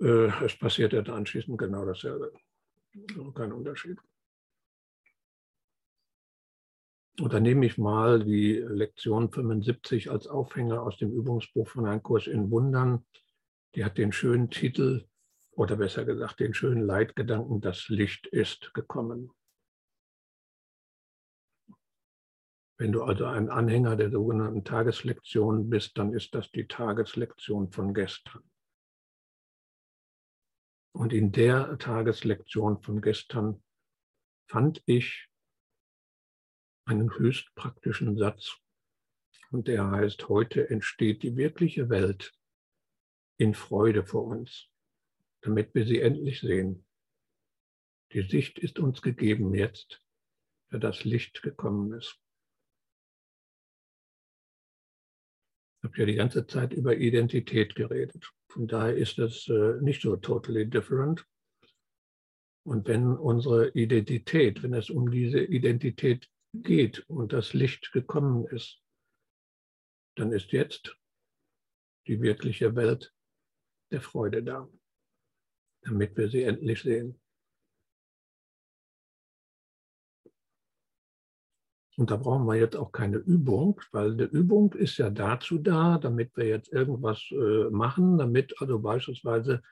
äh, 0.00 0.30
es 0.44 0.56
passierte 0.56 1.02
anschließend 1.12 1.58
genau 1.58 1.84
dasselbe. 1.84 2.32
Kein 3.34 3.52
Unterschied. 3.52 3.98
Dann 7.18 7.42
nehme 7.42 7.64
ich 7.64 7.78
mal 7.78 8.22
die 8.22 8.54
Lektion 8.56 9.30
75 9.30 10.10
als 10.10 10.26
Aufhänger 10.26 10.82
aus 10.82 10.98
dem 10.98 11.12
Übungsbuch 11.12 11.66
von 11.66 11.86
Ein 11.86 12.02
Kurs 12.02 12.26
in 12.26 12.50
Wundern. 12.50 13.06
Die 13.74 13.84
hat 13.84 13.96
den 13.96 14.12
schönen 14.12 14.50
Titel 14.50 15.08
oder 15.52 15.76
besser 15.76 16.04
gesagt 16.04 16.40
den 16.40 16.52
schönen 16.52 16.82
Leitgedanken, 16.82 17.62
das 17.62 17.88
Licht 17.88 18.26
ist 18.26 18.74
gekommen. 18.74 19.30
Wenn 22.78 22.92
du 22.92 23.02
also 23.02 23.24
ein 23.24 23.48
Anhänger 23.48 23.96
der 23.96 24.10
sogenannten 24.10 24.64
Tageslektion 24.64 25.70
bist, 25.70 25.96
dann 25.96 26.12
ist 26.12 26.34
das 26.34 26.50
die 26.50 26.68
Tageslektion 26.68 27.72
von 27.72 27.94
gestern. 27.94 28.42
Und 30.92 31.14
in 31.14 31.32
der 31.32 31.78
Tageslektion 31.78 32.82
von 32.82 33.00
gestern 33.00 33.62
fand 34.50 34.82
ich 34.84 35.30
einen 36.86 37.12
höchst 37.18 37.54
praktischen 37.54 38.16
Satz. 38.16 38.56
Und 39.50 39.68
der 39.68 39.90
heißt, 39.90 40.28
heute 40.28 40.70
entsteht 40.70 41.22
die 41.22 41.36
wirkliche 41.36 41.88
Welt 41.88 42.32
in 43.38 43.54
Freude 43.54 44.04
vor 44.04 44.24
uns, 44.24 44.68
damit 45.42 45.74
wir 45.74 45.84
sie 45.84 46.00
endlich 46.00 46.40
sehen. 46.40 46.86
Die 48.12 48.22
Sicht 48.22 48.58
ist 48.58 48.78
uns 48.78 49.02
gegeben 49.02 49.54
jetzt, 49.54 50.02
da 50.70 50.78
das 50.78 51.04
Licht 51.04 51.42
gekommen 51.42 51.92
ist. 51.92 52.18
Ich 55.78 55.88
habe 55.88 55.98
ja 55.98 56.06
die 56.06 56.14
ganze 56.14 56.46
Zeit 56.46 56.72
über 56.72 56.96
Identität 56.96 57.74
geredet. 57.74 58.32
Von 58.48 58.66
daher 58.66 58.96
ist 58.96 59.18
es 59.18 59.48
äh, 59.48 59.80
nicht 59.80 60.02
so 60.02 60.16
totally 60.16 60.68
different. 60.68 61.26
Und 62.64 62.88
wenn 62.88 63.16
unsere 63.16 63.70
Identität, 63.70 64.62
wenn 64.62 64.74
es 64.74 64.90
um 64.90 65.10
diese 65.10 65.40
Identität 65.40 66.28
geht 66.62 67.08
und 67.08 67.32
das 67.32 67.52
Licht 67.52 67.92
gekommen 67.92 68.46
ist, 68.46 68.82
dann 70.16 70.32
ist 70.32 70.52
jetzt 70.52 70.96
die 72.06 72.20
wirkliche 72.20 72.74
Welt 72.74 73.14
der 73.90 74.00
Freude 74.00 74.42
da, 74.42 74.68
damit 75.82 76.16
wir 76.16 76.28
sie 76.28 76.42
endlich 76.42 76.82
sehen. 76.82 77.20
Und 81.98 82.10
da 82.10 82.16
brauchen 82.16 82.44
wir 82.44 82.56
jetzt 82.56 82.76
auch 82.76 82.92
keine 82.92 83.16
Übung, 83.16 83.80
weil 83.90 84.12
eine 84.12 84.24
Übung 84.24 84.74
ist 84.74 84.98
ja 84.98 85.08
dazu 85.08 85.58
da, 85.58 85.96
damit 85.96 86.36
wir 86.36 86.46
jetzt 86.46 86.70
irgendwas 86.70 87.22
äh, 87.30 87.70
machen, 87.70 88.18
damit 88.18 88.60
also 88.60 88.78
beispielsweise 88.78 89.62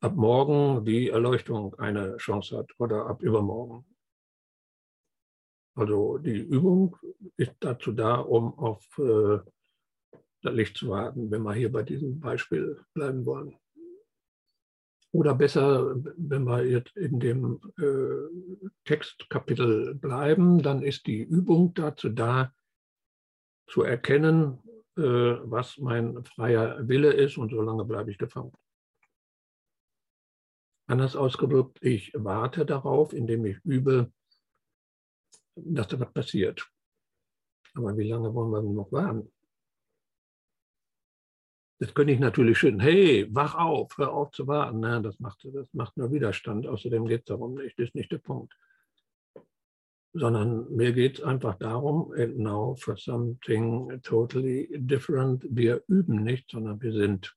ab 0.00 0.16
morgen 0.16 0.86
die 0.86 1.10
Erleuchtung 1.10 1.74
eine 1.74 2.16
Chance 2.16 2.56
hat 2.56 2.70
oder 2.78 3.06
ab 3.06 3.22
übermorgen. 3.22 3.84
Also 5.74 6.18
die 6.18 6.38
Übung 6.38 6.96
ist 7.36 7.54
dazu 7.60 7.92
da, 7.92 8.16
um 8.16 8.56
auf 8.58 8.86
äh, 8.98 9.38
das 10.42 10.54
Licht 10.54 10.76
zu 10.76 10.88
warten, 10.88 11.30
wenn 11.30 11.42
wir 11.42 11.54
hier 11.54 11.72
bei 11.72 11.82
diesem 11.82 12.20
Beispiel 12.20 12.80
bleiben 12.94 13.24
wollen. 13.26 13.56
Oder 15.12 15.34
besser, 15.34 15.94
wenn 16.16 16.44
wir 16.44 16.64
jetzt 16.66 16.96
in 16.96 17.20
dem 17.20 17.60
äh, 17.78 18.64
Textkapitel 18.84 19.94
bleiben, 19.94 20.62
dann 20.62 20.82
ist 20.82 21.06
die 21.06 21.22
Übung 21.22 21.72
dazu 21.74 22.08
da, 22.08 22.52
zu 23.68 23.82
erkennen, 23.82 24.58
äh, 24.96 25.02
was 25.02 25.78
mein 25.78 26.24
freier 26.24 26.86
Wille 26.88 27.12
ist 27.12 27.38
und 27.38 27.50
solange 27.50 27.84
bleibe 27.84 28.10
ich 28.10 28.18
gefangen. 28.18 28.52
Anders 30.86 31.16
ausgedrückt, 31.16 31.78
ich 31.80 32.12
warte 32.14 32.66
darauf, 32.66 33.12
indem 33.12 33.46
ich 33.46 33.58
übe, 33.64 34.12
dass 35.56 35.88
da 35.88 36.00
was 36.00 36.12
passiert. 36.12 36.68
Aber 37.74 37.96
wie 37.96 38.08
lange 38.08 38.32
wollen 38.34 38.50
wir 38.50 38.62
noch 38.62 38.92
warten? 38.92 39.30
Das 41.80 41.92
könnte 41.92 42.12
ich 42.12 42.20
natürlich 42.20 42.56
schön, 42.56 42.78
hey, 42.80 43.26
wach 43.34 43.56
auf, 43.56 43.98
hör 43.98 44.12
auf 44.12 44.30
zu 44.30 44.46
warten. 44.46 44.80
Na, 44.80 45.00
das, 45.00 45.18
macht, 45.18 45.44
das 45.52 45.72
macht 45.74 45.96
nur 45.96 46.12
Widerstand. 46.12 46.66
Außerdem 46.66 47.06
geht 47.06 47.20
es 47.20 47.26
darum 47.26 47.54
nicht, 47.54 47.78
das 47.78 47.88
ist 47.88 47.94
nicht 47.94 48.12
der 48.12 48.18
Punkt. 48.18 48.56
Sondern 50.12 50.72
mir 50.72 50.92
geht 50.92 51.18
es 51.18 51.24
einfach 51.24 51.56
darum, 51.56 52.12
now 52.36 52.76
for 52.76 52.96
something 52.96 54.00
totally 54.02 54.68
different. 54.78 55.44
Wir 55.50 55.82
üben 55.88 56.22
nicht, 56.22 56.50
sondern 56.52 56.80
wir 56.80 56.92
sind. 56.92 57.36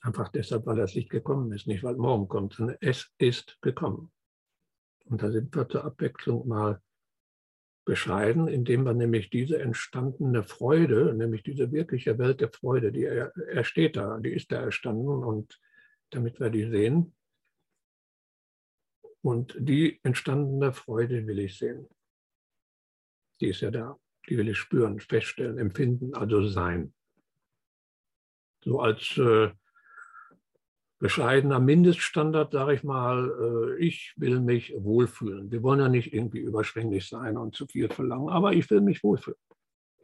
Einfach 0.00 0.28
deshalb, 0.28 0.64
weil 0.66 0.76
das 0.76 0.94
Licht 0.94 1.10
gekommen 1.10 1.50
ist, 1.52 1.66
nicht 1.66 1.82
weil 1.82 1.96
morgen 1.96 2.28
kommt, 2.28 2.54
sondern 2.54 2.76
es 2.80 3.10
ist 3.18 3.60
gekommen. 3.62 4.13
Und 5.04 5.22
da 5.22 5.30
sind 5.30 5.54
wir 5.54 5.68
zur 5.68 5.84
Abwechslung 5.84 6.48
mal 6.48 6.80
bescheiden, 7.84 8.48
indem 8.48 8.84
wir 8.84 8.94
nämlich 8.94 9.28
diese 9.28 9.60
entstandene 9.60 10.42
Freude, 10.42 11.14
nämlich 11.14 11.42
diese 11.42 11.70
wirkliche 11.70 12.18
Welt 12.18 12.40
der 12.40 12.50
Freude, 12.50 12.92
die 12.92 13.04
er, 13.04 13.36
er 13.36 13.64
steht 13.64 13.96
da, 13.96 14.18
die 14.18 14.30
ist 14.30 14.50
da 14.50 14.62
erstanden 14.62 15.22
und 15.22 15.60
damit 16.10 16.40
wir 16.40 16.50
die 16.50 16.68
sehen. 16.70 17.14
Und 19.20 19.54
die 19.58 20.00
entstandene 20.02 20.72
Freude 20.72 21.26
will 21.26 21.38
ich 21.38 21.58
sehen. 21.58 21.88
Die 23.40 23.48
ist 23.48 23.60
ja 23.60 23.70
da. 23.70 23.98
Die 24.28 24.38
will 24.38 24.48
ich 24.48 24.58
spüren, 24.58 25.00
feststellen, 25.00 25.58
empfinden, 25.58 26.14
also 26.14 26.46
sein. 26.46 26.94
So 28.62 28.80
als 28.80 29.18
äh, 29.18 29.50
bescheidener 30.98 31.60
Mindeststandard, 31.60 32.52
sage 32.52 32.74
ich 32.74 32.84
mal, 32.84 33.76
äh, 33.78 33.84
ich 33.84 34.14
will 34.16 34.40
mich 34.40 34.74
wohlfühlen. 34.76 35.50
Wir 35.50 35.62
wollen 35.62 35.80
ja 35.80 35.88
nicht 35.88 36.14
irgendwie 36.14 36.38
überschwänglich 36.38 37.08
sein 37.08 37.36
und 37.36 37.54
zu 37.54 37.66
viel 37.66 37.88
verlangen, 37.88 38.28
aber 38.28 38.52
ich 38.52 38.70
will 38.70 38.80
mich 38.80 39.02
wohlfühlen. 39.02 39.38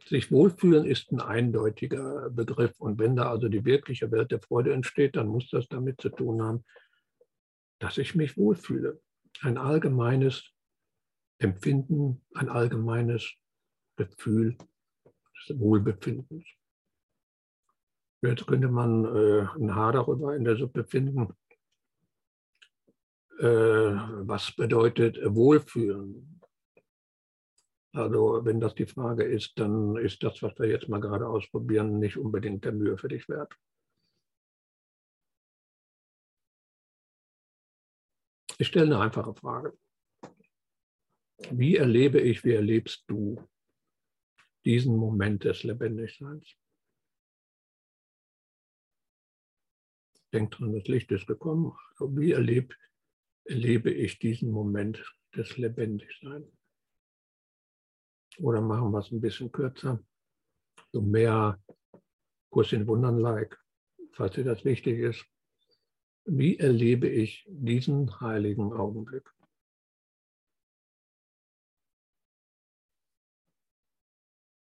Sich 0.05 0.31
wohlfühlen 0.31 0.85
ist 0.85 1.11
ein 1.11 1.21
eindeutiger 1.21 2.29
Begriff. 2.29 2.79
Und 2.79 2.99
wenn 2.99 3.15
da 3.15 3.29
also 3.29 3.49
die 3.49 3.65
wirkliche 3.65 4.11
Welt 4.11 4.31
der 4.31 4.41
Freude 4.41 4.73
entsteht, 4.73 5.15
dann 5.15 5.27
muss 5.27 5.49
das 5.49 5.67
damit 5.67 6.01
zu 6.01 6.09
tun 6.09 6.41
haben, 6.41 6.65
dass 7.79 7.97
ich 7.97 8.15
mich 8.15 8.37
wohlfühle. 8.37 8.99
Ein 9.41 9.57
allgemeines 9.57 10.51
Empfinden, 11.37 12.21
ein 12.33 12.49
allgemeines 12.49 13.33
Gefühl 13.95 14.57
des 15.47 15.59
Wohlbefindens. 15.59 16.45
Jetzt 18.21 18.45
könnte 18.45 18.67
man 18.67 19.05
äh, 19.05 19.47
ein 19.55 19.75
Haar 19.75 19.93
darüber 19.93 20.35
in 20.35 20.43
der 20.43 20.55
Suppe 20.55 20.83
finden. 20.83 21.33
Äh, 23.39 23.45
was 23.45 24.55
bedeutet 24.55 25.17
Wohlfühlen? 25.25 26.39
Also 27.93 28.45
wenn 28.45 28.59
das 28.59 28.75
die 28.75 28.85
Frage 28.85 29.23
ist, 29.23 29.59
dann 29.59 29.97
ist 29.97 30.21
das, 30.23 30.41
was 30.43 30.57
wir 30.59 30.69
jetzt 30.69 30.87
mal 30.87 31.01
gerade 31.01 31.27
ausprobieren, 31.27 31.99
nicht 31.99 32.17
unbedingt 32.17 32.63
der 32.63 32.71
Mühe 32.71 32.97
für 32.97 33.09
dich 33.09 33.27
wert. 33.27 33.53
Ich 38.59 38.67
stelle 38.67 38.95
eine 38.95 39.03
einfache 39.03 39.33
Frage. 39.33 39.75
Wie 41.49 41.75
erlebe 41.75 42.21
ich, 42.21 42.43
wie 42.43 42.53
erlebst 42.53 43.03
du 43.07 43.43
diesen 44.63 44.95
Moment 44.95 45.43
des 45.43 45.63
Lebendigseins? 45.63 46.55
Denkt 50.33 50.59
dran, 50.59 50.73
das 50.73 50.87
Licht 50.87 51.11
ist 51.11 51.27
gekommen. 51.27 51.73
Wie 51.99 52.31
erlebe, 52.31 52.75
erlebe 53.45 53.91
ich 53.91 54.19
diesen 54.19 54.51
Moment 54.51 55.03
des 55.35 55.57
Lebendigseins? 55.57 56.47
Oder 58.37 58.61
machen 58.61 58.91
wir 58.91 58.99
es 58.99 59.11
ein 59.11 59.21
bisschen 59.21 59.51
kürzer, 59.51 60.03
so 60.91 61.01
mehr 61.01 61.61
Kurs 62.49 62.71
in 62.73 62.87
Wundern-like, 62.87 63.57
falls 64.13 64.35
dir 64.35 64.43
das 64.43 64.65
wichtig 64.65 64.99
ist. 64.99 65.25
Wie 66.25 66.59
erlebe 66.59 67.07
ich 67.07 67.45
diesen 67.49 68.19
heiligen 68.19 68.73
Augenblick? 68.73 69.29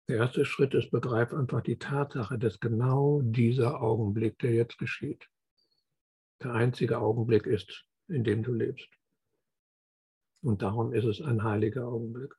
Der 0.09 0.18
erste 0.18 0.45
Schritt 0.45 0.74
ist, 0.74 0.91
begreif 0.91 1.34
einfach 1.34 1.61
die 1.61 1.78
Tatsache, 1.78 2.38
dass 2.38 2.59
genau 2.59 3.22
dieser 3.22 3.82
Augenblick, 3.82 4.38
der 4.39 4.53
jetzt 4.53 4.78
geschieht, 4.78 5.30
der 6.43 6.53
einzige 6.53 6.99
Augenblick 6.99 7.45
ist, 7.45 7.85
in 8.07 8.23
dem 8.23 8.43
du 8.43 8.53
lebst. 8.53 8.89
Und 10.43 10.61
darum 10.61 10.93
ist 10.93 11.05
es 11.05 11.21
ein 11.21 11.43
heiliger 11.43 11.87
Augenblick. 11.87 12.35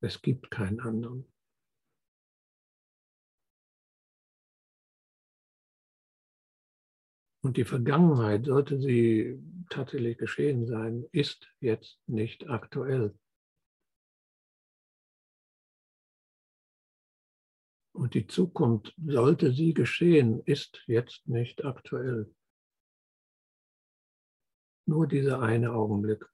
Es 0.00 0.20
gibt 0.20 0.50
keinen 0.50 0.80
anderen. 0.80 1.32
Und 7.44 7.56
die 7.56 7.64
Vergangenheit, 7.64 8.46
sollte 8.46 8.80
sie 8.80 9.42
tatsächlich 9.68 10.16
geschehen 10.18 10.66
sein, 10.66 11.04
ist 11.10 11.52
jetzt 11.60 12.00
nicht 12.06 12.48
aktuell. 12.48 13.18
Und 17.92 18.14
die 18.14 18.26
Zukunft, 18.26 18.94
sollte 19.04 19.52
sie 19.52 19.74
geschehen, 19.74 20.40
ist 20.44 20.82
jetzt 20.86 21.28
nicht 21.28 21.64
aktuell. 21.64 22.34
Nur 24.86 25.06
dieser 25.06 25.40
eine 25.40 25.72
Augenblick, 25.72 26.24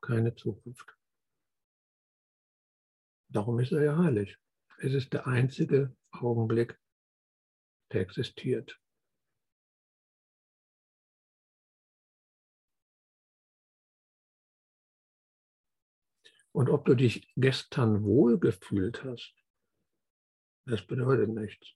keine 0.00 0.34
Zukunft. 0.34 0.96
Darum 3.28 3.58
ist 3.60 3.72
er 3.72 3.84
ja 3.84 3.96
heilig. 3.96 4.38
Es 4.78 4.94
ist 4.94 5.12
der 5.12 5.26
einzige 5.26 5.94
Augenblick, 6.10 6.78
der 7.92 8.00
existiert. 8.00 8.78
Und 16.52 16.68
ob 16.68 16.84
du 16.84 16.94
dich 16.94 17.32
gestern 17.36 18.02
wohlgefühlt 18.02 19.04
hast, 19.04 19.41
das 20.64 20.86
bedeutet 20.86 21.30
nichts, 21.30 21.74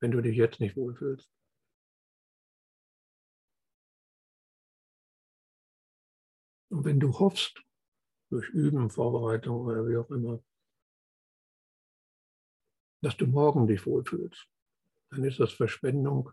wenn 0.00 0.10
du 0.10 0.20
dich 0.20 0.36
jetzt 0.36 0.60
nicht 0.60 0.76
wohlfühlst. 0.76 1.30
Und 6.70 6.84
wenn 6.84 6.98
du 6.98 7.18
hoffst, 7.18 7.64
durch 8.30 8.48
Üben, 8.48 8.90
Vorbereitung 8.90 9.60
oder 9.60 9.86
wie 9.86 9.96
auch 9.96 10.10
immer, 10.10 10.42
dass 13.00 13.16
du 13.16 13.26
morgen 13.26 13.66
dich 13.66 13.86
wohlfühlst, 13.86 14.48
dann 15.10 15.24
ist 15.24 15.38
das 15.38 15.52
Verschwendung 15.52 16.32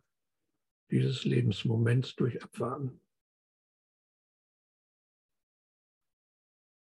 dieses 0.89 1.25
Lebensmoments 1.25 2.15
durch 2.15 2.41
Abwarten. 2.41 3.01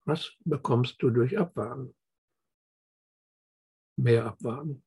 Was 0.07 0.33
bekommst 0.45 1.03
du 1.03 1.11
durch 1.11 1.37
Abwarten? 1.37 1.95
Mehr 3.97 4.27
Abwarten. 4.27 4.84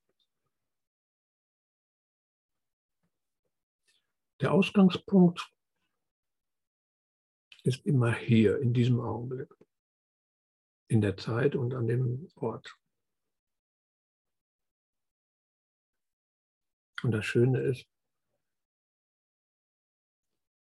Der 4.39 4.53
Ausgangspunkt 4.53 5.51
ist 7.63 7.85
immer 7.85 8.13
hier, 8.13 8.59
in 8.59 8.73
diesem 8.73 8.99
Augenblick, 8.99 9.53
in 10.89 11.01
der 11.01 11.17
Zeit 11.17 11.55
und 11.55 11.73
an 11.73 11.87
dem 11.87 12.29
Ort. 12.35 12.77
Und 17.03 17.11
das 17.11 17.25
Schöne 17.25 17.61
ist, 17.61 17.87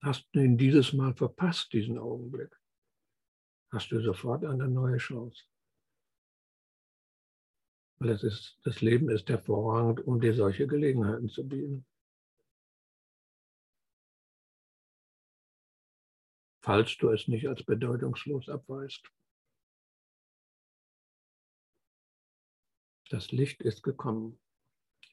hast 0.03 0.29
du 0.33 0.41
ihn 0.41 0.57
dieses 0.57 0.93
Mal 0.93 1.15
verpasst, 1.15 1.73
diesen 1.73 1.99
Augenblick, 1.99 2.55
hast 3.73 3.91
du 3.91 4.01
sofort 4.01 4.45
eine 4.45 4.69
neue 4.69 4.99
Chance. 4.99 5.45
Weil 7.99 8.11
es 8.11 8.23
ist, 8.23 8.59
das 8.65 8.81
Leben 8.81 9.11
ist 9.11 9.29
hervorragend, 9.29 10.07
um 10.07 10.21
dir 10.21 10.35
solche 10.35 10.67
Gelegenheiten 10.67 11.29
zu 11.29 11.47
bieten. 11.47 11.87
Falls 16.67 16.99
du 16.99 17.11
es 17.11 17.29
nicht 17.29 17.47
als 17.47 17.63
bedeutungslos 17.63 18.49
abweist. 18.49 19.09
Das 23.09 23.31
Licht 23.31 23.63
ist 23.63 23.85
gekommen. 23.85 24.41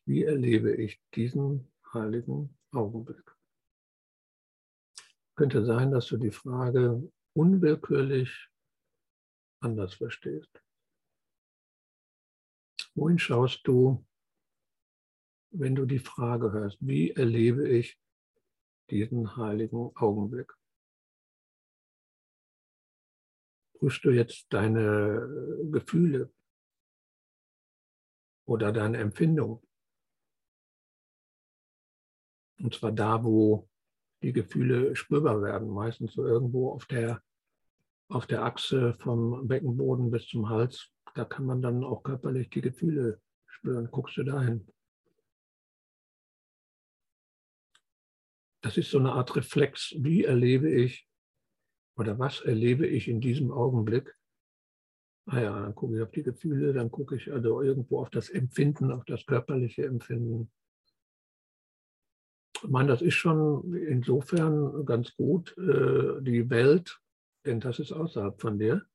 Wie 0.05 0.23
erlebe 0.23 0.75
ich 0.75 0.99
diesen 1.13 1.71
heiligen 1.93 2.57
Augenblick? 2.71 3.23
Könnte 5.35 5.63
sein, 5.63 5.91
dass 5.91 6.07
du 6.07 6.17
die 6.17 6.31
Frage 6.31 7.07
unwillkürlich 7.33 8.49
anders 9.59 9.93
verstehst. 9.93 10.59
Wohin 12.95 13.19
schaust 13.19 13.61
du, 13.67 14.03
wenn 15.51 15.75
du 15.75 15.85
die 15.85 15.99
Frage 15.99 16.51
hörst, 16.51 16.79
wie 16.81 17.11
erlebe 17.11 17.69
ich 17.69 17.99
diesen 18.89 19.37
heiligen 19.37 19.95
Augenblick? 19.95 20.51
Prüfst 23.74 24.03
du 24.03 24.11
jetzt 24.11 24.47
deine 24.49 25.28
Gefühle 25.71 26.32
oder 28.45 28.71
deine 28.71 28.97
Empfindung. 28.97 29.61
Und 32.59 32.74
zwar 32.74 32.91
da, 32.91 33.24
wo 33.24 33.69
die 34.21 34.34
Gefühle 34.34 34.95
spürbar 34.95 35.41
werden, 35.41 35.69
meistens 35.69 36.13
so 36.13 36.26
irgendwo 36.26 36.71
auf 36.71 36.86
der, 36.86 37.21
auf 38.07 38.26
der 38.26 38.43
Achse 38.43 38.93
vom 38.93 39.47
Beckenboden 39.47 40.11
bis 40.11 40.28
zum 40.28 40.49
Hals. 40.49 40.89
Da 41.13 41.26
kann 41.26 41.45
man 41.45 41.61
dann 41.61 41.84
auch 41.84 42.03
körperlich 42.03 42.49
die 42.49 42.61
Gefühle 42.61 43.21
spüren. 43.47 43.89
Guckst 43.91 44.17
du 44.17 44.24
dahin. 44.24 44.65
Das 48.61 48.78
ist 48.78 48.91
so 48.91 48.97
eine 48.97 49.11
Art 49.11 49.36
Reflex. 49.36 49.93
Wie 49.97 50.24
erlebe 50.24 50.71
ich 50.71 51.05
oder 51.95 52.17
was 52.19 52.41
erlebe 52.41 52.87
ich 52.87 53.07
in 53.07 53.21
diesem 53.21 53.51
Augenblick? 53.51 54.15
Ah 55.25 55.39
ja, 55.39 55.61
dann 55.61 55.75
gucke 55.75 55.95
ich 55.95 56.01
auf 56.01 56.11
die 56.11 56.23
Gefühle, 56.23 56.73
dann 56.73 56.91
gucke 56.91 57.15
ich 57.15 57.31
also 57.31 57.61
irgendwo 57.61 57.99
auf 57.99 58.09
das 58.09 58.29
Empfinden, 58.29 58.91
auf 58.91 59.05
das 59.05 59.25
körperliche 59.25 59.85
Empfinden. 59.85 60.51
Ich 62.61 62.69
meine, 62.69 62.89
das 62.89 63.01
ist 63.01 63.15
schon 63.15 63.73
insofern 63.73 64.85
ganz 64.85 65.15
gut, 65.15 65.57
äh, 65.57 66.21
die 66.21 66.49
Welt, 66.49 66.99
denn 67.45 67.59
das 67.59 67.79
ist 67.79 67.91
außerhalb 67.91 68.39
von 68.39 68.59
dir. 68.59 68.85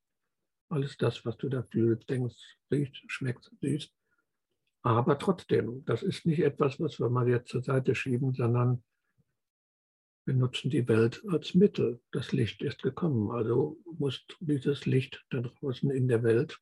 Alles 0.70 0.96
das, 0.96 1.24
was 1.24 1.36
du 1.38 1.48
da 1.48 1.62
fühlst, 1.62 2.08
denkst, 2.10 2.58
riechst, 2.70 3.10
schmeckst, 3.10 3.50
siehst. 3.60 3.94
Aber 4.82 5.18
trotzdem, 5.18 5.84
das 5.86 6.02
ist 6.02 6.26
nicht 6.26 6.40
etwas, 6.40 6.78
was 6.78 7.00
wir 7.00 7.08
mal 7.08 7.28
jetzt 7.28 7.48
zur 7.48 7.62
Seite 7.62 7.94
schieben, 7.94 8.34
sondern 8.34 8.82
wir 10.28 10.34
nutzen 10.34 10.68
die 10.68 10.86
Welt 10.86 11.24
als 11.30 11.54
Mittel. 11.54 12.02
Das 12.10 12.32
Licht 12.32 12.60
ist 12.60 12.82
gekommen, 12.82 13.30
also 13.30 13.78
muss 13.98 14.26
dieses 14.40 14.84
Licht 14.84 15.24
da 15.30 15.40
draußen 15.40 15.90
in 15.90 16.06
der 16.06 16.22
Welt 16.22 16.60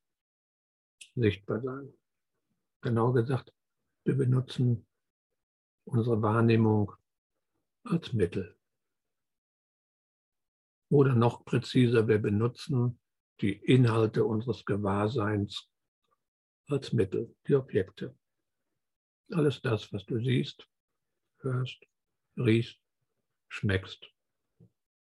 sichtbar 1.15 1.59
sein. 1.61 1.93
Genau 2.79 3.11
gesagt, 3.11 3.53
wir 4.05 4.15
benutzen 4.15 4.87
unsere 5.83 6.21
Wahrnehmung 6.21 6.93
als 7.83 8.13
Mittel. 8.13 8.57
Oder 10.89 11.13
noch 11.13 11.43
präziser, 11.43 12.07
wir 12.07 12.19
benutzen 12.19 12.97
die 13.41 13.51
Inhalte 13.51 14.23
unseres 14.23 14.63
Gewahrseins 14.63 15.69
als 16.67 16.93
Mittel, 16.93 17.35
die 17.45 17.55
Objekte. 17.55 18.17
Alles 19.29 19.61
das, 19.61 19.91
was 19.91 20.05
du 20.05 20.23
siehst, 20.23 20.65
hörst, 21.39 21.85
riechst, 22.37 22.79
schmeckst, 23.49 24.11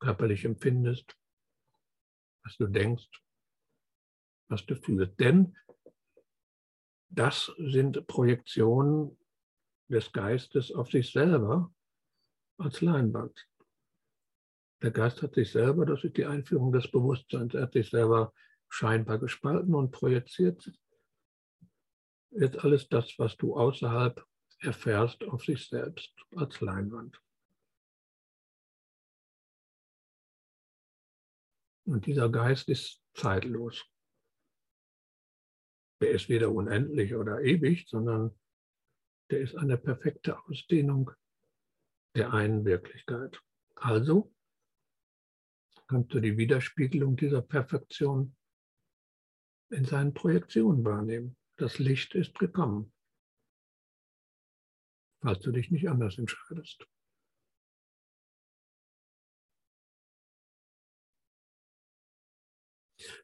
körperlich 0.01 0.45
empfindest, 0.45 1.16
was 2.43 2.57
du 2.57 2.66
denkst, 2.66 3.09
was 4.49 4.64
du 4.66 4.74
fühlst. 4.76 5.18
Denn 5.18 5.57
das 7.09 7.53
sind 7.59 8.07
Projektionen 8.07 9.18
des 9.88 10.12
Geistes 10.12 10.72
auf 10.72 10.91
sich 10.91 11.11
selber 11.11 11.72
als 12.59 12.80
Leinwand. 12.80 13.49
Der 14.82 14.93
Geist 14.93 15.20
hat 15.22 15.34
sich 15.34 15.51
selber, 15.51 15.84
das 15.84 16.05
ist 16.05 16.16
die 16.16 16.24
Einführung 16.24 16.72
des 16.72 16.91
Bewusstseins, 16.91 17.55
er 17.55 17.62
hat 17.62 17.72
sich 17.72 17.91
selber 17.91 18.32
scheinbar 18.68 19.18
gespalten 19.18 19.74
und 19.74 19.91
projiziert 19.91 20.72
jetzt 22.30 22.59
alles 22.64 22.88
das, 22.88 23.18
was 23.18 23.36
du 23.36 23.57
außerhalb 23.57 24.24
erfährst, 24.61 25.24
auf 25.24 25.45
sich 25.45 25.68
selbst 25.68 26.14
als 26.36 26.61
Leinwand. 26.61 27.20
Und 31.91 32.07
dieser 32.07 32.28
Geist 32.28 32.68
ist 32.68 33.03
zeitlos. 33.14 33.84
Der 36.01 36.12
ist 36.12 36.28
weder 36.28 36.53
unendlich 36.53 37.16
oder 37.16 37.41
ewig, 37.43 37.88
sondern 37.88 38.38
der 39.32 39.41
ist 39.41 39.57
eine 39.57 39.76
perfekte 39.76 40.38
Ausdehnung 40.45 41.11
der 42.14 42.32
einen 42.32 42.64
Wirklichkeit. 42.64 43.43
Also 43.74 44.32
kannst 45.88 46.14
du 46.14 46.20
die 46.20 46.36
Widerspiegelung 46.36 47.16
dieser 47.16 47.43
Perfektion 47.43 48.36
in 49.70 49.84
seinen 49.84 50.14
Projektionen 50.14 50.84
wahrnehmen. 50.84 51.36
Das 51.57 51.80
Licht 51.80 52.14
ist 52.14 52.38
gekommen, 52.38 52.93
falls 55.22 55.41
du 55.41 55.51
dich 55.51 55.72
nicht 55.72 55.88
anders 55.88 56.18
entscheidest. 56.18 56.86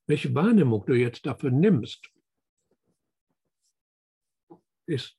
Welche 0.06 0.34
Wahrnehmung 0.34 0.86
du 0.86 0.94
jetzt 0.94 1.26
dafür 1.26 1.50
nimmst, 1.50 2.10
ist 4.86 5.18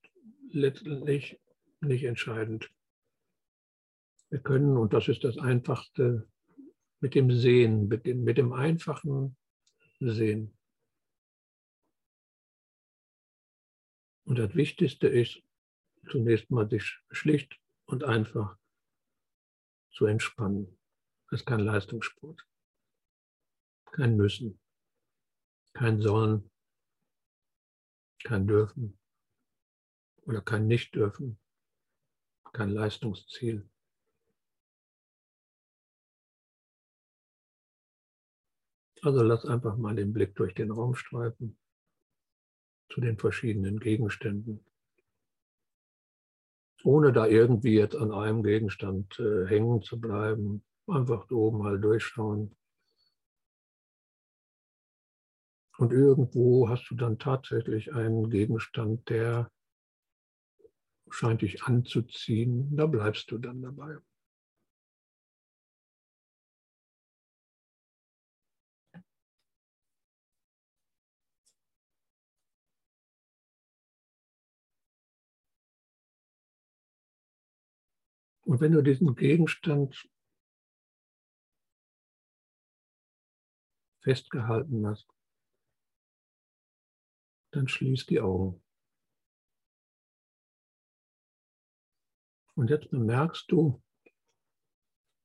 letztendlich 0.49 1.39
nicht 1.81 2.03
entscheidend. 2.03 2.71
Wir 4.29 4.39
können, 4.39 4.77
und 4.77 4.93
das 4.93 5.09
ist 5.09 5.23
das 5.23 5.37
Einfachste, 5.37 6.29
mit 6.99 7.15
dem 7.15 7.31
Sehen, 7.31 7.87
mit 7.87 8.05
dem, 8.05 8.23
mit 8.23 8.37
dem 8.37 8.53
einfachen 8.53 9.37
Sehen. 9.99 10.57
Und 14.25 14.39
das 14.39 14.55
Wichtigste 14.55 15.07
ist, 15.07 15.41
zunächst 16.09 16.49
mal 16.49 16.69
sich 16.69 16.99
schlicht 17.11 17.59
und 17.85 18.03
einfach 18.03 18.57
zu 19.91 20.05
entspannen. 20.05 20.77
Das 21.29 21.41
ist 21.41 21.45
kein 21.45 21.59
Leistungssport. 21.59 22.45
Kein 23.91 24.15
Müssen. 24.15 24.59
Kein 25.77 26.01
Sollen. 26.01 26.49
Kein 28.23 28.47
Dürfen. 28.47 28.97
Oder 30.23 30.41
kein 30.41 30.65
Nicht-Dürfen. 30.65 31.37
Kein 32.51 32.71
Leistungsziel. 32.71 33.69
Also 39.03 39.21
lass 39.21 39.45
einfach 39.45 39.77
mal 39.77 39.95
den 39.95 40.13
Blick 40.13 40.33
durch 40.33 40.55
den 40.55 40.71
Raum 40.71 40.95
streifen 40.95 41.59
zu 42.89 42.99
den 42.99 43.19
verschiedenen 43.19 43.79
Gegenständen. 43.79 44.65
Ohne 46.83 47.13
da 47.13 47.27
irgendwie 47.27 47.75
jetzt 47.75 47.95
an 47.95 48.11
einem 48.11 48.41
Gegenstand 48.41 49.19
äh, 49.19 49.45
hängen 49.45 49.83
zu 49.83 50.01
bleiben, 50.01 50.63
einfach 50.87 51.29
oben 51.29 51.59
mal 51.59 51.79
durchschauen. 51.79 52.57
Und 55.77 55.93
irgendwo 55.93 56.69
hast 56.69 56.89
du 56.89 56.95
dann 56.95 57.19
tatsächlich 57.19 57.93
einen 57.93 58.31
Gegenstand, 58.31 59.07
der 59.09 59.51
scheint 61.09 61.43
dich 61.43 61.63
anzuziehen. 61.63 62.75
Da 62.75 62.87
bleibst 62.87 63.29
du 63.31 63.37
dann 63.37 63.61
dabei. 63.61 63.97
Und 78.45 78.61
wenn 78.61 78.71
du 78.71 78.81
diesen 78.81 79.15
Gegenstand 79.15 80.09
festgehalten 84.01 84.87
hast, 84.87 85.16
dann 87.57 87.67
schließ 87.67 88.05
die 88.05 88.21
Augen. 88.21 88.63
Und 92.55 92.69
jetzt 92.69 92.89
bemerkst 92.89 93.51
du 93.51 93.81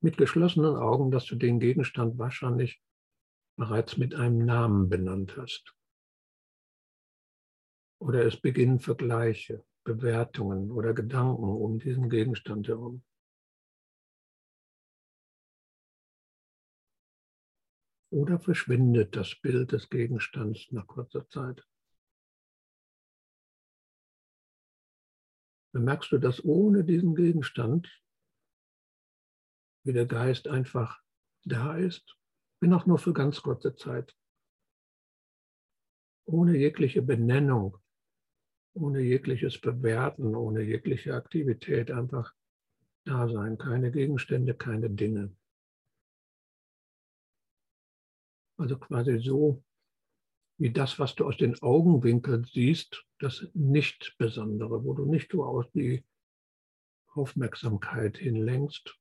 mit 0.03 0.16
geschlossenen 0.16 0.76
Augen, 0.76 1.11
dass 1.11 1.26
du 1.26 1.37
den 1.37 1.61
Gegenstand 1.61 2.18
wahrscheinlich 2.18 2.83
bereits 3.57 3.97
mit 3.97 4.14
einem 4.14 4.45
Namen 4.45 4.89
benannt 4.89 5.37
hast. 5.37 5.74
Oder 8.01 8.26
es 8.26 8.41
beginnen 8.41 8.80
Vergleiche, 8.80 9.64
Bewertungen 9.85 10.72
oder 10.72 10.93
Gedanken 10.93 11.45
um 11.45 11.78
diesen 11.78 12.11
Gegenstand 12.11 12.66
herum. 12.68 13.05
Oder 18.11 18.39
verschwindet 18.39 19.16
das 19.16 19.35
Bild 19.37 19.72
des 19.72 19.89
Gegenstands 19.89 20.70
nach 20.70 20.87
kurzer 20.87 21.28
Zeit? 21.28 21.66
Bemerkst 25.72 26.12
du, 26.12 26.18
dass 26.18 26.44
ohne 26.44 26.84
diesen 26.84 27.14
Gegenstand, 27.14 27.88
wie 29.84 29.92
der 29.92 30.06
Geist 30.06 30.46
einfach 30.48 31.02
da 31.44 31.76
ist, 31.76 32.16
wenn 32.60 32.72
auch 32.74 32.86
nur 32.86 32.98
für 32.98 33.12
ganz 33.12 33.42
kurze 33.42 33.74
Zeit, 33.74 34.14
ohne 36.24 36.56
jegliche 36.56 37.02
Benennung, 37.02 37.78
ohne 38.74 39.00
jegliches 39.00 39.60
Bewerten, 39.60 40.34
ohne 40.34 40.62
jegliche 40.62 41.14
Aktivität 41.14 41.90
einfach 41.90 42.32
da 43.04 43.28
sein, 43.28 43.58
keine 43.58 43.90
Gegenstände, 43.90 44.54
keine 44.54 44.88
Dinge. 44.88 45.34
Also 48.56 48.78
quasi 48.78 49.18
so 49.18 49.64
wie 50.62 50.72
das, 50.72 51.00
was 51.00 51.16
du 51.16 51.26
aus 51.26 51.36
den 51.36 51.60
Augenwinkeln 51.60 52.44
siehst, 52.44 53.04
das 53.18 53.48
Nicht-Besondere, 53.52 54.84
wo 54.84 54.94
du 54.94 55.06
nicht 55.06 55.32
so 55.32 55.44
aus 55.44 55.66
die 55.72 56.04
Aufmerksamkeit 57.14 58.16
hinlenkst. 58.16 58.96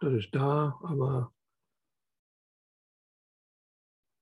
Das 0.00 0.14
ist 0.14 0.34
da, 0.34 0.80
aber 0.84 1.34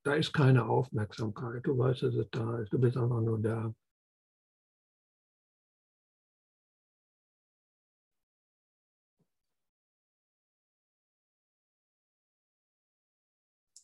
da 0.03 0.15
ist 0.15 0.33
keine 0.33 0.65
Aufmerksamkeit. 0.65 1.65
Du 1.65 1.79
weißt, 1.79 2.03
dass 2.03 2.15
es 2.17 2.29
da 2.33 2.59
ist. 2.59 2.73
Du 2.73 2.81
bist 2.81 2.97
einfach 2.97 3.21
nur 3.21 3.39
da. 3.39 3.73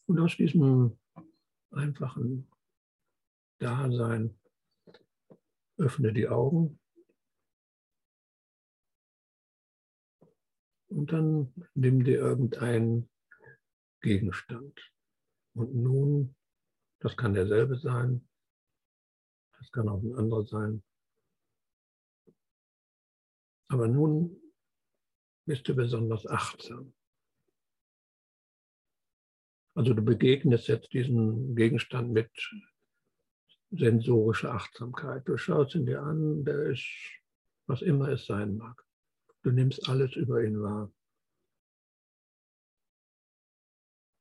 Und 0.07 0.19
aus 0.19 0.37
diesem 0.37 0.99
einfachen 1.71 2.51
Dasein 3.59 4.39
öffne 5.79 6.13
die 6.13 6.29
Augen 6.29 6.79
und 10.89 11.13
dann 11.13 11.53
nimm 11.75 12.05
dir 12.05 12.19
irgendeinen 12.19 13.11
Gegenstand. 14.01 14.93
Und 15.55 15.75
nun, 15.75 16.35
das 17.01 17.17
kann 17.17 17.35
derselbe 17.35 17.77
sein, 17.77 18.29
das 19.59 19.71
kann 19.73 19.89
auch 19.89 20.03
ein 20.03 20.15
anderer 20.15 20.45
sein. 20.45 20.83
Aber 23.69 23.89
nun 23.89 24.41
bist 25.47 25.67
du 25.69 25.75
besonders 25.75 26.27
achtsam. 26.27 26.96
Also 29.77 29.93
du 29.93 30.03
begegnest 30.03 30.69
jetzt 30.69 30.95
diesem 30.95 31.55
Gegenstand 31.55 32.11
mit 32.11 32.31
sensorischer 33.71 34.55
Achtsamkeit. 34.55 35.29
Du 35.29 35.37
schaust 35.37 35.75
ihn 35.75 35.85
dir 35.85 36.03
an, 36.03 36.47
der 36.47 36.71
ist, 36.71 36.89
was 37.67 37.83
immer 37.83 38.09
es 38.09 38.25
sein 38.25 38.57
mag. 38.57 38.83
Du 39.43 39.51
nimmst 39.51 39.87
alles 39.87 40.17
über 40.17 40.43
ihn 40.43 40.63
wahr. 40.63 40.91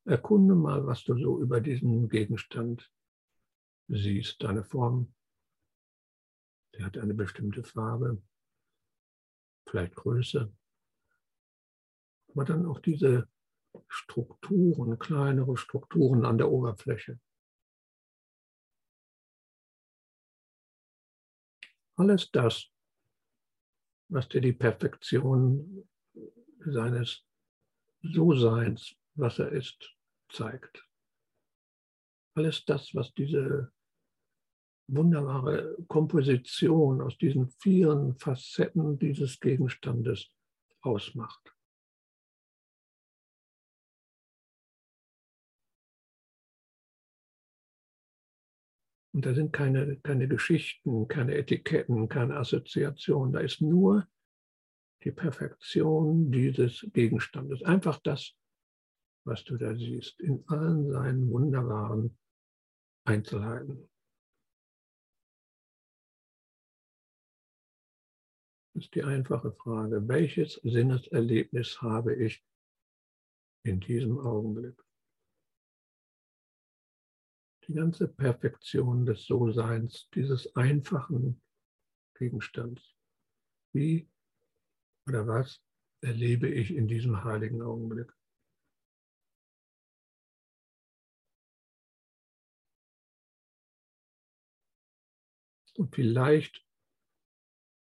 Erkunde 0.03 0.55
mal, 0.55 0.85
was 0.85 1.05
du 1.05 1.17
so 1.17 1.39
über 1.39 1.61
diesen 1.61 2.09
Gegenstand 2.09 2.91
siehst. 3.87 4.43
Deine 4.43 4.65
Form, 4.65 5.15
die 6.75 6.83
hat 6.83 6.97
eine 6.97 7.13
bestimmte 7.13 7.63
Farbe, 7.63 8.21
vielleicht 9.65 9.95
Größe, 9.95 10.53
aber 12.33 12.43
dann 12.43 12.65
auch 12.65 12.81
diese 12.81 13.29
Strukturen, 13.87 14.99
kleinere 14.99 15.57
Strukturen 15.57 16.25
an 16.25 16.37
der 16.37 16.51
Oberfläche. 16.51 17.19
Alles 21.97 22.29
das, 22.31 22.69
was 24.09 24.27
dir 24.27 24.41
die 24.41 24.53
Perfektion 24.53 25.87
seines 26.59 27.25
So-Seins, 28.01 28.95
was 29.15 29.39
er 29.39 29.51
ist, 29.51 29.95
zeigt. 30.29 30.87
Alles 32.35 32.65
das, 32.65 32.93
was 32.93 33.13
diese 33.13 33.71
wunderbare 34.87 35.77
Komposition 35.87 37.01
aus 37.01 37.17
diesen 37.17 37.47
vielen 37.47 38.15
Facetten 38.15 38.99
dieses 38.99 39.39
Gegenstandes 39.39 40.29
ausmacht. 40.81 41.54
Und 49.15 49.25
da 49.25 49.33
sind 49.33 49.53
keine, 49.53 49.95
keine 50.01 50.27
Geschichten, 50.27 51.07
keine 51.07 51.35
Etiketten, 51.35 52.09
keine 52.09 52.35
Assoziationen. 52.35 53.31
Da 53.31 53.39
ist 53.39 53.61
nur 53.61 54.05
die 55.05 55.13
Perfektion 55.13 56.33
dieses 56.33 56.85
Gegenstandes. 56.91 57.63
Einfach 57.63 57.97
das, 57.99 58.35
was 59.25 59.45
du 59.45 59.55
da 59.55 59.73
siehst, 59.73 60.19
in 60.19 60.43
allen 60.47 60.91
seinen 60.91 61.31
wunderbaren 61.31 62.17
Einzelheiten. 63.05 63.89
Das 68.73 68.83
ist 68.83 68.95
die 68.95 69.03
einfache 69.03 69.53
Frage. 69.53 70.05
Welches 70.09 70.55
Sinneserlebnis 70.55 71.81
habe 71.81 72.15
ich 72.15 72.43
in 73.63 73.79
diesem 73.79 74.19
Augenblick? 74.19 74.84
Die 77.67 77.73
ganze 77.73 78.07
Perfektion 78.07 79.05
des 79.05 79.25
So-Seins, 79.25 80.09
dieses 80.13 80.55
einfachen 80.55 81.41
Gegenstands. 82.15 82.95
Wie 83.73 84.09
oder 85.07 85.27
was 85.27 85.61
erlebe 86.01 86.49
ich 86.49 86.73
in 86.73 86.87
diesem 86.87 87.23
heiligen 87.23 87.61
Augenblick? 87.61 88.11
Und 95.77 95.93
vielleicht 95.93 96.65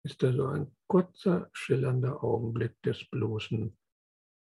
ist 0.04 0.22
da 0.22 0.32
so 0.32 0.46
ein 0.46 0.74
kurzer, 0.88 1.48
schillernder 1.52 2.22
Augenblick 2.22 2.80
des 2.82 3.08
bloßen 3.08 3.76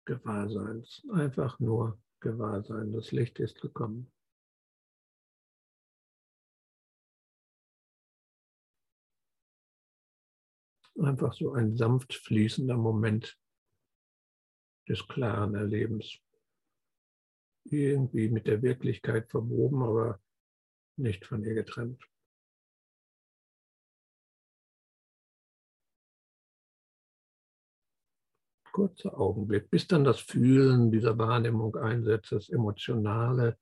Gewahrseins. 0.06 1.02
Einfach 1.12 1.58
nur 1.58 2.00
Gewahrsein. 2.20 2.92
Das 2.92 3.10
Licht 3.12 3.40
ist 3.40 3.60
gekommen. 3.60 4.12
Einfach 10.98 11.34
so 11.34 11.52
ein 11.52 11.76
sanft 11.76 12.14
fließender 12.14 12.76
Moment 12.76 13.38
des 14.88 15.06
klaren 15.06 15.54
Erlebens. 15.54 16.18
Irgendwie 17.64 18.28
mit 18.28 18.46
der 18.46 18.62
Wirklichkeit 18.62 19.28
verwoben, 19.30 19.82
aber 19.82 20.20
nicht 20.96 21.26
von 21.26 21.42
ihr 21.44 21.54
getrennt. 21.54 22.02
Kurzer 28.72 29.18
Augenblick, 29.18 29.70
bis 29.70 29.86
dann 29.86 30.04
das 30.04 30.20
Fühlen 30.20 30.90
dieser 30.90 31.18
Wahrnehmung 31.18 31.76
einsetzt, 31.76 32.32
das 32.32 32.48
emotionale 32.50 33.58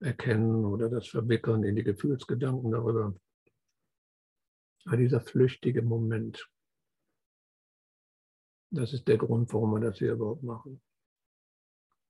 Erkennen 0.00 0.64
oder 0.64 0.88
das 0.88 1.08
Verwickeln 1.08 1.64
in 1.64 1.76
die 1.76 1.84
Gefühlsgedanken 1.84 2.70
darüber. 2.70 3.14
Aber 4.88 4.96
dieser 4.96 5.20
flüchtige 5.20 5.82
Moment, 5.82 6.50
das 8.70 8.94
ist 8.94 9.06
der 9.06 9.18
Grund, 9.18 9.52
warum 9.52 9.72
wir 9.72 9.80
das 9.80 9.98
hier 9.98 10.12
überhaupt 10.12 10.42
machen. 10.42 10.80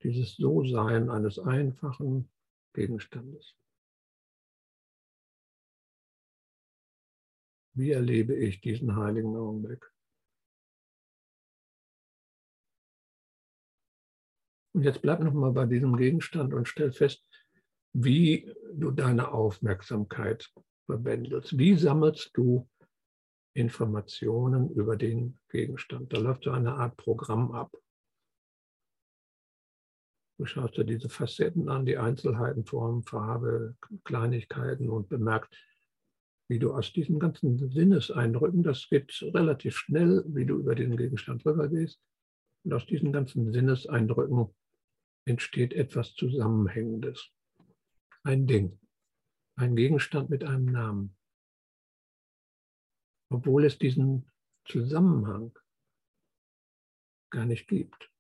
Dieses 0.05 0.37
So-Sein 0.37 1.11
eines 1.11 1.41
einfachen 1.41 2.31
Gegenstandes. 2.75 3.57
Wie 7.75 7.91
erlebe 7.91 8.37
ich 8.37 8.61
diesen 8.61 8.95
heiligen 8.95 9.35
Augenblick? 9.35 9.93
Und 14.73 14.85
jetzt 14.85 15.03
bleib 15.03 15.19
nochmal 15.19 15.51
bei 15.51 15.67
diesem 15.67 15.97
Gegenstand 15.97 16.55
und 16.55 16.69
stell 16.69 16.93
fest, 16.93 17.29
wie 17.93 18.55
du 18.73 18.93
deine 18.93 19.33
Aufmerksamkeit 19.33 20.53
verwendest. 20.89 21.57
Wie 21.59 21.77
sammelst 21.77 22.31
du 22.35 22.69
Informationen 23.55 24.71
über 24.71 24.97
den 24.97 25.39
Gegenstand? 25.51 26.13
Da 26.13 26.19
läuft 26.19 26.45
so 26.45 26.51
eine 26.51 26.75
Art 26.75 26.97
Programm 26.97 27.53
ab. 27.53 27.77
Du 30.39 30.47
schaust 30.47 30.77
dir 30.77 30.85
diese 30.85 31.09
Facetten 31.09 31.69
an, 31.69 31.85
die 31.85 31.99
Einzelheiten, 31.99 32.65
Form, 32.65 33.03
Farbe, 33.03 33.77
Kleinigkeiten 34.05 34.89
und 34.89 35.09
bemerkst, 35.09 35.53
wie 36.49 36.59
du 36.59 36.73
aus 36.73 36.93
diesen 36.93 37.19
ganzen 37.19 37.59
Sinneseindrücken, 37.71 38.63
das 38.63 38.89
geht 38.89 39.21
relativ 39.35 39.77
schnell, 39.77 40.25
wie 40.29 40.47
du 40.47 40.59
über 40.59 40.75
den 40.75 40.97
Gegenstand 40.97 41.45
rübergehst, 41.45 42.01
und 42.65 42.73
aus 42.73 42.87
diesen 42.87 43.13
ganzen 43.13 43.53
Sinneseindrücken 43.53 44.55
entsteht 45.27 45.75
etwas 45.75 46.15
Zusammenhängendes. 46.15 47.31
Ein 48.23 48.47
Ding, 48.47 48.79
ein 49.59 49.75
Gegenstand 49.75 50.31
mit 50.31 50.45
einem 50.45 50.67
Namen. 50.67 51.17
Obwohl 53.31 53.65
es 53.65 53.79
diesen 53.79 54.31
Zusammenhang 54.65 55.57
gar 57.31 57.45
nicht 57.45 57.69
gibt. 57.69 58.11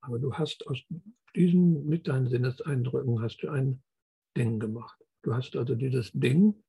Aber 0.00 0.18
du 0.18 0.34
hast 0.34 0.66
aus 0.66 0.82
diesen, 1.34 1.86
mit 1.86 2.08
deinen 2.08 2.28
Sinneseindrücken 2.28 3.20
hast 3.20 3.38
du 3.38 3.50
ein 3.50 3.82
Ding 4.36 4.60
gemacht. 4.60 4.98
Du 5.22 5.34
hast 5.34 5.56
also 5.56 5.74
dieses 5.74 6.12
Ding 6.12 6.62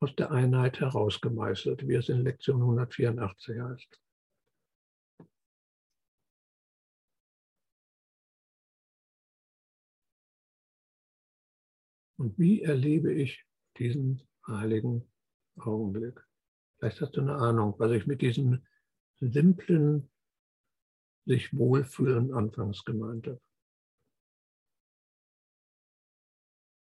aus 0.00 0.14
der 0.16 0.30
Einheit 0.30 0.80
herausgemeißelt, 0.80 1.86
wie 1.88 1.94
es 1.94 2.08
in 2.08 2.22
Lektion 2.22 2.60
184 2.60 3.60
heißt. 3.60 4.00
Und 12.20 12.38
wie 12.38 12.60
erlebe 12.60 13.14
ich 13.14 13.46
diesen 13.78 14.22
heiligen 14.46 15.10
Augenblick? 15.56 16.20
Vielleicht 16.76 17.00
hast 17.00 17.16
du 17.16 17.22
eine 17.22 17.36
Ahnung, 17.36 17.76
was 17.78 17.92
ich 17.92 18.06
mit 18.06 18.20
diesem 18.20 18.62
simplen, 19.20 20.10
sich 21.24 21.56
wohlfühlen 21.56 22.34
anfangs 22.34 22.84
gemeint 22.84 23.26
habe. 23.26 23.40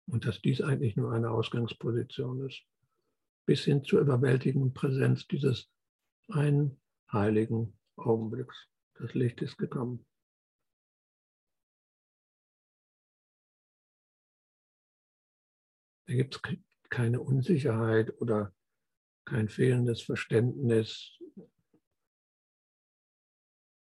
Und 0.05 0.27
dass 0.27 0.43
dies 0.43 0.61
eigentlich 0.61 0.95
nur 0.95 1.11
eine 1.11 1.31
Ausgangsposition 1.31 2.45
ist, 2.47 2.63
bis 3.47 3.63
hin 3.63 3.83
zur 3.83 4.01
überwältigenden 4.01 4.75
Präsenz 4.75 5.25
dieses 5.25 5.71
einen 6.27 6.79
heiligen 7.11 7.75
Augenblicks. 7.95 8.67
Das 8.93 9.15
Licht 9.15 9.41
ist 9.41 9.57
gekommen. 9.57 10.05
Da 16.07 16.13
gibt 16.13 16.35
es 16.35 16.57
keine 16.89 17.19
Unsicherheit 17.19 18.21
oder 18.21 18.53
kein 19.25 19.49
fehlendes 19.49 20.01
Verständnis 20.03 21.19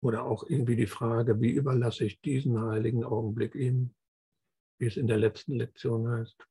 oder 0.02 0.24
auch 0.24 0.44
irgendwie 0.48 0.76
die 0.76 0.86
Frage, 0.86 1.40
wie 1.40 1.50
überlasse 1.50 2.04
ich 2.04 2.20
diesen 2.20 2.60
heiligen 2.60 3.04
Augenblick 3.04 3.54
ihm, 3.54 3.94
wie 4.78 4.86
es 4.86 4.96
in 4.96 5.06
der 5.06 5.18
letzten 5.18 5.54
Lektion 5.54 6.08
heißt. 6.08 6.46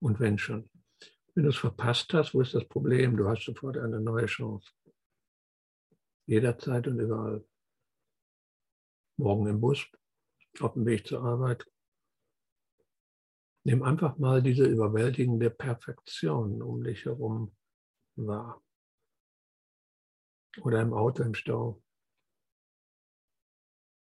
Und 0.00 0.18
wenn 0.20 0.38
schon. 0.38 0.68
Wenn 1.34 1.44
du 1.44 1.50
es 1.50 1.56
verpasst 1.56 2.12
hast, 2.12 2.34
wo 2.34 2.42
ist 2.42 2.54
das 2.54 2.66
Problem? 2.68 3.16
Du 3.16 3.28
hast 3.28 3.44
sofort 3.44 3.78
eine 3.78 4.00
neue 4.00 4.26
Chance. 4.26 4.70
Jederzeit 6.26 6.86
und 6.88 6.98
überall. 6.98 7.44
Morgen 9.16 9.46
im 9.46 9.60
Bus, 9.60 9.86
auf 10.60 10.74
dem 10.74 10.84
Weg 10.86 11.06
zur 11.06 11.22
Arbeit, 11.22 11.66
Nimm 13.64 13.82
einfach 13.82 14.18
mal 14.18 14.42
diese 14.42 14.64
überwältigende 14.64 15.50
Perfektion 15.50 16.62
um 16.62 16.82
dich 16.82 17.04
herum 17.04 17.54
wahr. 18.16 18.60
Oder 20.60 20.80
im 20.82 20.92
Auto 20.92 21.22
im 21.22 21.34
Stau. 21.34 21.80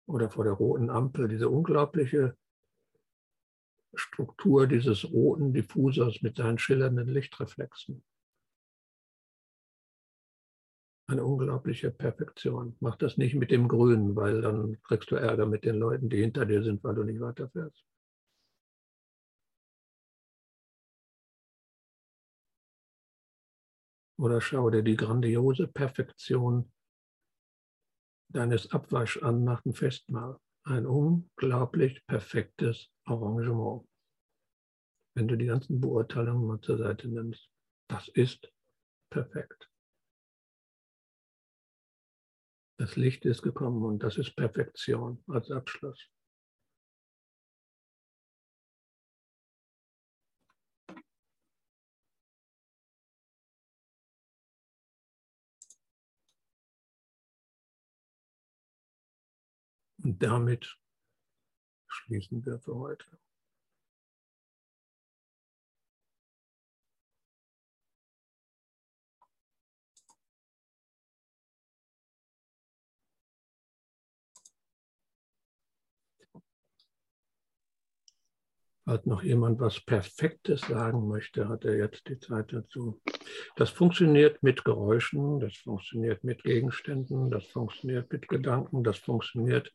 Oder 0.07 0.29
vor 0.29 0.43
der 0.43 0.53
roten 0.53 0.89
Ampel, 0.89 1.27
diese 1.27 1.49
unglaubliche 1.49 2.37
Struktur 3.95 4.67
dieses 4.67 5.11
roten 5.11 5.51
Diffusers 5.51 6.21
mit 6.21 6.37
seinen 6.37 6.59
schillernden 6.59 7.07
Lichtreflexen. 7.07 8.03
Eine 11.07 11.25
unglaubliche 11.25 11.89
Perfektion. 11.89 12.75
Mach 12.79 12.95
das 12.95 13.17
nicht 13.17 13.33
mit 13.33 13.49
dem 13.49 13.67
Grünen, 13.67 14.15
weil 14.15 14.41
dann 14.41 14.79
kriegst 14.83 15.09
du 15.09 15.15
Ärger 15.15 15.47
mit 15.47 15.63
den 15.63 15.75
Leuten, 15.75 16.07
die 16.09 16.21
hinter 16.21 16.45
dir 16.45 16.61
sind, 16.63 16.83
weil 16.83 16.93
du 16.93 17.03
nicht 17.03 17.19
weiterfährst. 17.19 17.83
Oder 24.19 24.41
schau 24.41 24.69
dir 24.69 24.83
die 24.83 24.97
grandiose 24.97 25.65
Perfektion 25.67 26.69
deines 28.27 28.69
Abwasch 28.71 29.23
an 29.23 29.45
nach 29.45 29.61
dem 29.61 29.73
Festmahl. 29.73 30.37
Ein 30.63 30.85
unglaublich 30.85 32.05
perfektes 32.05 32.91
Arrangement. 33.05 33.87
Wenn 35.15 35.29
du 35.29 35.37
die 35.37 35.45
ganzen 35.45 35.79
Beurteilungen 35.79 36.45
mal 36.45 36.59
zur 36.59 36.77
Seite 36.77 37.07
nimmst. 37.07 37.49
Das 37.87 38.09
ist 38.09 38.51
perfekt. 39.09 39.69
Das 42.77 42.97
Licht 42.97 43.23
ist 43.25 43.41
gekommen 43.41 43.83
und 43.85 44.03
das 44.03 44.17
ist 44.17 44.35
Perfektion 44.35 45.23
als 45.27 45.49
Abschluss. 45.49 46.09
Und 60.03 60.23
damit 60.23 60.77
schließen 61.87 62.45
wir 62.45 62.59
für 62.59 62.75
heute. 62.75 63.05
Falls 78.89 79.05
noch 79.05 79.21
jemand 79.21 79.59
was 79.59 79.79
Perfektes 79.79 80.61
sagen 80.61 81.07
möchte, 81.07 81.47
hat 81.47 81.63
er 81.63 81.77
jetzt 81.77 82.07
die 82.07 82.17
Zeit 82.17 82.51
dazu. 82.51 82.99
Das 83.55 83.69
funktioniert 83.69 84.41
mit 84.41 84.65
Geräuschen, 84.65 85.39
das 85.39 85.55
funktioniert 85.57 86.23
mit 86.23 86.41
Gegenständen, 86.43 87.29
das 87.29 87.45
funktioniert 87.45 88.11
mit 88.11 88.27
Gedanken, 88.27 88.83
das 88.83 88.97
funktioniert 88.97 89.71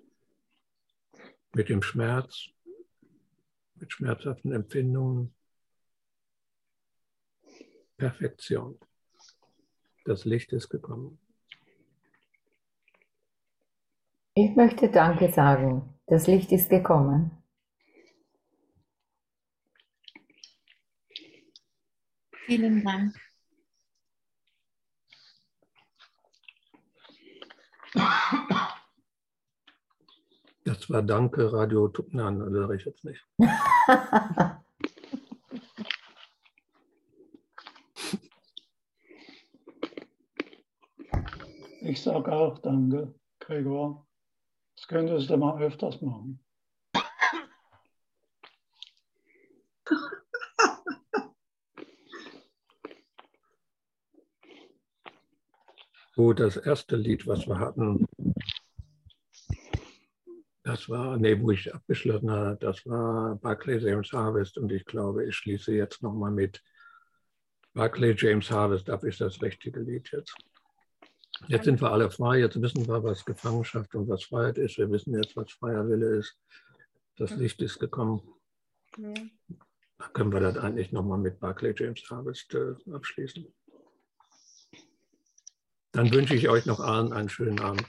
mit 1.55 1.69
dem 1.69 1.83
Schmerz, 1.83 2.49
mit 3.77 3.93
schmerzhaften 3.93 4.53
Empfindungen. 4.53 5.35
Perfektion. 7.97 8.79
Das 10.05 10.25
Licht 10.25 10.53
ist 10.53 10.69
gekommen. 10.69 11.19
Ich 14.35 14.57
möchte 14.57 14.91
Danke 14.91 15.33
sagen. 15.33 15.95
Das 16.07 16.27
Licht 16.27 16.51
ist 16.51 16.69
gekommen. 16.69 17.31
Vielen 22.47 22.85
Dank. 22.85 23.15
Das 30.65 30.89
war 30.89 31.03
Danke, 31.03 31.53
Radio 31.53 31.89
Tupnan, 31.89 32.41
oder 32.41 32.63
sage 32.63 32.77
ich 32.77 32.85
jetzt 32.87 33.05
nicht. 33.05 33.23
Ich 41.87 42.01
sage 42.03 42.33
auch 42.33 42.59
Danke, 42.61 43.15
Gregor. 43.41 44.07
Das 44.75 44.89
könntest 44.89 45.29
du 45.29 45.37
mal 45.37 45.63
öfters 45.63 46.01
machen. 46.01 46.43
Wo 56.17 56.33
das 56.33 56.57
erste 56.57 56.97
Lied, 56.97 57.27
was 57.27 57.47
wir 57.47 57.59
hatten, 57.59 58.07
das 60.65 60.89
war, 60.89 61.19
nee, 61.19 61.39
wo 61.41 61.51
ich 61.51 61.73
abgeschlossen 61.73 62.31
habe, 62.31 62.57
das 62.59 62.85
war 62.87 63.37
Barclay 63.37 63.79
James 63.79 64.11
Harvest 64.13 64.57
und 64.57 64.73
ich 64.73 64.85
glaube, 64.87 65.27
ich 65.27 65.37
schließe 65.37 65.73
jetzt 65.73 66.03
nochmal 66.03 66.31
mit 66.31 66.63
Barclay 67.75 68.15
James 68.17 68.51
Harvest 68.51 68.89
ab, 68.89 69.05
ist 69.05 69.21
das 69.21 69.43
richtige 69.43 69.81
Lied 69.81 70.11
jetzt. 70.11 70.35
Jetzt 71.49 71.65
sind 71.65 71.83
wir 71.83 71.93
alle 71.93 72.11
frei, 72.11 72.39
jetzt 72.39 72.61
wissen 72.63 72.89
wir, 72.89 73.05
was 73.05 73.27
Gefangenschaft 73.27 73.95
und 73.95 74.09
was 74.09 74.25
Freiheit 74.25 74.57
ist. 74.57 74.79
Wir 74.79 74.91
wissen 74.91 75.15
jetzt, 75.15 75.37
was 75.37 75.53
freier 75.53 75.87
Wille 75.87 76.17
ist. 76.17 76.35
Das 77.17 77.33
Licht 77.33 77.61
ist 77.61 77.79
gekommen. 77.79 78.23
Da 78.97 80.09
können 80.15 80.33
wir 80.33 80.41
das 80.41 80.57
eigentlich 80.57 80.93
nochmal 80.93 81.19
mit 81.19 81.41
Barclay 81.41 81.75
James 81.77 82.03
Harvest 82.09 82.55
äh, 82.55 82.75
abschließen. 82.91 83.53
Dann 85.93 86.13
wünsche 86.13 86.35
ich 86.35 86.49
euch 86.49 86.65
noch 86.65 86.81
allen 86.81 87.13
einen 87.13 87.29
schönen 87.29 87.61
Abend, 87.61 87.87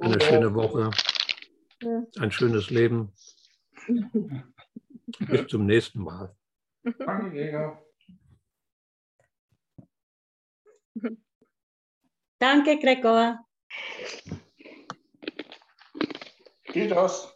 eine 0.00 0.20
schöne 0.20 0.54
Woche, 0.54 0.90
ein 2.18 2.30
schönes 2.30 2.70
Leben. 2.70 3.12
Bis 5.20 5.46
zum 5.46 5.66
nächsten 5.66 6.02
Mal. 6.02 6.34
Danke, 6.98 7.30
Gregor. 7.30 7.82
Danke, 12.38 12.78
Gregor. 12.78 13.38
Geht 16.64 16.90
das? 16.90 17.35